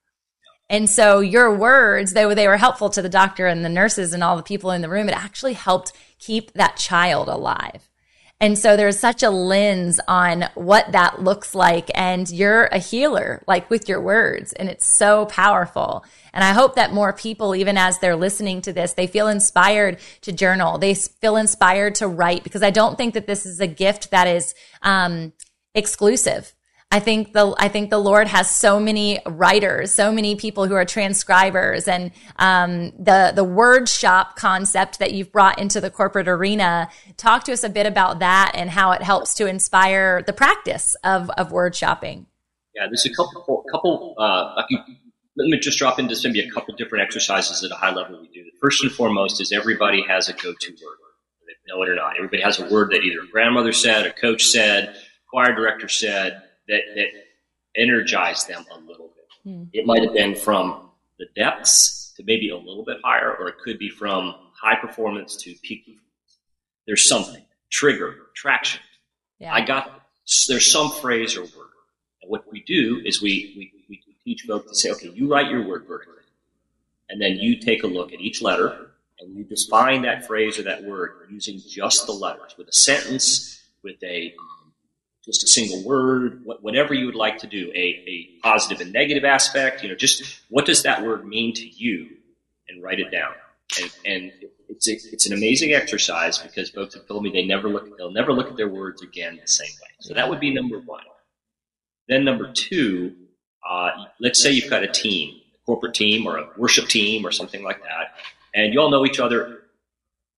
And 0.68 0.90
so 0.90 1.20
your 1.20 1.54
words, 1.54 2.12
though 2.12 2.34
they 2.34 2.48
were 2.48 2.56
helpful 2.56 2.90
to 2.90 3.02
the 3.02 3.08
doctor 3.08 3.46
and 3.46 3.64
the 3.64 3.70
nurses 3.70 4.12
and 4.12 4.22
all 4.22 4.36
the 4.36 4.42
people 4.42 4.72
in 4.72 4.82
the 4.82 4.88
room, 4.88 5.08
it 5.08 5.16
actually 5.16 5.54
helped 5.54 5.92
keep 6.18 6.52
that 6.54 6.76
child 6.76 7.28
alive. 7.28 7.87
And 8.40 8.56
so 8.56 8.76
there's 8.76 8.98
such 8.98 9.24
a 9.24 9.30
lens 9.30 9.98
on 10.06 10.44
what 10.54 10.92
that 10.92 11.22
looks 11.22 11.54
like. 11.56 11.90
And 11.94 12.30
you're 12.30 12.66
a 12.66 12.78
healer, 12.78 13.42
like 13.48 13.68
with 13.68 13.88
your 13.88 14.00
words. 14.00 14.52
And 14.52 14.68
it's 14.68 14.86
so 14.86 15.26
powerful. 15.26 16.04
And 16.32 16.44
I 16.44 16.52
hope 16.52 16.76
that 16.76 16.92
more 16.92 17.12
people, 17.12 17.56
even 17.56 17.76
as 17.76 17.98
they're 17.98 18.14
listening 18.14 18.62
to 18.62 18.72
this, 18.72 18.92
they 18.92 19.08
feel 19.08 19.26
inspired 19.26 19.98
to 20.20 20.32
journal. 20.32 20.78
They 20.78 20.94
feel 20.94 21.36
inspired 21.36 21.96
to 21.96 22.06
write 22.06 22.44
because 22.44 22.62
I 22.62 22.70
don't 22.70 22.96
think 22.96 23.14
that 23.14 23.26
this 23.26 23.44
is 23.44 23.58
a 23.58 23.66
gift 23.66 24.12
that 24.12 24.28
is, 24.28 24.54
um, 24.82 25.32
exclusive. 25.74 26.54
I 26.90 27.00
think 27.00 27.34
the 27.34 27.54
I 27.58 27.68
think 27.68 27.90
the 27.90 27.98
Lord 27.98 28.28
has 28.28 28.50
so 28.50 28.80
many 28.80 29.20
writers, 29.26 29.92
so 29.92 30.10
many 30.10 30.36
people 30.36 30.66
who 30.66 30.74
are 30.74 30.86
transcribers, 30.86 31.86
and 31.86 32.12
um, 32.36 32.92
the 32.98 33.32
the 33.34 33.44
word 33.44 33.90
shop 33.90 34.36
concept 34.36 34.98
that 34.98 35.12
you've 35.12 35.30
brought 35.30 35.58
into 35.58 35.82
the 35.82 35.90
corporate 35.90 36.28
arena. 36.28 36.88
Talk 37.18 37.44
to 37.44 37.52
us 37.52 37.62
a 37.62 37.68
bit 37.68 37.84
about 37.84 38.20
that 38.20 38.52
and 38.54 38.70
how 38.70 38.92
it 38.92 39.02
helps 39.02 39.34
to 39.34 39.46
inspire 39.46 40.22
the 40.22 40.32
practice 40.32 40.96
of 41.04 41.28
of 41.30 41.52
word 41.52 41.76
shopping. 41.76 42.26
Yeah, 42.74 42.86
there's 42.86 43.04
a 43.04 43.14
couple 43.14 43.64
couple. 43.70 44.14
Uh, 44.16 44.62
let 45.36 45.48
me 45.48 45.58
just 45.58 45.78
drop 45.78 45.98
into 45.98 46.16
maybe 46.24 46.40
a 46.40 46.50
couple 46.50 46.74
different 46.74 47.04
exercises 47.04 47.62
at 47.62 47.70
a 47.70 47.74
high 47.74 47.92
level 47.92 48.18
we 48.18 48.28
do. 48.28 48.44
First 48.62 48.82
and 48.82 48.90
foremost 48.90 49.42
is 49.42 49.52
everybody 49.52 50.02
has 50.08 50.30
a 50.30 50.32
go-to 50.32 50.70
word, 50.70 50.98
know 51.68 51.82
it 51.82 51.88
or 51.90 51.94
not. 51.94 52.16
Everybody 52.16 52.42
has 52.42 52.58
a 52.58 52.66
word 52.72 52.90
that 52.92 53.02
either 53.02 53.20
grandmother 53.30 53.72
said, 53.74 54.06
a 54.06 54.12
coach 54.12 54.46
said, 54.46 54.96
choir 55.30 55.54
director 55.54 55.86
said 55.86 56.42
that, 56.68 56.80
that 56.94 57.08
energized 57.76 58.48
them 58.48 58.64
a 58.70 58.78
little 58.80 59.08
bit. 59.08 59.52
Mm. 59.52 59.68
It 59.72 59.86
might 59.86 60.02
have 60.02 60.12
been 60.12 60.34
from 60.34 60.90
the 61.18 61.26
depths 61.34 62.12
to 62.16 62.24
maybe 62.24 62.50
a 62.50 62.56
little 62.56 62.84
bit 62.84 62.98
higher, 63.04 63.34
or 63.34 63.48
it 63.48 63.58
could 63.58 63.78
be 63.78 63.88
from 63.88 64.34
high 64.60 64.76
performance 64.76 65.36
to 65.36 65.54
peak 65.62 65.84
performance. 65.84 66.04
There's 66.86 67.08
something, 67.08 67.42
trigger, 67.70 68.16
traction. 68.34 68.80
Yeah. 69.38 69.52
I 69.52 69.64
got, 69.64 70.08
there's 70.48 70.70
some 70.70 70.90
phrase 70.90 71.36
or 71.36 71.42
word. 71.42 71.74
And 72.22 72.30
what 72.30 72.50
we 72.50 72.62
do 72.64 73.00
is 73.04 73.22
we, 73.22 73.54
we, 73.56 73.72
we 73.88 74.02
teach 74.24 74.42
folks 74.42 74.70
to 74.70 74.74
say, 74.74 74.90
okay, 74.90 75.10
you 75.10 75.30
write 75.30 75.50
your 75.50 75.66
word 75.66 75.84
vertically. 75.86 76.14
And 77.08 77.20
then 77.20 77.36
you 77.36 77.60
take 77.60 77.84
a 77.84 77.86
look 77.86 78.12
at 78.12 78.20
each 78.20 78.42
letter 78.42 78.90
and 79.20 79.34
you 79.34 79.44
define 79.44 80.02
that 80.02 80.26
phrase 80.26 80.58
or 80.58 80.62
that 80.62 80.84
word 80.84 81.28
using 81.30 81.60
just 81.66 82.06
the 82.06 82.12
letters 82.12 82.54
with 82.58 82.68
a 82.68 82.72
sentence, 82.72 83.62
with 83.82 84.02
a 84.02 84.34
just 85.28 85.44
a 85.44 85.46
single 85.46 85.84
word, 85.84 86.42
whatever 86.62 86.94
you 86.94 87.04
would 87.04 87.14
like 87.14 87.36
to 87.36 87.46
do, 87.46 87.70
a, 87.74 87.78
a 88.08 88.28
positive 88.42 88.80
and 88.80 88.94
negative 88.94 89.24
aspect, 89.24 89.82
you 89.82 89.90
know, 89.90 89.94
just 89.94 90.40
what 90.48 90.64
does 90.64 90.84
that 90.84 91.04
word 91.04 91.26
mean 91.26 91.52
to 91.52 91.68
you 91.68 92.08
and 92.66 92.82
write 92.82 92.98
it 92.98 93.10
down. 93.10 93.32
And, 93.78 93.92
and 94.06 94.32
it's, 94.70 94.88
a, 94.88 94.92
it's 95.12 95.26
an 95.26 95.34
amazing 95.34 95.74
exercise 95.74 96.38
because 96.38 96.70
folks 96.70 96.94
have 96.94 97.06
told 97.06 97.22
me 97.22 97.30
they 97.30 97.44
never 97.44 97.68
look, 97.68 97.98
they'll 97.98 98.10
never 98.10 98.32
look 98.32 98.48
at 98.48 98.56
their 98.56 98.70
words 98.70 99.02
again 99.02 99.38
the 99.38 99.46
same 99.46 99.68
way. 99.82 99.90
So 100.00 100.14
that 100.14 100.30
would 100.30 100.40
be 100.40 100.54
number 100.54 100.78
one. 100.78 101.02
Then 102.08 102.24
number 102.24 102.50
two, 102.50 103.14
uh, 103.68 103.90
let's 104.18 104.42
say 104.42 104.52
you've 104.52 104.70
got 104.70 104.82
a 104.82 104.88
team, 104.88 105.34
a 105.54 105.58
corporate 105.66 105.92
team 105.92 106.26
or 106.26 106.38
a 106.38 106.48
worship 106.56 106.88
team 106.88 107.26
or 107.26 107.32
something 107.32 107.62
like 107.62 107.82
that, 107.82 108.14
and 108.54 108.72
you 108.72 108.80
all 108.80 108.90
know 108.90 109.04
each 109.04 109.20
other 109.20 109.58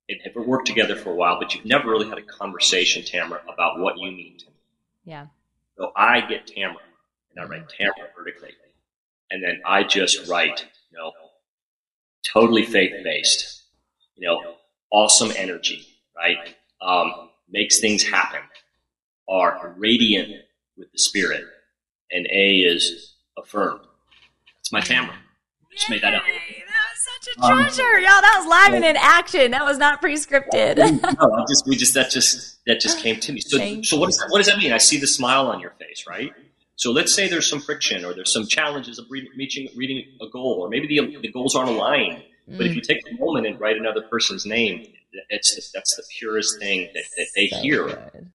and 0.09 0.21
have 0.25 0.35
worked 0.35 0.67
together 0.67 0.97
for 0.97 1.13
a 1.13 1.15
while, 1.15 1.39
but 1.39 1.55
you've 1.55 1.65
never 1.65 1.89
really 1.89 2.09
had 2.09 2.19
a 2.19 2.23
conversation, 2.23 3.05
Tamra, 3.05 3.39
about 3.45 3.79
what 3.79 3.97
you 3.97 4.11
mean 4.11 4.37
to 4.39 4.50
yeah. 5.11 5.27
So 5.77 5.91
I 5.97 6.21
get 6.21 6.47
Tamra 6.47 6.77
and 7.35 7.45
I 7.45 7.49
write 7.49 7.69
Tamra 7.69 8.07
vertically. 8.17 8.53
And 9.31 9.43
then 9.43 9.61
I 9.67 9.83
just 9.83 10.29
write, 10.29 10.65
you 10.91 10.99
know, 10.99 11.13
totally 12.33 12.65
faith 12.65 12.93
based, 13.03 13.63
you 14.15 14.27
know, 14.27 14.55
awesome 14.93 15.33
energy, 15.37 15.87
right? 16.17 16.55
Um, 16.81 17.31
makes 17.49 17.81
things 17.81 18.05
happen, 18.05 18.41
are 19.29 19.75
radiant 19.77 20.33
with 20.77 20.93
the 20.93 20.99
spirit. 20.99 21.45
And 22.13 22.27
A 22.27 22.59
is 22.59 23.15
affirmed. 23.37 23.81
That's 24.57 24.73
my 24.73 24.81
Tamra. 24.81 25.15
Just 25.73 25.91
made 25.91 26.03
that 26.03 26.15
up 26.15 26.23
such 27.21 27.37
a 27.37 27.55
treasure, 27.55 27.83
um, 27.83 28.03
y'all. 28.03 28.21
That 28.21 28.37
was 28.39 28.47
live 28.49 28.75
and 28.75 28.85
in 28.85 28.97
action. 28.97 29.51
That 29.51 29.65
was 29.65 29.79
not 29.79 30.01
pre-scripted. 30.01 30.77
no, 31.03 31.35
I 31.35 31.45
just 31.49 31.67
we 31.67 31.77
just 31.77 31.95
that 31.95 32.11
just 32.11 32.59
that 32.67 32.81
just 32.81 32.99
came 32.99 33.21
to 33.21 33.33
me. 33.33 33.41
So, 33.41 33.83
so 33.83 33.99
what 33.99 34.07
does 34.07 34.19
that, 34.19 34.29
what 34.31 34.39
does 34.39 34.47
that 34.47 34.59
mean? 34.59 34.73
I 34.73 34.79
see 34.79 34.99
the 34.99 35.07
smile 35.07 35.49
on 35.49 35.61
your 35.61 35.71
face, 35.79 36.05
right? 36.09 36.33
So 36.77 36.93
let's 36.93 37.15
say 37.15 37.29
there's 37.29 37.49
some 37.49 37.61
friction 37.61 38.05
or 38.05 38.15
there's 38.15 38.33
some 38.33 38.47
challenges 38.47 38.99
of 38.99 39.07
reading, 39.11 39.31
reaching 39.37 39.69
reading 39.77 40.05
a 40.23 40.29
goal, 40.31 40.61
or 40.61 40.69
maybe 40.69 40.87
the 40.89 41.19
the 41.21 41.31
goals 41.31 41.55
aren't 41.55 41.71
aligned. 41.71 42.23
Mm. 42.49 42.57
But 42.57 42.67
if 42.67 42.75
you 42.75 42.81
take 42.81 43.03
a 43.11 43.15
moment 43.23 43.47
and 43.47 43.61
write 43.61 43.77
another 43.77 44.03
person's 44.03 44.47
name, 44.47 44.87
it's 45.29 45.71
that's 45.73 45.97
the 45.97 46.03
purest 46.19 46.59
thing 46.59 46.89
that, 46.95 47.05
that 47.17 47.27
they 47.37 47.49
so 47.49 47.57
hear. 47.61 47.87
Good. 47.87 48.33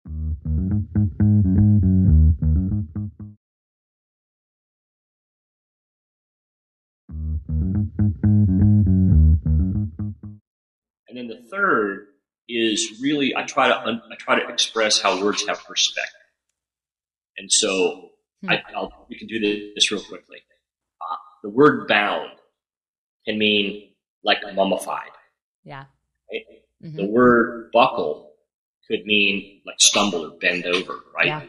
Third 11.55 12.07
is 12.47 12.99
really 13.01 13.35
I 13.35 13.43
try 13.43 13.67
to 13.67 13.79
un, 13.79 14.01
I 14.11 14.15
try 14.15 14.39
to 14.39 14.47
express 14.49 15.01
how 15.01 15.23
words 15.23 15.47
have 15.47 15.63
perspective. 15.65 16.13
And 17.37 17.51
so 17.51 18.11
hmm. 18.43 18.51
I, 18.51 18.61
will 18.73 18.91
we 19.09 19.17
can 19.17 19.27
do 19.27 19.39
this 19.39 19.91
real 19.91 20.01
quickly. 20.01 20.39
Uh, 21.01 21.15
the 21.43 21.49
word 21.49 21.87
bound 21.87 22.31
can 23.25 23.37
mean 23.37 23.89
like 24.23 24.39
mummified. 24.53 25.11
Yeah. 25.63 25.85
Right? 26.31 26.43
Mm-hmm. 26.83 26.97
The 26.97 27.05
word 27.05 27.71
buckle 27.71 28.33
could 28.87 29.05
mean 29.05 29.61
like 29.65 29.77
stumble 29.79 30.25
or 30.25 30.37
bend 30.37 30.65
over, 30.65 30.99
right? 31.15 31.27
Yeah. 31.27 31.41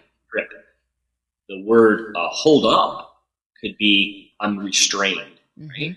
The 1.48 1.62
word 1.62 2.14
uh, 2.16 2.28
hold 2.30 2.66
up 2.66 3.22
could 3.60 3.78
be 3.78 4.32
unrestrained, 4.40 5.38
mm-hmm. 5.58 5.68
right? 5.68 5.96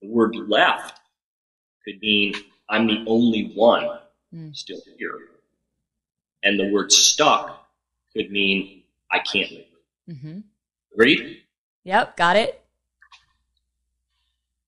The 0.00 0.08
word 0.08 0.34
left 0.34 0.98
could 1.84 2.00
mean 2.00 2.34
I'm 2.68 2.86
the 2.86 3.04
only 3.06 3.52
one 3.54 3.98
mm. 4.34 4.56
still 4.56 4.80
here. 4.98 5.18
And 6.42 6.58
the 6.58 6.72
word 6.72 6.92
stuck 6.92 7.66
could 8.12 8.30
mean 8.30 8.82
I 9.10 9.18
can't 9.18 9.50
leave. 9.50 9.66
Mm-hmm. 10.10 10.38
Agreed? 10.94 11.42
Yep, 11.84 12.16
got 12.16 12.36
it. 12.36 12.62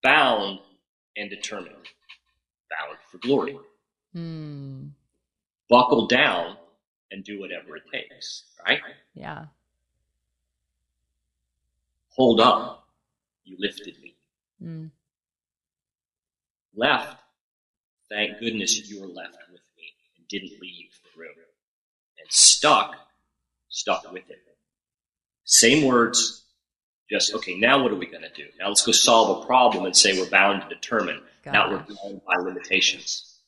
Bound 0.03 0.61
and 1.17 1.31
determined. 1.31 1.75
Bound 2.71 2.99
for 3.11 3.19
glory. 3.19 3.59
Mm. 4.15 4.91
Buckle 5.69 6.07
down 6.07 6.57
and 7.11 7.25
do 7.25 7.41
whatever 7.41 7.77
it 7.77 7.83
takes, 7.93 8.45
right? 8.67 8.81
Yeah. 9.15 9.47
Hold 12.11 12.41
up. 12.41 12.87
You 13.45 13.57
lifted 13.59 13.95
me. 14.03 14.15
Mm. 14.63 14.91
Left 16.75 17.19
Thank 18.11 18.39
goodness 18.41 18.91
you 18.91 19.01
were 19.01 19.07
left 19.07 19.37
with 19.53 19.61
me 19.77 19.93
and 20.17 20.29
didn't 20.29 20.61
leave 20.61 20.91
the 21.03 21.21
room. 21.21 21.35
And 22.19 22.31
stuck, 22.31 22.95
stuck 23.69 24.11
with 24.13 24.29
it. 24.31 24.39
Same 25.45 25.87
words, 25.87 26.45
just, 27.11 27.35
okay, 27.35 27.57
now 27.59 27.83
what 27.83 27.91
are 27.93 27.97
we 27.97 28.07
going 28.07 28.23
to 28.23 28.33
do? 28.35 28.47
Now 28.59 28.69
let's 28.69 28.85
go 28.85 28.93
solve 28.93 29.43
a 29.43 29.47
problem 29.47 29.87
and 29.87 29.97
say 29.97 30.19
we're 30.19 30.29
bound 30.29 30.63
to 30.63 30.69
determine. 30.69 31.21
Got 31.43 31.53
now 31.53 31.71
we're 31.71 31.79
bound 31.79 32.21
by 32.27 32.35
limitations. 32.43 33.39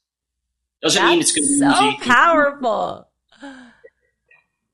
Doesn't 0.82 1.02
That's 1.02 1.11
mean 1.11 1.20
it's 1.20 1.32
going 1.32 1.46
to 1.46 1.52
be 1.52 1.58
so 1.58 1.88
easy. 1.88 2.11
powerful. 2.11 3.09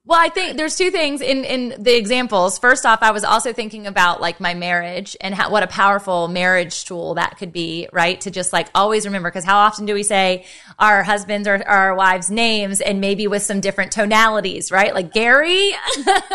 Well, 0.09 0.21
I 0.21 0.29
think 0.29 0.57
there's 0.57 0.77
two 0.77 0.93
things 0.93 1.21
in 1.21 1.45
in 1.45 1.83
the 1.83 1.97
examples. 1.97 2.61
First 2.61 2.87
off, 2.87 3.01
I 3.03 3.11
was 3.11 3.25
also 3.25 3.53
thinking 3.53 3.89
about 3.89 4.21
like 4.21 4.39
my 4.39 4.55
marriage 4.55 5.17
and 5.21 5.35
how, 5.35 5.51
what 5.51 5.65
a 5.65 5.67
powerful 5.67 6.29
marriage 6.29 6.85
tool 6.85 7.15
that 7.15 7.39
could 7.39 7.53
be, 7.53 7.89
right? 7.93 8.21
To 8.21 8.31
just 8.31 8.53
like 8.53 8.69
always 8.73 9.05
remember 9.05 9.29
because 9.29 9.45
how 9.45 9.59
often 9.59 9.85
do 9.85 9.95
we 9.95 10.05
say 10.05 10.45
our 10.79 11.03
husbands 11.03 11.49
or 11.49 11.61
our 11.67 11.97
wives' 11.97 12.31
names 12.31 12.81
and 12.81 13.01
maybe 13.01 13.27
with 13.27 13.43
some 13.43 13.61
different 13.61 13.91
tonalities, 13.91 14.71
right? 14.71 14.95
Like 14.95 15.13
Gary, 15.13 15.73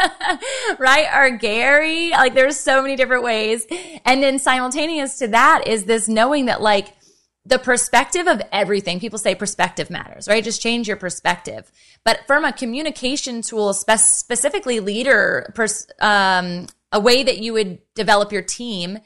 right? 0.77 1.07
Or 1.15 1.29
Gary. 1.37 2.09
Like 2.09 2.33
there's 2.33 2.59
so 2.59 2.81
many 2.81 2.97
different 2.97 3.23
ways. 3.23 3.65
And 4.03 4.21
then 4.21 4.37
simultaneous 4.39 5.19
to 5.19 5.29
that 5.29 5.65
is 5.65 5.85
this 5.85 6.09
knowing 6.09 6.47
that 6.47 6.61
like 6.61 6.93
the 7.45 7.57
perspective 7.57 8.27
of 8.27 8.41
everything. 8.51 8.99
People 8.99 9.17
say 9.17 9.33
perspective 9.33 9.89
matters, 9.89 10.27
right? 10.27 10.43
Just 10.43 10.61
change 10.61 10.87
your 10.87 10.97
perspective. 10.97 11.71
But 12.03 12.21
from 12.27 12.45
a 12.45 12.53
communication 12.53 13.41
tool, 13.41 13.73
spe- 13.73 13.97
specifically 13.97 14.79
leader, 14.79 15.51
pers- 15.55 15.87
um, 15.99 16.67
a 16.91 16.99
way 16.99 17.23
that 17.23 17.39
you 17.39 17.53
would 17.53 17.79
develop 17.95 18.31
your 18.31 18.43
team 18.43 18.99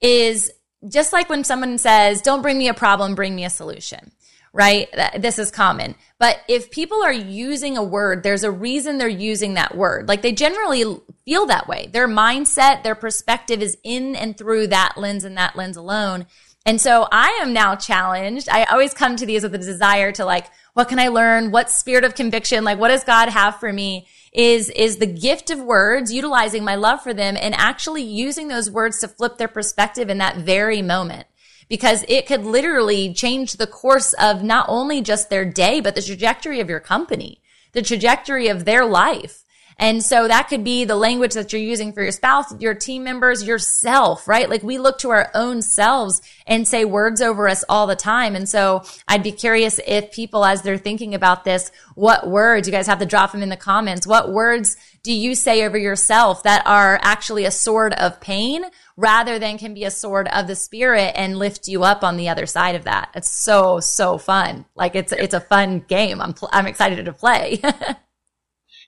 is 0.00 0.50
just 0.86 1.12
like 1.12 1.28
when 1.28 1.44
someone 1.44 1.78
says, 1.78 2.20
don't 2.22 2.42
bring 2.42 2.58
me 2.58 2.68
a 2.68 2.74
problem, 2.74 3.14
bring 3.14 3.34
me 3.34 3.44
a 3.44 3.50
solution, 3.50 4.12
right? 4.52 4.88
This 5.18 5.38
is 5.38 5.50
common. 5.50 5.94
But 6.18 6.38
if 6.48 6.70
people 6.70 7.02
are 7.02 7.12
using 7.12 7.76
a 7.76 7.82
word, 7.82 8.22
there's 8.22 8.44
a 8.44 8.50
reason 8.50 8.98
they're 8.98 9.08
using 9.08 9.54
that 9.54 9.76
word. 9.76 10.08
Like 10.08 10.22
they 10.22 10.32
generally 10.32 10.84
feel 11.24 11.46
that 11.46 11.68
way. 11.68 11.88
Their 11.92 12.08
mindset, 12.08 12.82
their 12.82 12.94
perspective 12.94 13.62
is 13.62 13.76
in 13.82 14.14
and 14.14 14.36
through 14.36 14.68
that 14.68 14.94
lens 14.96 15.24
and 15.24 15.36
that 15.36 15.56
lens 15.56 15.76
alone. 15.76 16.26
And 16.68 16.78
so 16.78 17.08
I 17.10 17.38
am 17.40 17.54
now 17.54 17.76
challenged. 17.76 18.46
I 18.50 18.64
always 18.64 18.92
come 18.92 19.16
to 19.16 19.24
these 19.24 19.42
with 19.42 19.54
a 19.54 19.58
desire 19.58 20.12
to 20.12 20.26
like, 20.26 20.50
what 20.74 20.90
can 20.90 20.98
I 20.98 21.08
learn? 21.08 21.50
What 21.50 21.70
spirit 21.70 22.04
of 22.04 22.14
conviction? 22.14 22.62
Like, 22.62 22.78
what 22.78 22.88
does 22.88 23.04
God 23.04 23.30
have 23.30 23.58
for 23.58 23.72
me? 23.72 24.06
Is, 24.34 24.68
is 24.68 24.98
the 24.98 25.06
gift 25.06 25.48
of 25.48 25.60
words, 25.60 26.12
utilizing 26.12 26.64
my 26.64 26.74
love 26.74 27.02
for 27.02 27.14
them 27.14 27.38
and 27.40 27.54
actually 27.54 28.02
using 28.02 28.48
those 28.48 28.70
words 28.70 28.98
to 28.98 29.08
flip 29.08 29.38
their 29.38 29.48
perspective 29.48 30.10
in 30.10 30.18
that 30.18 30.36
very 30.36 30.82
moment. 30.82 31.26
Because 31.70 32.04
it 32.06 32.26
could 32.26 32.44
literally 32.44 33.14
change 33.14 33.54
the 33.54 33.66
course 33.66 34.12
of 34.12 34.42
not 34.42 34.66
only 34.68 35.00
just 35.00 35.30
their 35.30 35.46
day, 35.46 35.80
but 35.80 35.94
the 35.94 36.02
trajectory 36.02 36.60
of 36.60 36.68
your 36.68 36.80
company, 36.80 37.40
the 37.72 37.80
trajectory 37.80 38.48
of 38.48 38.66
their 38.66 38.84
life. 38.84 39.42
And 39.80 40.02
so 40.02 40.26
that 40.26 40.48
could 40.48 40.64
be 40.64 40.84
the 40.84 40.96
language 40.96 41.34
that 41.34 41.52
you're 41.52 41.62
using 41.62 41.92
for 41.92 42.02
your 42.02 42.10
spouse, 42.10 42.52
your 42.60 42.74
team 42.74 43.04
members, 43.04 43.46
yourself, 43.46 44.26
right? 44.26 44.50
Like 44.50 44.64
we 44.64 44.76
look 44.76 44.98
to 44.98 45.10
our 45.10 45.30
own 45.34 45.62
selves 45.62 46.20
and 46.48 46.66
say 46.66 46.84
words 46.84 47.22
over 47.22 47.48
us 47.48 47.64
all 47.68 47.86
the 47.86 47.94
time. 47.94 48.34
And 48.34 48.48
so 48.48 48.82
I'd 49.06 49.22
be 49.22 49.30
curious 49.30 49.78
if 49.86 50.10
people, 50.10 50.44
as 50.44 50.62
they're 50.62 50.78
thinking 50.78 51.14
about 51.14 51.44
this, 51.44 51.70
what 51.94 52.28
words, 52.28 52.66
you 52.66 52.72
guys 52.72 52.88
have 52.88 52.98
to 52.98 53.06
drop 53.06 53.30
them 53.30 53.42
in 53.42 53.50
the 53.50 53.56
comments. 53.56 54.04
What 54.04 54.32
words 54.32 54.76
do 55.04 55.12
you 55.12 55.36
say 55.36 55.64
over 55.64 55.78
yourself 55.78 56.42
that 56.42 56.66
are 56.66 56.98
actually 57.00 57.44
a 57.44 57.52
sword 57.52 57.92
of 57.94 58.20
pain 58.20 58.64
rather 58.96 59.38
than 59.38 59.58
can 59.58 59.74
be 59.74 59.84
a 59.84 59.92
sword 59.92 60.26
of 60.28 60.48
the 60.48 60.56
spirit 60.56 61.12
and 61.14 61.38
lift 61.38 61.68
you 61.68 61.84
up 61.84 62.02
on 62.02 62.16
the 62.16 62.28
other 62.28 62.46
side 62.46 62.74
of 62.74 62.82
that? 62.84 63.10
It's 63.14 63.30
so, 63.30 63.78
so 63.78 64.18
fun. 64.18 64.64
Like 64.74 64.96
it's, 64.96 65.12
it's 65.12 65.34
a 65.34 65.40
fun 65.40 65.84
game. 65.86 66.20
I'm, 66.20 66.32
pl- 66.32 66.50
I'm 66.50 66.66
excited 66.66 67.04
to 67.04 67.12
play. 67.12 67.62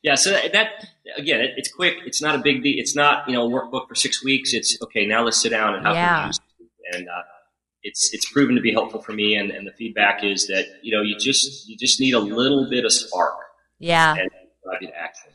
Yeah, 0.03 0.15
so 0.15 0.31
that, 0.31 0.53
that 0.53 0.87
again, 1.17 1.41
it, 1.41 1.51
it's 1.57 1.71
quick. 1.73 1.99
It's 2.07 2.23
not 2.23 2.35
a 2.35 2.39
big 2.39 2.63
deal. 2.63 2.75
It's 2.79 2.97
not 2.97 3.29
you 3.29 3.35
know 3.35 3.47
a 3.47 3.51
workbook 3.51 3.89
for 3.89 3.95
six 3.95 4.25
weeks. 4.25 4.55
It's 4.55 4.79
okay. 4.83 5.07
Now 5.07 5.25
let's 5.25 5.41
sit 5.41 5.51
down 5.51 5.75
and 5.75 5.85
how 5.85 5.93
yeah. 5.93 6.09
can 6.09 6.23
we 6.23 6.27
use 6.29 6.41
it? 6.59 6.97
And 6.97 7.09
uh, 7.09 7.23
it's 7.83 8.13
it's 8.15 8.31
proven 8.31 8.55
to 8.57 8.63
be 8.63 8.73
helpful 8.73 9.03
for 9.03 9.13
me. 9.13 9.35
And, 9.35 9.51
and 9.51 9.67
the 9.67 9.73
feedback 9.73 10.25
is 10.25 10.47
that 10.47 10.67
you 10.83 10.97
know 10.97 11.03
you 11.03 11.17
just 11.19 11.69
you 11.69 11.77
just 11.77 12.01
need 12.01 12.15
a 12.15 12.21
little 12.21 12.69
bit 12.71 12.85
of 12.85 12.93
spark. 12.93 13.37
Yeah. 13.79 14.15
And 14.15 14.31
drive 14.65 14.83
you 14.83 14.89
to 14.89 14.97
action. 14.97 15.30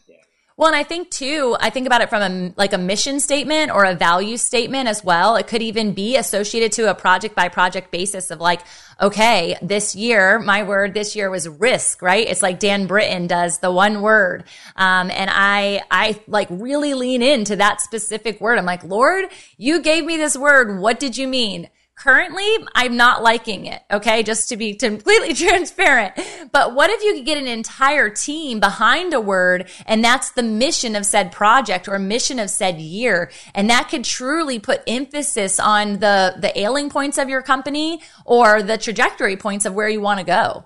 Well, 0.58 0.70
and 0.70 0.76
I 0.78 0.84
think 0.84 1.12
too, 1.12 1.58
I 1.60 1.70
think 1.70 1.86
about 1.86 2.00
it 2.00 2.08
from 2.08 2.22
a 2.22 2.54
like 2.56 2.72
a 2.72 2.78
mission 2.78 3.20
statement 3.20 3.72
or 3.72 3.84
a 3.84 3.94
value 3.94 4.38
statement 4.38 4.88
as 4.88 5.04
well. 5.04 5.36
It 5.36 5.48
could 5.48 5.62
even 5.62 5.94
be 5.94 6.16
associated 6.16 6.72
to 6.74 6.90
a 6.90 6.96
project 6.96 7.36
by 7.36 7.50
project 7.50 7.92
basis 7.92 8.32
of 8.32 8.40
like, 8.40 8.62
okay, 9.02 9.58
this 9.62 9.98
year, 9.98 10.40
my 10.40 10.64
word 10.64 10.94
this 10.94 11.14
year 11.14 11.30
was 11.30 11.50
risk, 11.50 12.02
right? 12.02 12.26
It's 12.26 12.42
like 12.42 12.60
Dan 12.60 12.88
Britton 12.88 13.28
does 13.28 13.60
the 13.60 13.70
one 13.70 14.02
word. 14.02 14.46
Um, 14.78 15.12
and 15.12 15.30
I, 15.30 15.82
I 15.92 16.22
like 16.26 16.48
really 16.50 16.94
lean 16.94 17.22
into 17.22 17.58
that 17.58 17.82
specific 17.82 18.40
word. 18.40 18.58
I'm 18.58 18.66
like, 18.66 18.86
Lord, 18.86 19.26
you 19.58 19.82
gave 19.82 20.06
me 20.06 20.16
this 20.16 20.38
word. 20.38 20.80
What 20.80 21.02
did 21.02 21.18
you 21.18 21.28
mean? 21.28 21.70
Currently, 21.98 22.46
I'm 22.76 22.98
not 22.98 23.24
liking 23.24 23.66
it. 23.68 23.82
Okay. 23.90 24.22
Just 24.22 24.50
to 24.50 24.58
be 24.58 24.76
completely 24.76 25.34
transparent. 25.46 26.14
But 26.52 26.76
what 26.76 26.90
if 26.90 27.02
you 27.04 27.14
could 27.16 27.26
get 27.26 27.38
an 27.38 27.48
entire 27.48 28.10
team 28.10 28.60
behind 28.60 29.14
a 29.14 29.22
word 29.22 29.70
and 29.86 30.04
that's 30.04 30.32
the 30.32 30.44
mission 30.44 30.96
of 30.96 31.06
said 31.06 31.32
project 31.32 31.88
or 31.88 31.98
mission 31.98 32.38
of 32.38 32.50
said 32.50 32.80
year? 32.80 33.32
And 33.54 33.70
that 33.70 33.88
could 33.90 34.04
truly 34.04 34.60
put 34.60 34.82
emphasis 34.88 35.60
on 35.60 36.00
the, 36.00 36.36
the 36.38 36.58
ailing 36.60 36.90
points 36.90 37.18
of 37.18 37.30
your 37.30 37.42
company 37.42 38.02
or 38.26 38.62
the 38.62 38.78
trajectory 38.78 39.38
points 39.38 39.66
of 39.66 39.74
where 39.74 39.90
you 39.90 40.02
want 40.02 40.20
to 40.20 40.26
go. 40.26 40.66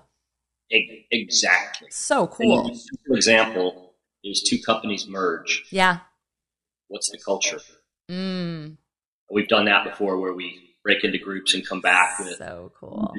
Exactly. 1.10 1.88
So 1.90 2.26
cool. 2.26 2.76
For 3.06 3.14
example 3.14 3.94
is 4.22 4.42
two 4.42 4.58
companies 4.64 5.06
merge. 5.08 5.64
Yeah. 5.70 5.98
What's 6.88 7.10
the 7.10 7.18
culture? 7.18 7.60
Mm. 8.10 8.76
We've 9.30 9.48
done 9.48 9.66
that 9.66 9.84
before 9.84 10.18
where 10.18 10.32
we 10.32 10.69
break 10.82 11.04
into 11.04 11.18
groups 11.18 11.54
and 11.54 11.66
come 11.66 11.80
back 11.80 12.18
with 12.18 12.38
so 12.38 12.72
cool. 12.78 13.12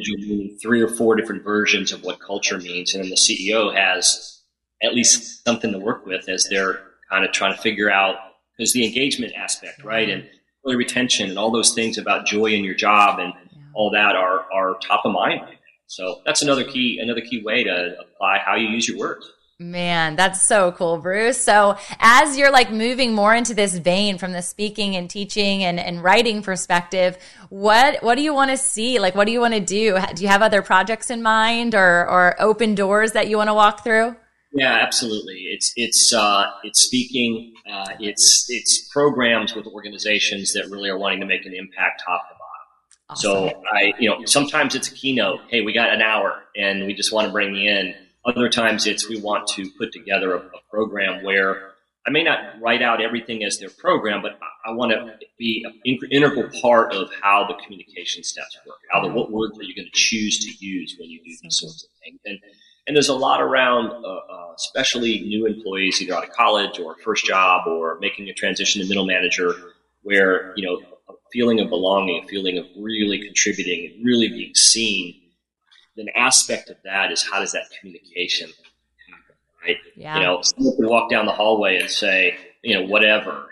three 0.61 0.81
or 0.81 0.87
four 0.87 1.15
different 1.15 1.43
versions 1.43 1.91
of 1.91 2.03
what 2.03 2.19
culture 2.19 2.57
means. 2.57 2.93
And 2.93 3.03
then 3.03 3.09
the 3.09 3.15
CEO 3.15 3.75
has 3.75 4.41
at 4.81 4.95
least 4.95 5.43
something 5.45 5.71
to 5.71 5.79
work 5.79 6.05
with 6.05 6.27
as 6.27 6.47
they're 6.49 6.81
kind 7.09 7.23
of 7.23 7.31
trying 7.31 7.55
to 7.55 7.61
figure 7.61 7.91
out 7.91 8.15
because 8.57 8.73
the 8.73 8.85
engagement 8.85 9.33
aspect, 9.35 9.83
right? 9.83 10.09
And 10.09 10.27
employee 10.63 10.77
retention 10.77 11.29
and 11.29 11.37
all 11.37 11.51
those 11.51 11.73
things 11.73 11.97
about 11.97 12.25
joy 12.25 12.47
in 12.47 12.63
your 12.63 12.75
job 12.75 13.19
and 13.19 13.33
yeah. 13.33 13.61
all 13.73 13.91
that 13.91 14.15
are, 14.15 14.45
are 14.51 14.77
top 14.79 15.05
of 15.05 15.13
mind. 15.13 15.41
So 15.87 16.21
that's 16.25 16.41
another 16.41 16.63
key, 16.63 16.99
another 17.01 17.21
key 17.21 17.43
way 17.43 17.63
to 17.63 17.97
apply 17.99 18.39
how 18.39 18.55
you 18.55 18.69
use 18.69 18.87
your 18.87 18.97
words. 18.97 19.29
Man, 19.61 20.15
that's 20.15 20.41
so 20.41 20.71
cool, 20.71 20.97
Bruce. 20.97 21.39
So 21.39 21.77
as 21.99 22.35
you're 22.35 22.51
like 22.51 22.71
moving 22.71 23.13
more 23.13 23.35
into 23.35 23.53
this 23.53 23.77
vein 23.77 24.17
from 24.17 24.31
the 24.31 24.41
speaking 24.41 24.95
and 24.95 25.07
teaching 25.07 25.63
and, 25.63 25.79
and 25.79 26.03
writing 26.03 26.41
perspective, 26.41 27.15
what 27.49 28.01
what 28.01 28.15
do 28.15 28.23
you 28.23 28.33
want 28.33 28.49
to 28.49 28.57
see? 28.57 28.97
Like 28.97 29.13
what 29.13 29.27
do 29.27 29.31
you 29.31 29.39
want 29.39 29.53
to 29.53 29.59
do? 29.59 29.99
Do 30.15 30.23
you 30.23 30.29
have 30.29 30.41
other 30.41 30.63
projects 30.63 31.11
in 31.11 31.21
mind 31.21 31.75
or 31.75 32.09
or 32.09 32.35
open 32.41 32.73
doors 32.73 33.11
that 33.11 33.27
you 33.27 33.37
want 33.37 33.49
to 33.49 33.53
walk 33.53 33.83
through? 33.83 34.15
Yeah, 34.51 34.79
absolutely. 34.81 35.41
It's 35.51 35.71
it's 35.75 36.11
uh, 36.11 36.49
it's 36.63 36.81
speaking. 36.81 37.53
Uh, 37.71 37.93
it's 37.99 38.47
it's 38.49 38.89
programs 38.91 39.53
with 39.53 39.67
organizations 39.67 40.53
that 40.53 40.71
really 40.71 40.89
are 40.89 40.97
wanting 40.97 41.19
to 41.19 41.27
make 41.27 41.45
an 41.45 41.53
impact 41.53 42.01
top 42.03 42.29
to 42.29 42.33
bottom. 42.33 43.11
Awesome. 43.11 43.21
So 43.53 43.63
I, 43.71 43.93
you 43.99 44.09
know, 44.09 44.25
sometimes 44.25 44.73
it's 44.73 44.87
a 44.87 44.93
keynote. 44.95 45.41
Hey, 45.49 45.61
we 45.61 45.71
got 45.71 45.93
an 45.93 46.01
hour, 46.01 46.45
and 46.57 46.87
we 46.87 46.95
just 46.95 47.13
want 47.13 47.27
to 47.27 47.31
bring 47.31 47.53
you 47.53 47.69
in 47.69 47.93
other 48.25 48.49
times 48.49 48.85
it's 48.85 49.09
we 49.09 49.19
want 49.19 49.47
to 49.47 49.69
put 49.77 49.91
together 49.91 50.35
a, 50.35 50.39
a 50.39 50.61
program 50.69 51.23
where 51.23 51.71
I 52.05 52.09
may 52.09 52.23
not 52.23 52.59
write 52.61 52.81
out 52.81 53.01
everything 53.01 53.43
as 53.43 53.59
their 53.59 53.69
program, 53.69 54.21
but 54.23 54.39
I, 54.65 54.71
want 54.71 54.91
to 54.91 55.17
be 55.37 55.63
an 55.65 56.09
integral 56.09 56.49
part 56.61 56.93
of 56.93 57.11
how 57.21 57.45
the 57.47 57.53
communication 57.63 58.23
steps 58.23 58.57
work. 58.65 58.77
How 58.89 59.01
the, 59.01 59.13
what 59.13 59.31
words 59.31 59.57
are 59.59 59.63
you 59.63 59.75
going 59.75 59.85
to 59.85 59.91
choose 59.93 60.39
to 60.39 60.65
use 60.65 60.95
when 60.99 61.09
you 61.09 61.19
do 61.19 61.31
these 61.43 61.59
sorts 61.59 61.83
of 61.83 61.89
things? 62.03 62.19
And, 62.25 62.39
and 62.87 62.95
there's 62.95 63.09
a 63.09 63.15
lot 63.15 63.39
around, 63.39 63.91
uh, 63.91 64.07
uh, 64.07 64.53
especially 64.55 65.19
new 65.21 65.45
employees, 65.45 66.01
either 66.01 66.15
out 66.15 66.23
of 66.23 66.31
college 66.31 66.79
or 66.79 66.95
first 67.03 67.23
job 67.23 67.67
or 67.67 67.99
making 67.99 68.27
a 68.29 68.33
transition 68.33 68.81
to 68.81 68.87
middle 68.87 69.05
manager, 69.05 69.53
where 70.01 70.53
you 70.55 70.65
know 70.65 70.81
a 71.07 71.13
feeling 71.31 71.59
of 71.59 71.69
belonging, 71.69 72.23
a 72.23 72.27
feeling 72.27 72.57
of 72.57 72.65
really 72.79 73.23
contributing, 73.23 74.01
really 74.03 74.27
being 74.27 74.55
seen 74.55 75.20
an 75.97 76.09
aspect 76.15 76.69
of 76.69 76.77
that 76.83 77.11
is 77.11 77.27
how 77.29 77.39
does 77.39 77.51
that 77.51 77.65
communication 77.79 78.49
happen, 79.09 79.35
right? 79.65 79.77
Yeah. 79.95 80.17
You 80.17 80.23
know, 80.23 80.41
someone 80.41 80.75
can 80.75 80.87
walk 80.87 81.09
down 81.09 81.25
the 81.25 81.31
hallway 81.31 81.77
and 81.77 81.89
say, 81.89 82.37
you 82.61 82.75
know, 82.75 82.85
whatever, 82.85 83.49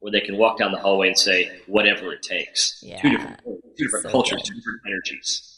or 0.00 0.10
they 0.10 0.20
can 0.20 0.36
walk 0.36 0.58
down 0.58 0.72
the 0.72 0.78
hallway 0.78 1.08
and 1.08 1.18
say, 1.18 1.50
whatever 1.66 2.12
it 2.12 2.22
takes. 2.22 2.82
Yeah. 2.82 3.00
Two 3.00 3.10
different, 3.10 3.40
two 3.44 3.84
different 3.84 4.04
so 4.04 4.10
cultures, 4.10 4.42
two 4.42 4.54
different 4.54 4.80
energies 4.86 5.49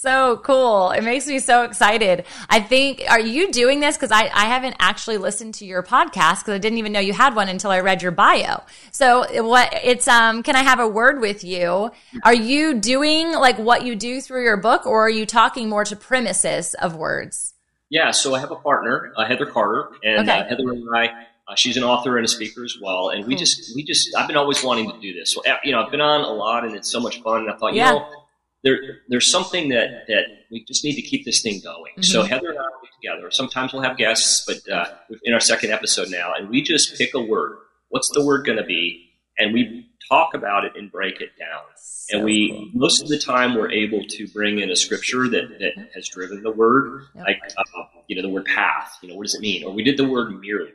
so 0.00 0.38
cool. 0.38 0.92
It 0.92 1.04
makes 1.04 1.26
me 1.26 1.38
so 1.40 1.64
excited. 1.64 2.24
I 2.48 2.60
think, 2.60 3.02
are 3.10 3.20
you 3.20 3.52
doing 3.52 3.80
this? 3.80 3.98
Cause 3.98 4.10
I, 4.10 4.30
I 4.32 4.46
haven't 4.46 4.76
actually 4.78 5.18
listened 5.18 5.54
to 5.54 5.66
your 5.66 5.82
podcast 5.82 6.40
because 6.40 6.54
I 6.54 6.58
didn't 6.58 6.78
even 6.78 6.92
know 6.92 7.00
you 7.00 7.12
had 7.12 7.36
one 7.36 7.50
until 7.50 7.70
I 7.70 7.80
read 7.80 8.00
your 8.00 8.12
bio. 8.12 8.62
So 8.92 9.42
what 9.42 9.78
it's, 9.84 10.08
um, 10.08 10.42
can 10.42 10.56
I 10.56 10.62
have 10.62 10.80
a 10.80 10.88
word 10.88 11.20
with 11.20 11.44
you? 11.44 11.90
Are 12.24 12.34
you 12.34 12.74
doing 12.74 13.32
like 13.32 13.58
what 13.58 13.84
you 13.84 13.94
do 13.94 14.22
through 14.22 14.42
your 14.44 14.56
book 14.56 14.86
or 14.86 15.04
are 15.04 15.10
you 15.10 15.26
talking 15.26 15.68
more 15.68 15.84
to 15.84 15.96
premises 15.96 16.72
of 16.74 16.96
words? 16.96 17.52
Yeah. 17.90 18.12
So 18.12 18.34
I 18.34 18.40
have 18.40 18.52
a 18.52 18.56
partner, 18.56 19.12
uh, 19.16 19.26
Heather 19.26 19.46
Carter 19.46 19.90
and 20.02 20.26
okay. 20.26 20.38
uh, 20.38 20.44
Heather 20.48 20.70
and 20.70 20.88
I, 20.96 21.08
uh, 21.46 21.56
she's 21.56 21.76
an 21.76 21.82
author 21.82 22.16
and 22.16 22.24
a 22.24 22.28
speaker 22.28 22.64
as 22.64 22.78
well. 22.80 23.10
And 23.10 23.26
we 23.26 23.36
just, 23.36 23.74
we 23.74 23.82
just, 23.82 24.16
I've 24.16 24.28
been 24.28 24.36
always 24.38 24.64
wanting 24.64 24.90
to 24.90 24.98
do 24.98 25.12
this. 25.12 25.34
So, 25.34 25.42
uh, 25.44 25.56
you 25.62 25.72
know, 25.72 25.82
I've 25.82 25.90
been 25.90 26.00
on 26.00 26.22
a 26.22 26.32
lot 26.32 26.64
and 26.64 26.74
it's 26.74 26.90
so 26.90 27.00
much 27.00 27.20
fun. 27.20 27.42
And 27.42 27.50
I 27.50 27.56
thought, 27.56 27.74
yeah. 27.74 27.92
you 27.92 27.98
know, 27.98 28.19
there, 28.62 28.78
there's 29.08 29.30
something 29.30 29.70
that, 29.70 30.06
that 30.08 30.24
we 30.50 30.64
just 30.64 30.84
need 30.84 30.96
to 30.96 31.02
keep 31.02 31.24
this 31.24 31.42
thing 31.42 31.60
going. 31.62 31.92
Mm-hmm. 31.92 32.02
So 32.02 32.22
Heather 32.22 32.50
and 32.50 32.58
I 32.58 32.80
together. 33.00 33.30
Sometimes 33.30 33.72
we'll 33.72 33.82
have 33.82 33.96
guests, 33.96 34.44
but 34.46 34.72
uh, 34.72 34.86
in 35.24 35.32
our 35.32 35.40
second 35.40 35.70
episode 35.70 36.10
now, 36.10 36.34
and 36.36 36.48
we 36.48 36.62
just 36.62 36.96
pick 36.96 37.14
a 37.14 37.20
word. 37.20 37.58
What's 37.88 38.10
the 38.10 38.24
word 38.24 38.46
going 38.46 38.58
to 38.58 38.64
be? 38.64 39.10
And 39.38 39.54
we 39.54 39.90
talk 40.08 40.34
about 40.34 40.64
it 40.64 40.72
and 40.76 40.90
break 40.90 41.20
it 41.20 41.30
down. 41.38 41.62
So 41.76 42.16
and 42.16 42.24
we 42.24 42.50
cool. 42.50 42.68
most 42.74 43.02
of 43.02 43.08
the 43.08 43.18
time 43.18 43.54
we're 43.54 43.70
able 43.70 44.04
to 44.06 44.28
bring 44.28 44.58
in 44.58 44.70
a 44.70 44.76
scripture 44.76 45.28
that, 45.28 45.58
that 45.60 45.88
has 45.94 46.08
driven 46.08 46.42
the 46.42 46.50
word, 46.50 47.04
yep. 47.14 47.24
like 47.26 47.40
uh, 47.56 47.64
you 48.08 48.16
know 48.16 48.22
the 48.22 48.28
word 48.28 48.44
path. 48.44 48.98
You 49.02 49.08
know 49.08 49.14
what 49.14 49.24
does 49.24 49.34
it 49.34 49.40
mean? 49.40 49.64
Or 49.64 49.72
we 49.72 49.82
did 49.82 49.96
the 49.96 50.08
word 50.08 50.38
mirror. 50.40 50.68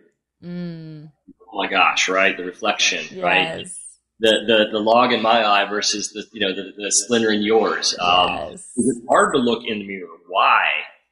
Mm. 0.43 1.11
Oh 1.51 1.57
my 1.57 1.67
gosh! 1.67 2.09
Right, 2.09 2.35
the 2.35 2.43
reflection. 2.43 3.05
Yes. 3.11 3.23
Right. 3.23 3.67
The, 4.19 4.43
the 4.47 4.65
the 4.71 4.79
log 4.79 5.11
in 5.11 5.21
my 5.21 5.45
eye 5.45 5.69
versus 5.69 6.11
the 6.11 6.23
you 6.31 6.39
know 6.39 6.55
the, 6.55 6.71
the 6.77 6.89
splinter 6.89 7.31
in 7.31 7.41
yours. 7.41 7.97
Um, 7.99 8.51
yes. 8.51 8.71
It's 8.77 9.01
hard 9.09 9.33
to 9.33 9.39
look 9.39 9.63
in 9.65 9.79
the 9.79 9.87
mirror. 9.87 10.07
Why? 10.27 10.63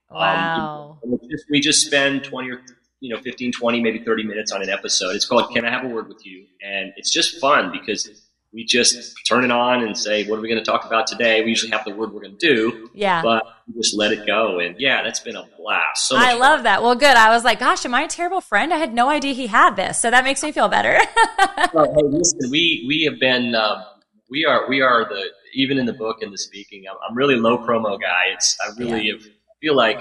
Um, 0.09 0.17
wow. 0.17 0.99
Um, 1.03 1.19
we, 1.21 1.29
just, 1.29 1.45
we 1.49 1.59
just 1.59 1.85
spend 1.85 2.23
twenty 2.23 2.51
or 2.51 2.61
you 3.01 3.13
know 3.13 3.21
15, 3.21 3.51
20, 3.51 3.81
maybe 3.81 3.99
thirty 3.99 4.23
minutes 4.23 4.53
on 4.53 4.61
an 4.61 4.69
episode. 4.69 5.15
It's 5.15 5.25
called 5.25 5.51
"Can 5.53 5.65
I 5.65 5.69
Have 5.69 5.83
a 5.83 5.89
Word 5.89 6.07
with 6.07 6.25
You?" 6.25 6.45
and 6.61 6.93
it's 6.95 7.11
just 7.11 7.41
fun 7.41 7.71
because 7.73 8.07
we 8.53 8.63
just 8.63 9.15
turn 9.27 9.43
it 9.43 9.51
on 9.51 9.83
and 9.83 9.97
say, 9.97 10.25
what 10.27 10.37
are 10.37 10.41
we 10.41 10.47
going 10.47 10.63
to 10.63 10.69
talk 10.69 10.85
about 10.85 11.07
today? 11.07 11.41
We 11.43 11.49
usually 11.49 11.71
have 11.71 11.83
the 11.85 11.93
word 11.95 12.13
we're 12.13 12.21
going 12.21 12.37
to 12.37 12.55
do. 12.55 12.89
Yeah. 12.93 13.23
But 13.23 13.43
just 13.75 13.97
let 13.97 14.11
it 14.11 14.27
go. 14.27 14.59
And 14.59 14.79
yeah, 14.79 15.01
that's 15.01 15.19
been 15.19 15.35
a 15.35 15.47
blast. 15.57 16.07
So 16.07 16.15
I 16.15 16.33
love 16.33 16.63
that. 16.63 16.83
Well, 16.83 16.95
good. 16.95 17.17
I 17.17 17.29
was 17.29 17.43
like, 17.43 17.59
gosh, 17.59 17.83
am 17.83 17.95
I 17.95 18.03
a 18.03 18.07
terrible 18.07 18.41
friend? 18.41 18.71
I 18.71 18.77
had 18.77 18.93
no 18.93 19.09
idea 19.09 19.33
he 19.33 19.47
had 19.47 19.75
this. 19.75 19.99
So 19.99 20.11
that 20.11 20.23
makes 20.23 20.43
me 20.43 20.51
feel 20.51 20.67
better. 20.67 20.93
well, 21.73 21.91
hey, 21.93 22.03
listen, 22.03 22.51
we, 22.51 22.85
we 22.87 23.03
have 23.09 23.19
been, 23.19 23.55
um, 23.55 23.83
we 24.29 24.45
are, 24.45 24.69
we 24.69 24.81
are 24.81 25.05
the, 25.05 25.23
even 25.55 25.79
in 25.79 25.87
the 25.87 25.93
book 25.93 26.21
and 26.21 26.31
the 26.31 26.37
speaking, 26.37 26.83
I'm, 26.89 26.97
I'm 27.09 27.17
really 27.17 27.35
low 27.35 27.57
promo 27.57 27.99
guy. 27.99 28.33
It's, 28.33 28.55
I 28.63 28.71
really 28.77 29.07
yeah. 29.07 29.13
have, 29.13 29.23
feel 29.61 29.75
like, 29.75 29.99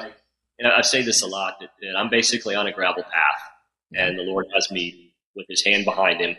and 0.59 0.71
I 0.71 0.83
say 0.83 1.03
this 1.03 1.23
a 1.23 1.27
lot, 1.27 1.55
that, 1.61 1.71
that 1.81 1.97
I'm 1.97 2.11
basically 2.11 2.55
on 2.55 2.67
a 2.67 2.73
gravel 2.73 3.03
path 3.03 3.53
and 3.95 4.19
the 4.19 4.23
Lord 4.23 4.47
has 4.55 4.71
me 4.71 5.15
with 5.35 5.47
his 5.49 5.65
hand 5.65 5.87
behind 5.87 6.21
him 6.21 6.37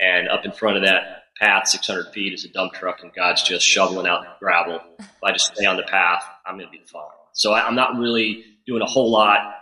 and 0.00 0.28
up 0.28 0.44
in 0.44 0.52
front 0.52 0.76
of 0.76 0.82
that 0.84 1.22
path 1.40 1.68
600 1.68 2.12
feet 2.12 2.32
is 2.32 2.44
a 2.44 2.48
dump 2.48 2.72
truck 2.72 3.02
and 3.02 3.12
God's 3.12 3.42
just 3.42 3.66
shoveling 3.66 4.06
out 4.06 4.38
gravel. 4.40 4.80
If 4.98 5.22
I 5.22 5.32
just 5.32 5.54
stay 5.54 5.66
on 5.66 5.76
the 5.76 5.82
path, 5.82 6.24
I'm 6.44 6.56
going 6.56 6.66
to 6.66 6.72
be 6.72 6.78
the 6.78 6.88
fine. 6.88 7.02
So 7.32 7.52
I, 7.52 7.66
am 7.66 7.74
not 7.74 7.96
really 7.96 8.44
doing 8.66 8.82
a 8.82 8.86
whole 8.86 9.10
lot, 9.10 9.54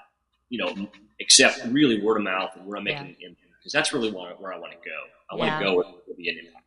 you 0.48 0.64
know, 0.64 0.88
except 1.18 1.64
really 1.66 2.00
word 2.00 2.18
of 2.18 2.22
mouth 2.22 2.50
and 2.56 2.66
where 2.66 2.76
I'm 2.76 2.84
making 2.84 3.16
yeah. 3.18 3.28
impact 3.28 3.40
because 3.58 3.72
that's 3.72 3.92
really 3.92 4.10
where, 4.10 4.34
where 4.34 4.52
I 4.52 4.58
want 4.58 4.72
to 4.72 4.78
go. 4.78 4.96
I 5.30 5.36
want 5.36 5.58
to 5.58 5.64
go 5.64 5.74
where 5.74 5.84
there 5.84 5.94
will 6.06 6.16
be 6.16 6.28
an 6.28 6.38
impact. 6.38 6.63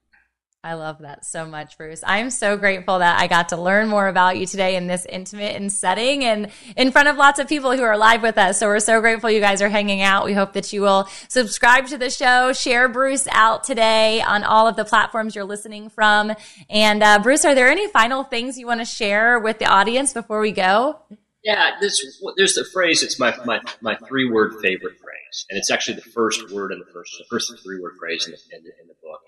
I 0.64 0.74
love 0.74 1.00
that 1.00 1.24
so 1.24 1.46
much, 1.46 1.78
Bruce. 1.78 2.04
I'm 2.06 2.30
so 2.30 2.58
grateful 2.58 3.00
that 3.00 3.20
I 3.22 3.28
got 3.28 3.50
to 3.50 3.58
learn 3.58 3.88
more 3.88 4.08
about 4.08 4.38
you 4.38 4.46
today 4.46 4.76
in 4.76 4.88
this 4.88 5.06
intimate 5.06 5.56
and 5.56 5.72
setting 5.72 6.26
and 6.26 6.50
in 6.76 6.92
front 6.92 7.08
of 7.08 7.16
lots 7.16 7.40
of 7.40 7.48
people 7.48 7.78
who 7.78 7.84
are 7.84 7.96
live 7.96 8.24
with 8.24 8.38
us. 8.38 8.60
So 8.60 8.68
we're 8.68 8.80
so 8.80 9.00
grateful 9.00 9.30
you 9.30 9.40
guys 9.40 9.62
are 9.62 9.70
hanging 9.70 10.02
out. 10.02 10.26
We 10.26 10.34
hope 10.34 10.54
that 10.54 10.74
you 10.74 10.82
will 10.82 11.08
subscribe 11.30 11.88
to 11.88 11.98
the 11.98 12.10
show, 12.10 12.54
share 12.54 12.90
Bruce 12.90 13.28
out 13.32 13.64
today 13.64 14.22
on 14.22 14.44
all 14.44 14.68
of 14.68 14.76
the 14.76 14.84
platforms 14.84 15.36
you're 15.36 15.46
listening 15.46 15.90
from. 15.90 16.34
And 16.70 17.04
uh, 17.04 17.20
Bruce, 17.20 17.46
are 17.46 17.56
there 17.56 17.70
any 17.70 17.88
final 17.88 18.24
things 18.24 18.58
you 18.58 18.66
want 18.66 18.82
to 18.82 18.86
share 18.86 19.40
with 19.40 19.60
the 19.60 19.66
audience 19.66 20.12
before 20.12 20.42
we 20.42 20.52
go? 20.52 21.00
Yeah, 21.44 21.78
this 21.80 22.04
there's 22.36 22.56
the 22.56 22.66
phrase. 22.66 23.04
It's 23.04 23.18
my 23.18 23.34
my, 23.46 23.62
my 23.80 23.96
three 24.08 24.30
word 24.30 24.56
favorite 24.62 24.98
phrase, 24.98 25.46
and 25.50 25.58
it's 25.58 25.72
actually 25.72 25.96
the 25.96 26.10
first 26.10 26.52
word 26.52 26.74
in 26.74 26.80
the 26.80 26.86
first 26.92 27.16
the 27.18 27.26
first 27.30 27.54
three 27.64 27.80
word 27.80 27.94
phrase 27.98 28.26
in 28.26 28.34
the, 28.34 28.58
in 28.58 28.64
the, 28.66 28.72
in 28.82 28.88
the 28.90 28.96
book. 29.02 29.22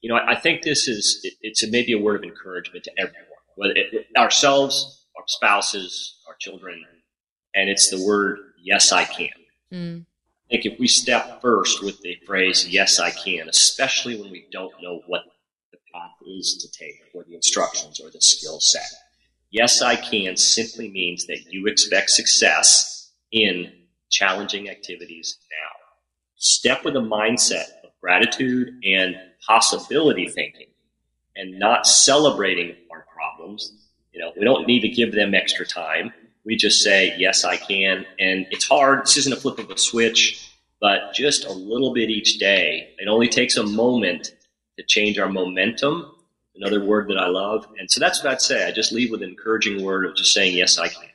You 0.00 0.10
know, 0.10 0.16
I, 0.16 0.32
I 0.32 0.36
think 0.36 0.62
this 0.62 0.88
is 0.88 1.20
it, 1.22 1.34
it's 1.42 1.62
a, 1.62 1.70
maybe 1.70 1.92
a 1.92 1.98
word 1.98 2.16
of 2.16 2.24
encouragement 2.24 2.84
to 2.84 2.92
everyone, 2.98 3.24
whether 3.56 3.74
it, 3.76 4.06
ourselves, 4.16 5.06
our 5.16 5.24
spouses, 5.26 6.16
our 6.26 6.34
children, 6.40 6.84
and 7.54 7.68
it's 7.68 7.90
the 7.90 8.04
word 8.04 8.38
"Yes, 8.62 8.92
I 8.92 9.04
can." 9.04 9.28
Mm. 9.72 10.06
I 10.46 10.48
think 10.50 10.66
if 10.66 10.80
we 10.80 10.88
step 10.88 11.40
first 11.40 11.82
with 11.82 12.00
the 12.00 12.16
phrase 12.26 12.68
"Yes, 12.68 12.98
I 12.98 13.10
can," 13.10 13.48
especially 13.48 14.20
when 14.20 14.30
we 14.30 14.46
don't 14.50 14.72
know 14.82 15.02
what 15.06 15.22
the 15.72 15.78
path 15.92 16.16
is 16.26 16.56
to 16.62 16.78
take, 16.78 17.02
or 17.14 17.24
the 17.24 17.34
instructions, 17.34 18.00
or 18.00 18.10
the 18.10 18.20
skill 18.20 18.60
set. 18.60 18.88
Yes, 19.50 19.82
I 19.82 19.96
can 19.96 20.36
simply 20.36 20.88
means 20.90 21.26
that 21.26 21.46
you 21.50 21.66
expect 21.66 22.10
success 22.10 23.12
in 23.32 23.72
challenging 24.10 24.68
activities 24.70 25.38
now. 25.50 25.76
Step 26.36 26.84
with 26.84 26.96
a 26.96 27.00
mindset 27.00 27.68
of 27.84 27.90
gratitude 28.00 28.68
and 28.84 29.16
possibility 29.46 30.28
thinking 30.28 30.66
and 31.36 31.58
not 31.58 31.86
celebrating 31.86 32.76
our 32.90 33.06
problems. 33.14 33.72
You 34.12 34.20
know, 34.20 34.32
we 34.36 34.44
don't 34.44 34.66
need 34.66 34.80
to 34.80 34.88
give 34.88 35.12
them 35.12 35.34
extra 35.34 35.66
time. 35.66 36.12
We 36.44 36.56
just 36.56 36.82
say, 36.82 37.14
yes, 37.18 37.44
I 37.44 37.56
can. 37.56 38.06
And 38.18 38.46
it's 38.50 38.66
hard. 38.66 39.02
This 39.02 39.16
isn't 39.18 39.32
a 39.32 39.36
flip 39.36 39.58
of 39.58 39.70
a 39.70 39.78
switch, 39.78 40.50
but 40.80 41.14
just 41.14 41.44
a 41.44 41.52
little 41.52 41.92
bit 41.92 42.10
each 42.10 42.38
day. 42.38 42.94
It 42.98 43.08
only 43.08 43.28
takes 43.28 43.56
a 43.56 43.62
moment 43.62 44.34
to 44.78 44.84
change 44.84 45.18
our 45.18 45.28
momentum. 45.28 46.12
Another 46.56 46.84
word 46.84 47.08
that 47.08 47.18
I 47.18 47.28
love. 47.28 47.66
And 47.78 47.90
so 47.90 48.00
that's 48.00 48.22
what 48.22 48.32
I'd 48.32 48.40
say. 48.40 48.66
I 48.66 48.72
just 48.72 48.92
leave 48.92 49.10
with 49.10 49.22
an 49.22 49.30
encouraging 49.30 49.82
word 49.84 50.06
of 50.06 50.16
just 50.16 50.32
saying, 50.32 50.56
yes, 50.56 50.78
I 50.78 50.88
can. 50.88 51.09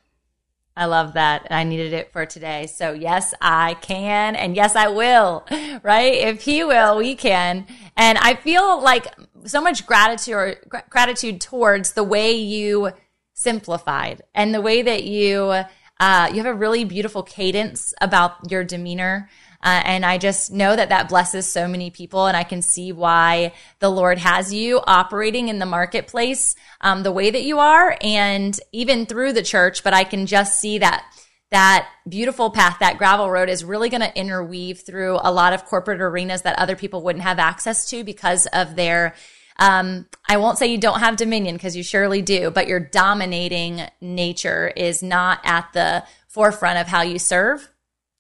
I 0.78 0.86
love 0.86 1.14
that. 1.14 1.48
I 1.50 1.64
needed 1.64 1.94
it 1.94 2.12
for 2.12 2.26
today. 2.26 2.68
So 2.68 2.92
yes, 2.92 3.34
I 3.40 3.76
can. 3.76 4.36
And 4.36 4.56
yes, 4.56 4.76
I 4.76 4.90
will, 4.90 5.46
right? 5.84 6.14
If 6.14 6.42
he 6.42 6.64
will, 6.66 6.98
we 6.98 7.16
can. 7.16 7.66
And 7.96 8.18
I 8.18 8.36
feel 8.36 8.82
like 8.82 9.08
so 9.46 9.62
much 9.62 9.86
gratitude 9.86 10.58
gratitude 10.90 11.40
towards 11.40 11.94
the 11.94 12.04
way 12.04 12.34
you 12.34 12.92
simplified 13.34 14.22
and 14.34 14.54
the 14.54 14.62
way 14.62 14.82
that 14.82 15.04
you, 15.06 15.64
uh, 16.00 16.30
you 16.30 16.38
have 16.38 16.46
a 16.46 16.54
really 16.54 16.84
beautiful 16.84 17.24
cadence 17.24 17.94
about 18.02 18.52
your 18.52 18.64
demeanor. 18.64 19.30
Uh, 19.64 19.82
and 19.84 20.06
I 20.06 20.18
just 20.18 20.52
know 20.52 20.76
that 20.76 20.90
that 20.90 21.10
blesses 21.10 21.52
so 21.52 21.68
many 21.68 21.90
people. 21.90 22.28
And 22.28 22.38
I 22.38 22.44
can 22.44 22.62
see 22.62 22.92
why 22.92 23.54
the 23.80 23.90
Lord 23.90 24.20
has 24.20 24.54
you 24.54 24.82
operating 24.86 25.48
in 25.48 25.60
the 25.60 25.66
marketplace 25.66 26.56
um, 26.82 27.04
the 27.04 27.12
way 27.12 27.32
that 27.32 27.44
you 27.44 27.60
are 27.60 27.98
and 28.02 28.60
even 28.72 29.06
through 29.06 29.34
the 29.34 29.44
church. 29.44 29.84
But 29.84 29.94
I 29.94 30.04
can 30.04 30.26
just 30.26 30.60
see 30.60 30.78
that 30.80 31.06
that 31.52 31.88
beautiful 32.10 32.50
path, 32.50 32.78
that 32.80 32.98
gravel 32.98 33.30
road 33.30 33.50
is 33.50 33.64
really 33.64 33.88
going 33.88 34.02
to 34.02 34.18
interweave 34.18 34.82
through 34.82 35.20
a 35.22 35.32
lot 35.32 35.54
of 35.54 35.66
corporate 35.66 36.02
arenas 36.02 36.42
that 36.42 36.58
other 36.58 36.76
people 36.76 37.02
wouldn't 37.02 37.24
have 37.24 37.40
access 37.40 37.90
to 37.90 38.04
because 38.04 38.46
of 38.48 38.76
their 38.76 39.16
um, 39.58 40.06
I 40.28 40.38
won't 40.38 40.58
say 40.58 40.68
you 40.68 40.78
don't 40.78 41.00
have 41.00 41.16
dominion 41.16 41.56
because 41.56 41.78
you 41.78 41.84
surely 41.84 42.22
do, 42.22 42.52
but 42.52 42.68
your 42.68 42.80
dominating 42.80 43.82
nature 44.02 44.68
is 44.76 45.02
not 45.02 45.40
at 45.46 45.72
the 45.74 46.04
forefront 46.28 46.80
of 46.80 46.88
how 46.88 47.04
you 47.04 47.20
serve 47.20 47.70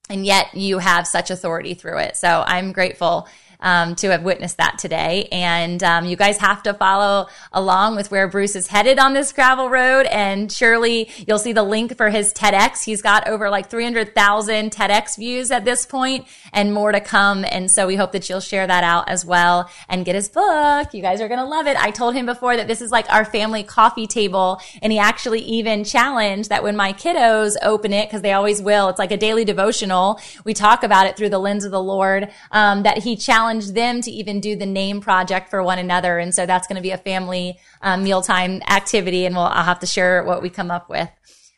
and 0.09 0.25
yet 0.25 0.53
you 0.53 0.79
have 0.79 1.07
such 1.07 1.31
authority 1.31 1.73
through 1.73 1.99
it. 1.99 2.15
So 2.15 2.43
I'm 2.45 2.71
grateful 2.71 3.27
um, 3.59 3.95
to 3.95 4.11
have 4.11 4.23
witnessed 4.23 4.57
that 4.57 4.77
today. 4.77 5.27
And 5.31 5.81
um, 5.83 6.05
you 6.05 6.15
guys 6.15 6.37
have 6.37 6.63
to 6.63 6.73
follow 6.73 7.27
along 7.51 7.95
with 7.95 8.11
where 8.11 8.27
Bruce 8.27 8.55
is 8.55 8.67
headed 8.67 8.99
on 8.99 9.13
this 9.13 9.31
gravel 9.31 9.69
road. 9.69 10.05
And 10.07 10.51
surely 10.51 11.09
you'll 11.27 11.39
see 11.39 11.53
the 11.53 11.63
link 11.63 11.97
for 11.97 12.09
his 12.09 12.33
TEDx. 12.33 12.83
He's 12.83 13.01
got 13.01 13.27
over 13.27 13.49
like 13.49 13.69
300,000 13.69 14.71
TEDx 14.71 15.17
views 15.17 15.51
at 15.51 15.65
this 15.65 15.85
point 15.85 16.27
and 16.53 16.73
more 16.73 16.91
to 16.91 16.99
come. 16.99 17.45
And 17.45 17.69
so 17.69 17.87
we 17.87 17.95
hope 17.95 18.11
that 18.11 18.29
you'll 18.29 18.39
share 18.39 18.67
that 18.67 18.83
out 18.83 19.09
as 19.09 19.25
well 19.25 19.69
and 19.89 20.05
get 20.05 20.15
his 20.15 20.29
book. 20.29 20.93
You 20.93 21.01
guys 21.01 21.21
are 21.21 21.27
going 21.27 21.39
to 21.39 21.45
love 21.45 21.67
it. 21.67 21.77
I 21.77 21.91
told 21.91 22.15
him 22.15 22.25
before 22.25 22.57
that 22.57 22.67
this 22.67 22.81
is 22.81 22.91
like 22.91 23.11
our 23.11 23.25
family 23.25 23.63
coffee 23.63 24.07
table. 24.07 24.61
And 24.81 24.91
he 24.91 24.99
actually 24.99 25.41
even 25.41 25.83
challenged 25.83 26.49
that 26.49 26.63
when 26.63 26.75
my 26.75 26.93
kiddos 26.93 27.55
open 27.61 27.93
it, 27.93 28.07
because 28.07 28.21
they 28.21 28.33
always 28.33 28.61
will, 28.61 28.89
it's 28.89 28.99
like 28.99 29.11
a 29.11 29.17
daily 29.17 29.45
devotional. 29.45 30.19
We 30.43 30.53
talk 30.53 30.83
about 30.83 31.07
it 31.07 31.17
through 31.17 31.29
the 31.29 31.39
lens 31.39 31.65
of 31.65 31.71
the 31.71 31.81
Lord, 31.81 32.29
um, 32.51 32.83
that 32.83 32.99
he 32.99 33.15
challenged 33.15 33.44
them 33.73 34.01
to 34.01 34.11
even 34.11 34.39
do 34.39 34.55
the 34.55 34.65
name 34.65 35.01
project 35.01 35.49
for 35.49 35.63
one 35.63 35.79
another. 35.79 36.17
And 36.19 36.33
so 36.33 36.45
that's 36.45 36.67
going 36.67 36.75
to 36.77 36.81
be 36.81 36.91
a 36.91 36.97
family 36.97 37.57
um, 37.81 38.03
mealtime 38.03 38.61
activity. 38.67 39.25
And 39.25 39.35
we'll, 39.35 39.45
I'll 39.45 39.63
have 39.63 39.79
to 39.79 39.87
share 39.87 40.23
what 40.23 40.41
we 40.41 40.49
come 40.49 40.71
up 40.71 40.89
with. 40.89 41.09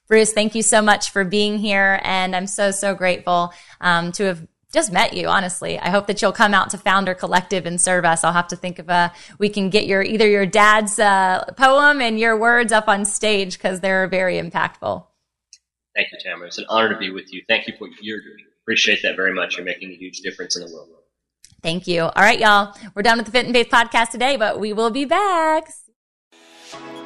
Bruce, 0.07 0.31
thank 0.31 0.55
you 0.55 0.61
so 0.61 0.81
much 0.81 1.11
for 1.11 1.23
being 1.23 1.57
here. 1.57 1.99
And 2.03 2.35
I'm 2.35 2.47
so, 2.47 2.71
so 2.71 2.95
grateful 2.95 3.53
um, 3.81 4.11
to 4.13 4.23
have 4.23 4.47
just 4.73 4.91
met 4.91 5.13
you, 5.13 5.27
honestly. 5.27 5.79
I 5.79 5.89
hope 5.89 6.07
that 6.07 6.21
you'll 6.21 6.31
come 6.33 6.53
out 6.53 6.69
to 6.71 6.77
Founder 6.77 7.13
Collective 7.13 7.65
and 7.65 7.79
serve 7.79 8.05
us. 8.05 8.23
I'll 8.23 8.33
have 8.33 8.49
to 8.49 8.55
think 8.55 8.79
of 8.79 8.89
a, 8.89 9.11
we 9.39 9.49
can 9.49 9.69
get 9.69 9.85
your, 9.85 10.01
either 10.01 10.27
your 10.27 10.45
dad's 10.45 10.99
uh, 10.99 11.45
poem 11.57 12.01
and 12.01 12.19
your 12.19 12.37
words 12.37 12.71
up 12.71 12.87
on 12.87 13.05
stage 13.05 13.57
because 13.57 13.79
they're 13.79 14.07
very 14.07 14.35
impactful. 14.35 15.05
Thank 15.95 16.09
you, 16.11 16.19
Tamra. 16.23 16.47
It's 16.47 16.57
an 16.57 16.65
honor 16.69 16.89
to 16.93 16.97
be 16.97 17.09
with 17.09 17.33
you. 17.33 17.41
Thank 17.47 17.67
you 17.67 17.73
for 17.77 17.87
what 17.87 17.91
you're 18.01 18.21
doing. 18.21 18.45
Appreciate 18.63 19.01
that 19.03 19.15
very 19.15 19.33
much. 19.33 19.57
You're 19.57 19.65
making 19.65 19.89
a 19.91 19.95
huge 19.95 20.19
difference 20.19 20.55
in 20.57 20.65
the 20.65 20.73
world. 20.73 20.89
Thank 21.67 21.85
you. 21.85 22.03
All 22.03 22.23
right, 22.23 22.39
y'all. 22.39 22.73
We're 22.95 23.01
done 23.01 23.17
with 23.17 23.25
the 23.25 23.31
Fit 23.33 23.45
in 23.45 23.51
Faith 23.51 23.67
podcast 23.67 24.11
today, 24.11 24.37
but 24.37 24.57
we 24.57 24.71
will 24.71 24.89
be 24.89 25.03
back. 25.03 25.69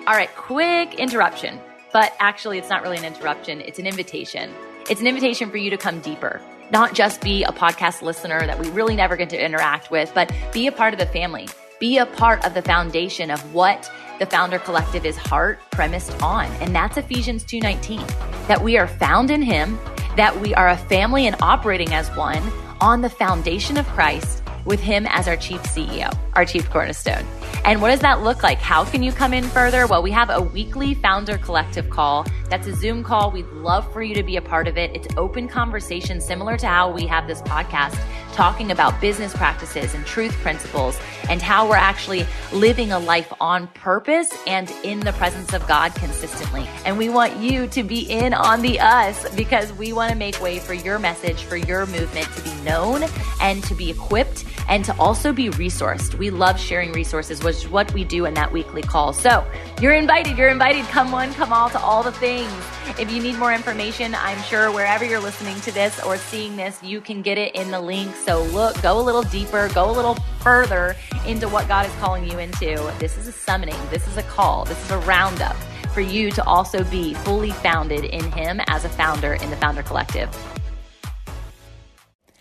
All 0.06 0.14
right, 0.14 0.30
quick 0.36 0.94
interruption. 1.00 1.60
But 1.92 2.14
actually, 2.20 2.60
it's 2.60 2.70
not 2.70 2.84
really 2.84 2.98
an 2.98 3.04
interruption, 3.04 3.60
it's 3.62 3.80
an 3.80 3.88
invitation. 3.88 4.54
It's 4.88 5.02
an 5.02 5.08
invitation 5.08 5.50
for 5.50 5.58
you 5.58 5.72
to 5.72 5.78
come 5.78 6.00
deeper, 6.02 6.40
not 6.70 6.94
just 6.94 7.22
be 7.22 7.44
a 7.44 7.52
podcast 7.52 8.04
listener 8.04 8.46
that 8.46 8.60
we 8.60 8.70
really 8.70 8.96
never 8.96 9.18
get 9.18 9.32
to 9.32 9.44
interact 9.44 9.90
with, 9.90 10.12
but 10.14 10.32
be 10.54 10.68
a 10.68 10.72
part 10.72 10.94
of 10.94 11.00
the 11.00 11.08
family. 11.08 11.50
Be 11.80 11.98
a 11.98 12.06
part 12.06 12.46
of 12.46 12.54
the 12.54 12.62
foundation 12.62 13.32
of 13.32 13.56
what 13.56 13.92
the 14.20 14.28
Founder 14.28 14.60
Collective 14.60 15.08
is 15.08 15.18
heart 15.18 15.58
premised 15.72 16.22
on, 16.22 16.46
and 16.62 16.76
that's 16.76 16.98
Ephesians 16.98 17.44
2:19 17.46 18.06
that 18.46 18.62
we 18.62 18.78
are 18.78 18.88
found 18.88 19.32
in 19.32 19.42
Him, 19.42 19.80
that 20.18 20.40
we 20.40 20.54
are 20.54 20.70
a 20.70 20.78
family 20.78 21.26
and 21.26 21.36
operating 21.42 21.96
as 21.96 22.16
one 22.16 22.44
on 22.80 23.02
the 23.02 23.10
foundation 23.10 23.78
of 23.78 23.88
Christ 23.88 24.41
with 24.66 24.80
Him 24.80 25.06
as 25.08 25.28
our 25.28 25.38
chief 25.38 25.62
CEO, 25.64 26.16
our 26.36 26.46
chief 26.46 26.70
cornerstone. 26.70 27.26
And 27.66 27.82
what 27.82 27.90
does 27.90 28.00
that 28.00 28.22
look 28.22 28.44
like? 28.44 28.60
How 28.60 28.84
can 28.84 29.04
you 29.04 29.12
come 29.12 29.34
in 29.34 29.44
further? 29.44 29.88
Well, 29.88 30.02
we 30.02 30.12
have 30.12 30.30
a 30.30 30.42
weekly 30.42 30.94
founder 30.96 31.38
collective 31.38 31.90
call. 31.90 32.26
That's 32.50 32.68
a 32.68 32.76
Zoom 32.76 33.04
call. 33.04 33.32
We'd 33.32 33.48
love 33.48 33.92
for 33.94 34.02
you 34.02 34.16
to 34.16 34.24
be 34.24 34.38
a 34.38 34.42
part 34.42 34.68
of 34.68 34.78
it. 34.78 34.92
It's 34.96 35.08
open 35.16 35.48
conversation, 35.48 36.20
similar 36.20 36.58
to 36.58 36.68
how 36.68 36.92
we 36.92 37.06
have 37.08 37.28
this 37.28 37.42
podcast, 37.44 37.98
talking 38.34 38.72
about 38.72 39.00
business 39.00 39.34
practices 39.34 39.94
and 39.94 40.06
truth 40.06 40.34
principles 40.42 41.00
and 41.30 41.42
how 41.42 41.70
we're 41.70 41.76
actually 41.76 42.26
living 42.52 42.92
a 42.92 43.00
life 43.00 43.32
on 43.40 43.68
purpose 43.70 44.34
and 44.48 44.70
in 44.84 45.00
the 45.00 45.14
presence 45.14 45.54
of 45.54 45.66
God 45.68 45.94
consistently. 45.96 46.68
And 46.86 46.98
we 46.98 47.10
want 47.10 47.38
you 47.38 47.68
to 47.68 47.84
be 47.84 48.00
in 48.10 48.34
on 48.34 48.62
the 48.62 48.80
us 48.80 49.34
because 49.36 49.72
we 49.74 49.94
want 49.94 50.12
to 50.12 50.18
make 50.18 50.42
way 50.42 50.60
for 50.60 50.74
your 50.74 51.00
message, 51.00 51.44
for 51.44 51.58
your 51.58 51.86
movement 51.86 52.28
to 52.36 52.42
be 52.42 52.54
known 52.64 53.04
and 53.40 53.64
to 53.66 53.76
be 53.76 53.90
equipped 53.90 54.46
and 54.68 54.84
to 54.86 54.98
also 54.98 55.32
be 55.34 55.50
resourced. 55.50 56.16
We 56.16 56.30
love 56.30 56.60
sharing 56.60 56.92
resources, 56.94 57.41
which 57.44 57.58
is 57.58 57.70
what 57.70 57.94
we 57.94 58.04
do 58.04 58.26
in 58.26 58.34
that 58.36 58.52
weekly 58.52 58.82
call. 58.82 59.14
So 59.14 59.46
you're 59.82 59.94
invited. 59.94 60.38
You're 60.38 60.50
invited. 60.50 60.86
Come 60.86 61.12
one, 61.12 61.34
come 61.34 61.52
all 61.52 61.70
to 61.70 61.80
all 61.80 62.04
the 62.04 62.12
things. 62.12 62.52
If 63.00 63.12
you 63.12 63.22
need 63.22 63.38
more 63.38 63.54
information, 63.54 64.16
I'm 64.16 64.42
sure 64.44 64.72
wherever 64.72 65.06
you're 65.06 65.20
listening 65.20 65.60
to 65.62 65.72
this 65.72 66.02
or 66.04 66.18
seeing 66.18 66.56
this, 66.56 66.82
you 66.84 67.02
can 67.02 67.22
get 67.22 67.38
it 67.38 67.56
in 67.56 67.72
the 67.72 67.80
link. 67.80 68.16
So 68.16 68.44
look, 68.44 68.82
go 68.82 69.00
a 69.00 69.04
little 69.04 69.24
deeper, 69.24 69.70
go 69.74 69.90
a 69.90 69.94
little 69.94 70.16
further 70.40 70.96
into 71.26 71.48
what 71.48 71.68
God 71.68 71.86
is 71.86 71.94
calling 71.96 72.30
you 72.30 72.40
into. 72.40 72.94
This 73.00 73.18
is 73.18 73.28
a 73.28 73.32
summoning. 73.32 73.80
This 73.90 74.08
is 74.08 74.18
a 74.18 74.24
call. 74.24 74.66
This 74.66 74.84
is 74.84 74.92
a 74.92 75.00
roundup 75.00 75.56
for 75.94 76.02
you 76.02 76.32
to 76.32 76.44
also 76.46 76.84
be 76.86 77.14
fully 77.14 77.52
founded 77.52 78.06
in 78.06 78.32
Him 78.32 78.62
as 78.68 78.86
a 78.86 78.90
founder 78.90 79.34
in 79.34 79.50
the 79.50 79.58
Founder 79.58 79.84
Collective. 79.84 80.30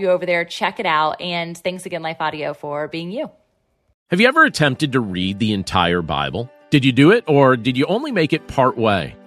you 0.00 0.10
over 0.10 0.26
there. 0.26 0.44
Check 0.44 0.80
it 0.80 0.86
out. 0.86 1.20
And 1.20 1.56
thanks 1.56 1.86
again, 1.86 2.02
Life 2.02 2.20
Audio, 2.20 2.54
for 2.54 2.88
being 2.88 3.10
you. 3.10 3.30
Have 4.10 4.20
you 4.20 4.26
ever 4.26 4.44
attempted 4.44 4.92
to 4.92 5.00
read 5.00 5.38
the 5.38 5.52
entire 5.52 6.02
Bible? 6.02 6.50
Did 6.70 6.84
you 6.84 6.92
do 6.92 7.12
it 7.12 7.24
or 7.28 7.56
did 7.56 7.76
you 7.76 7.86
only 7.86 8.10
make 8.10 8.32
it 8.32 8.48
part 8.48 8.76
way? 8.76 9.14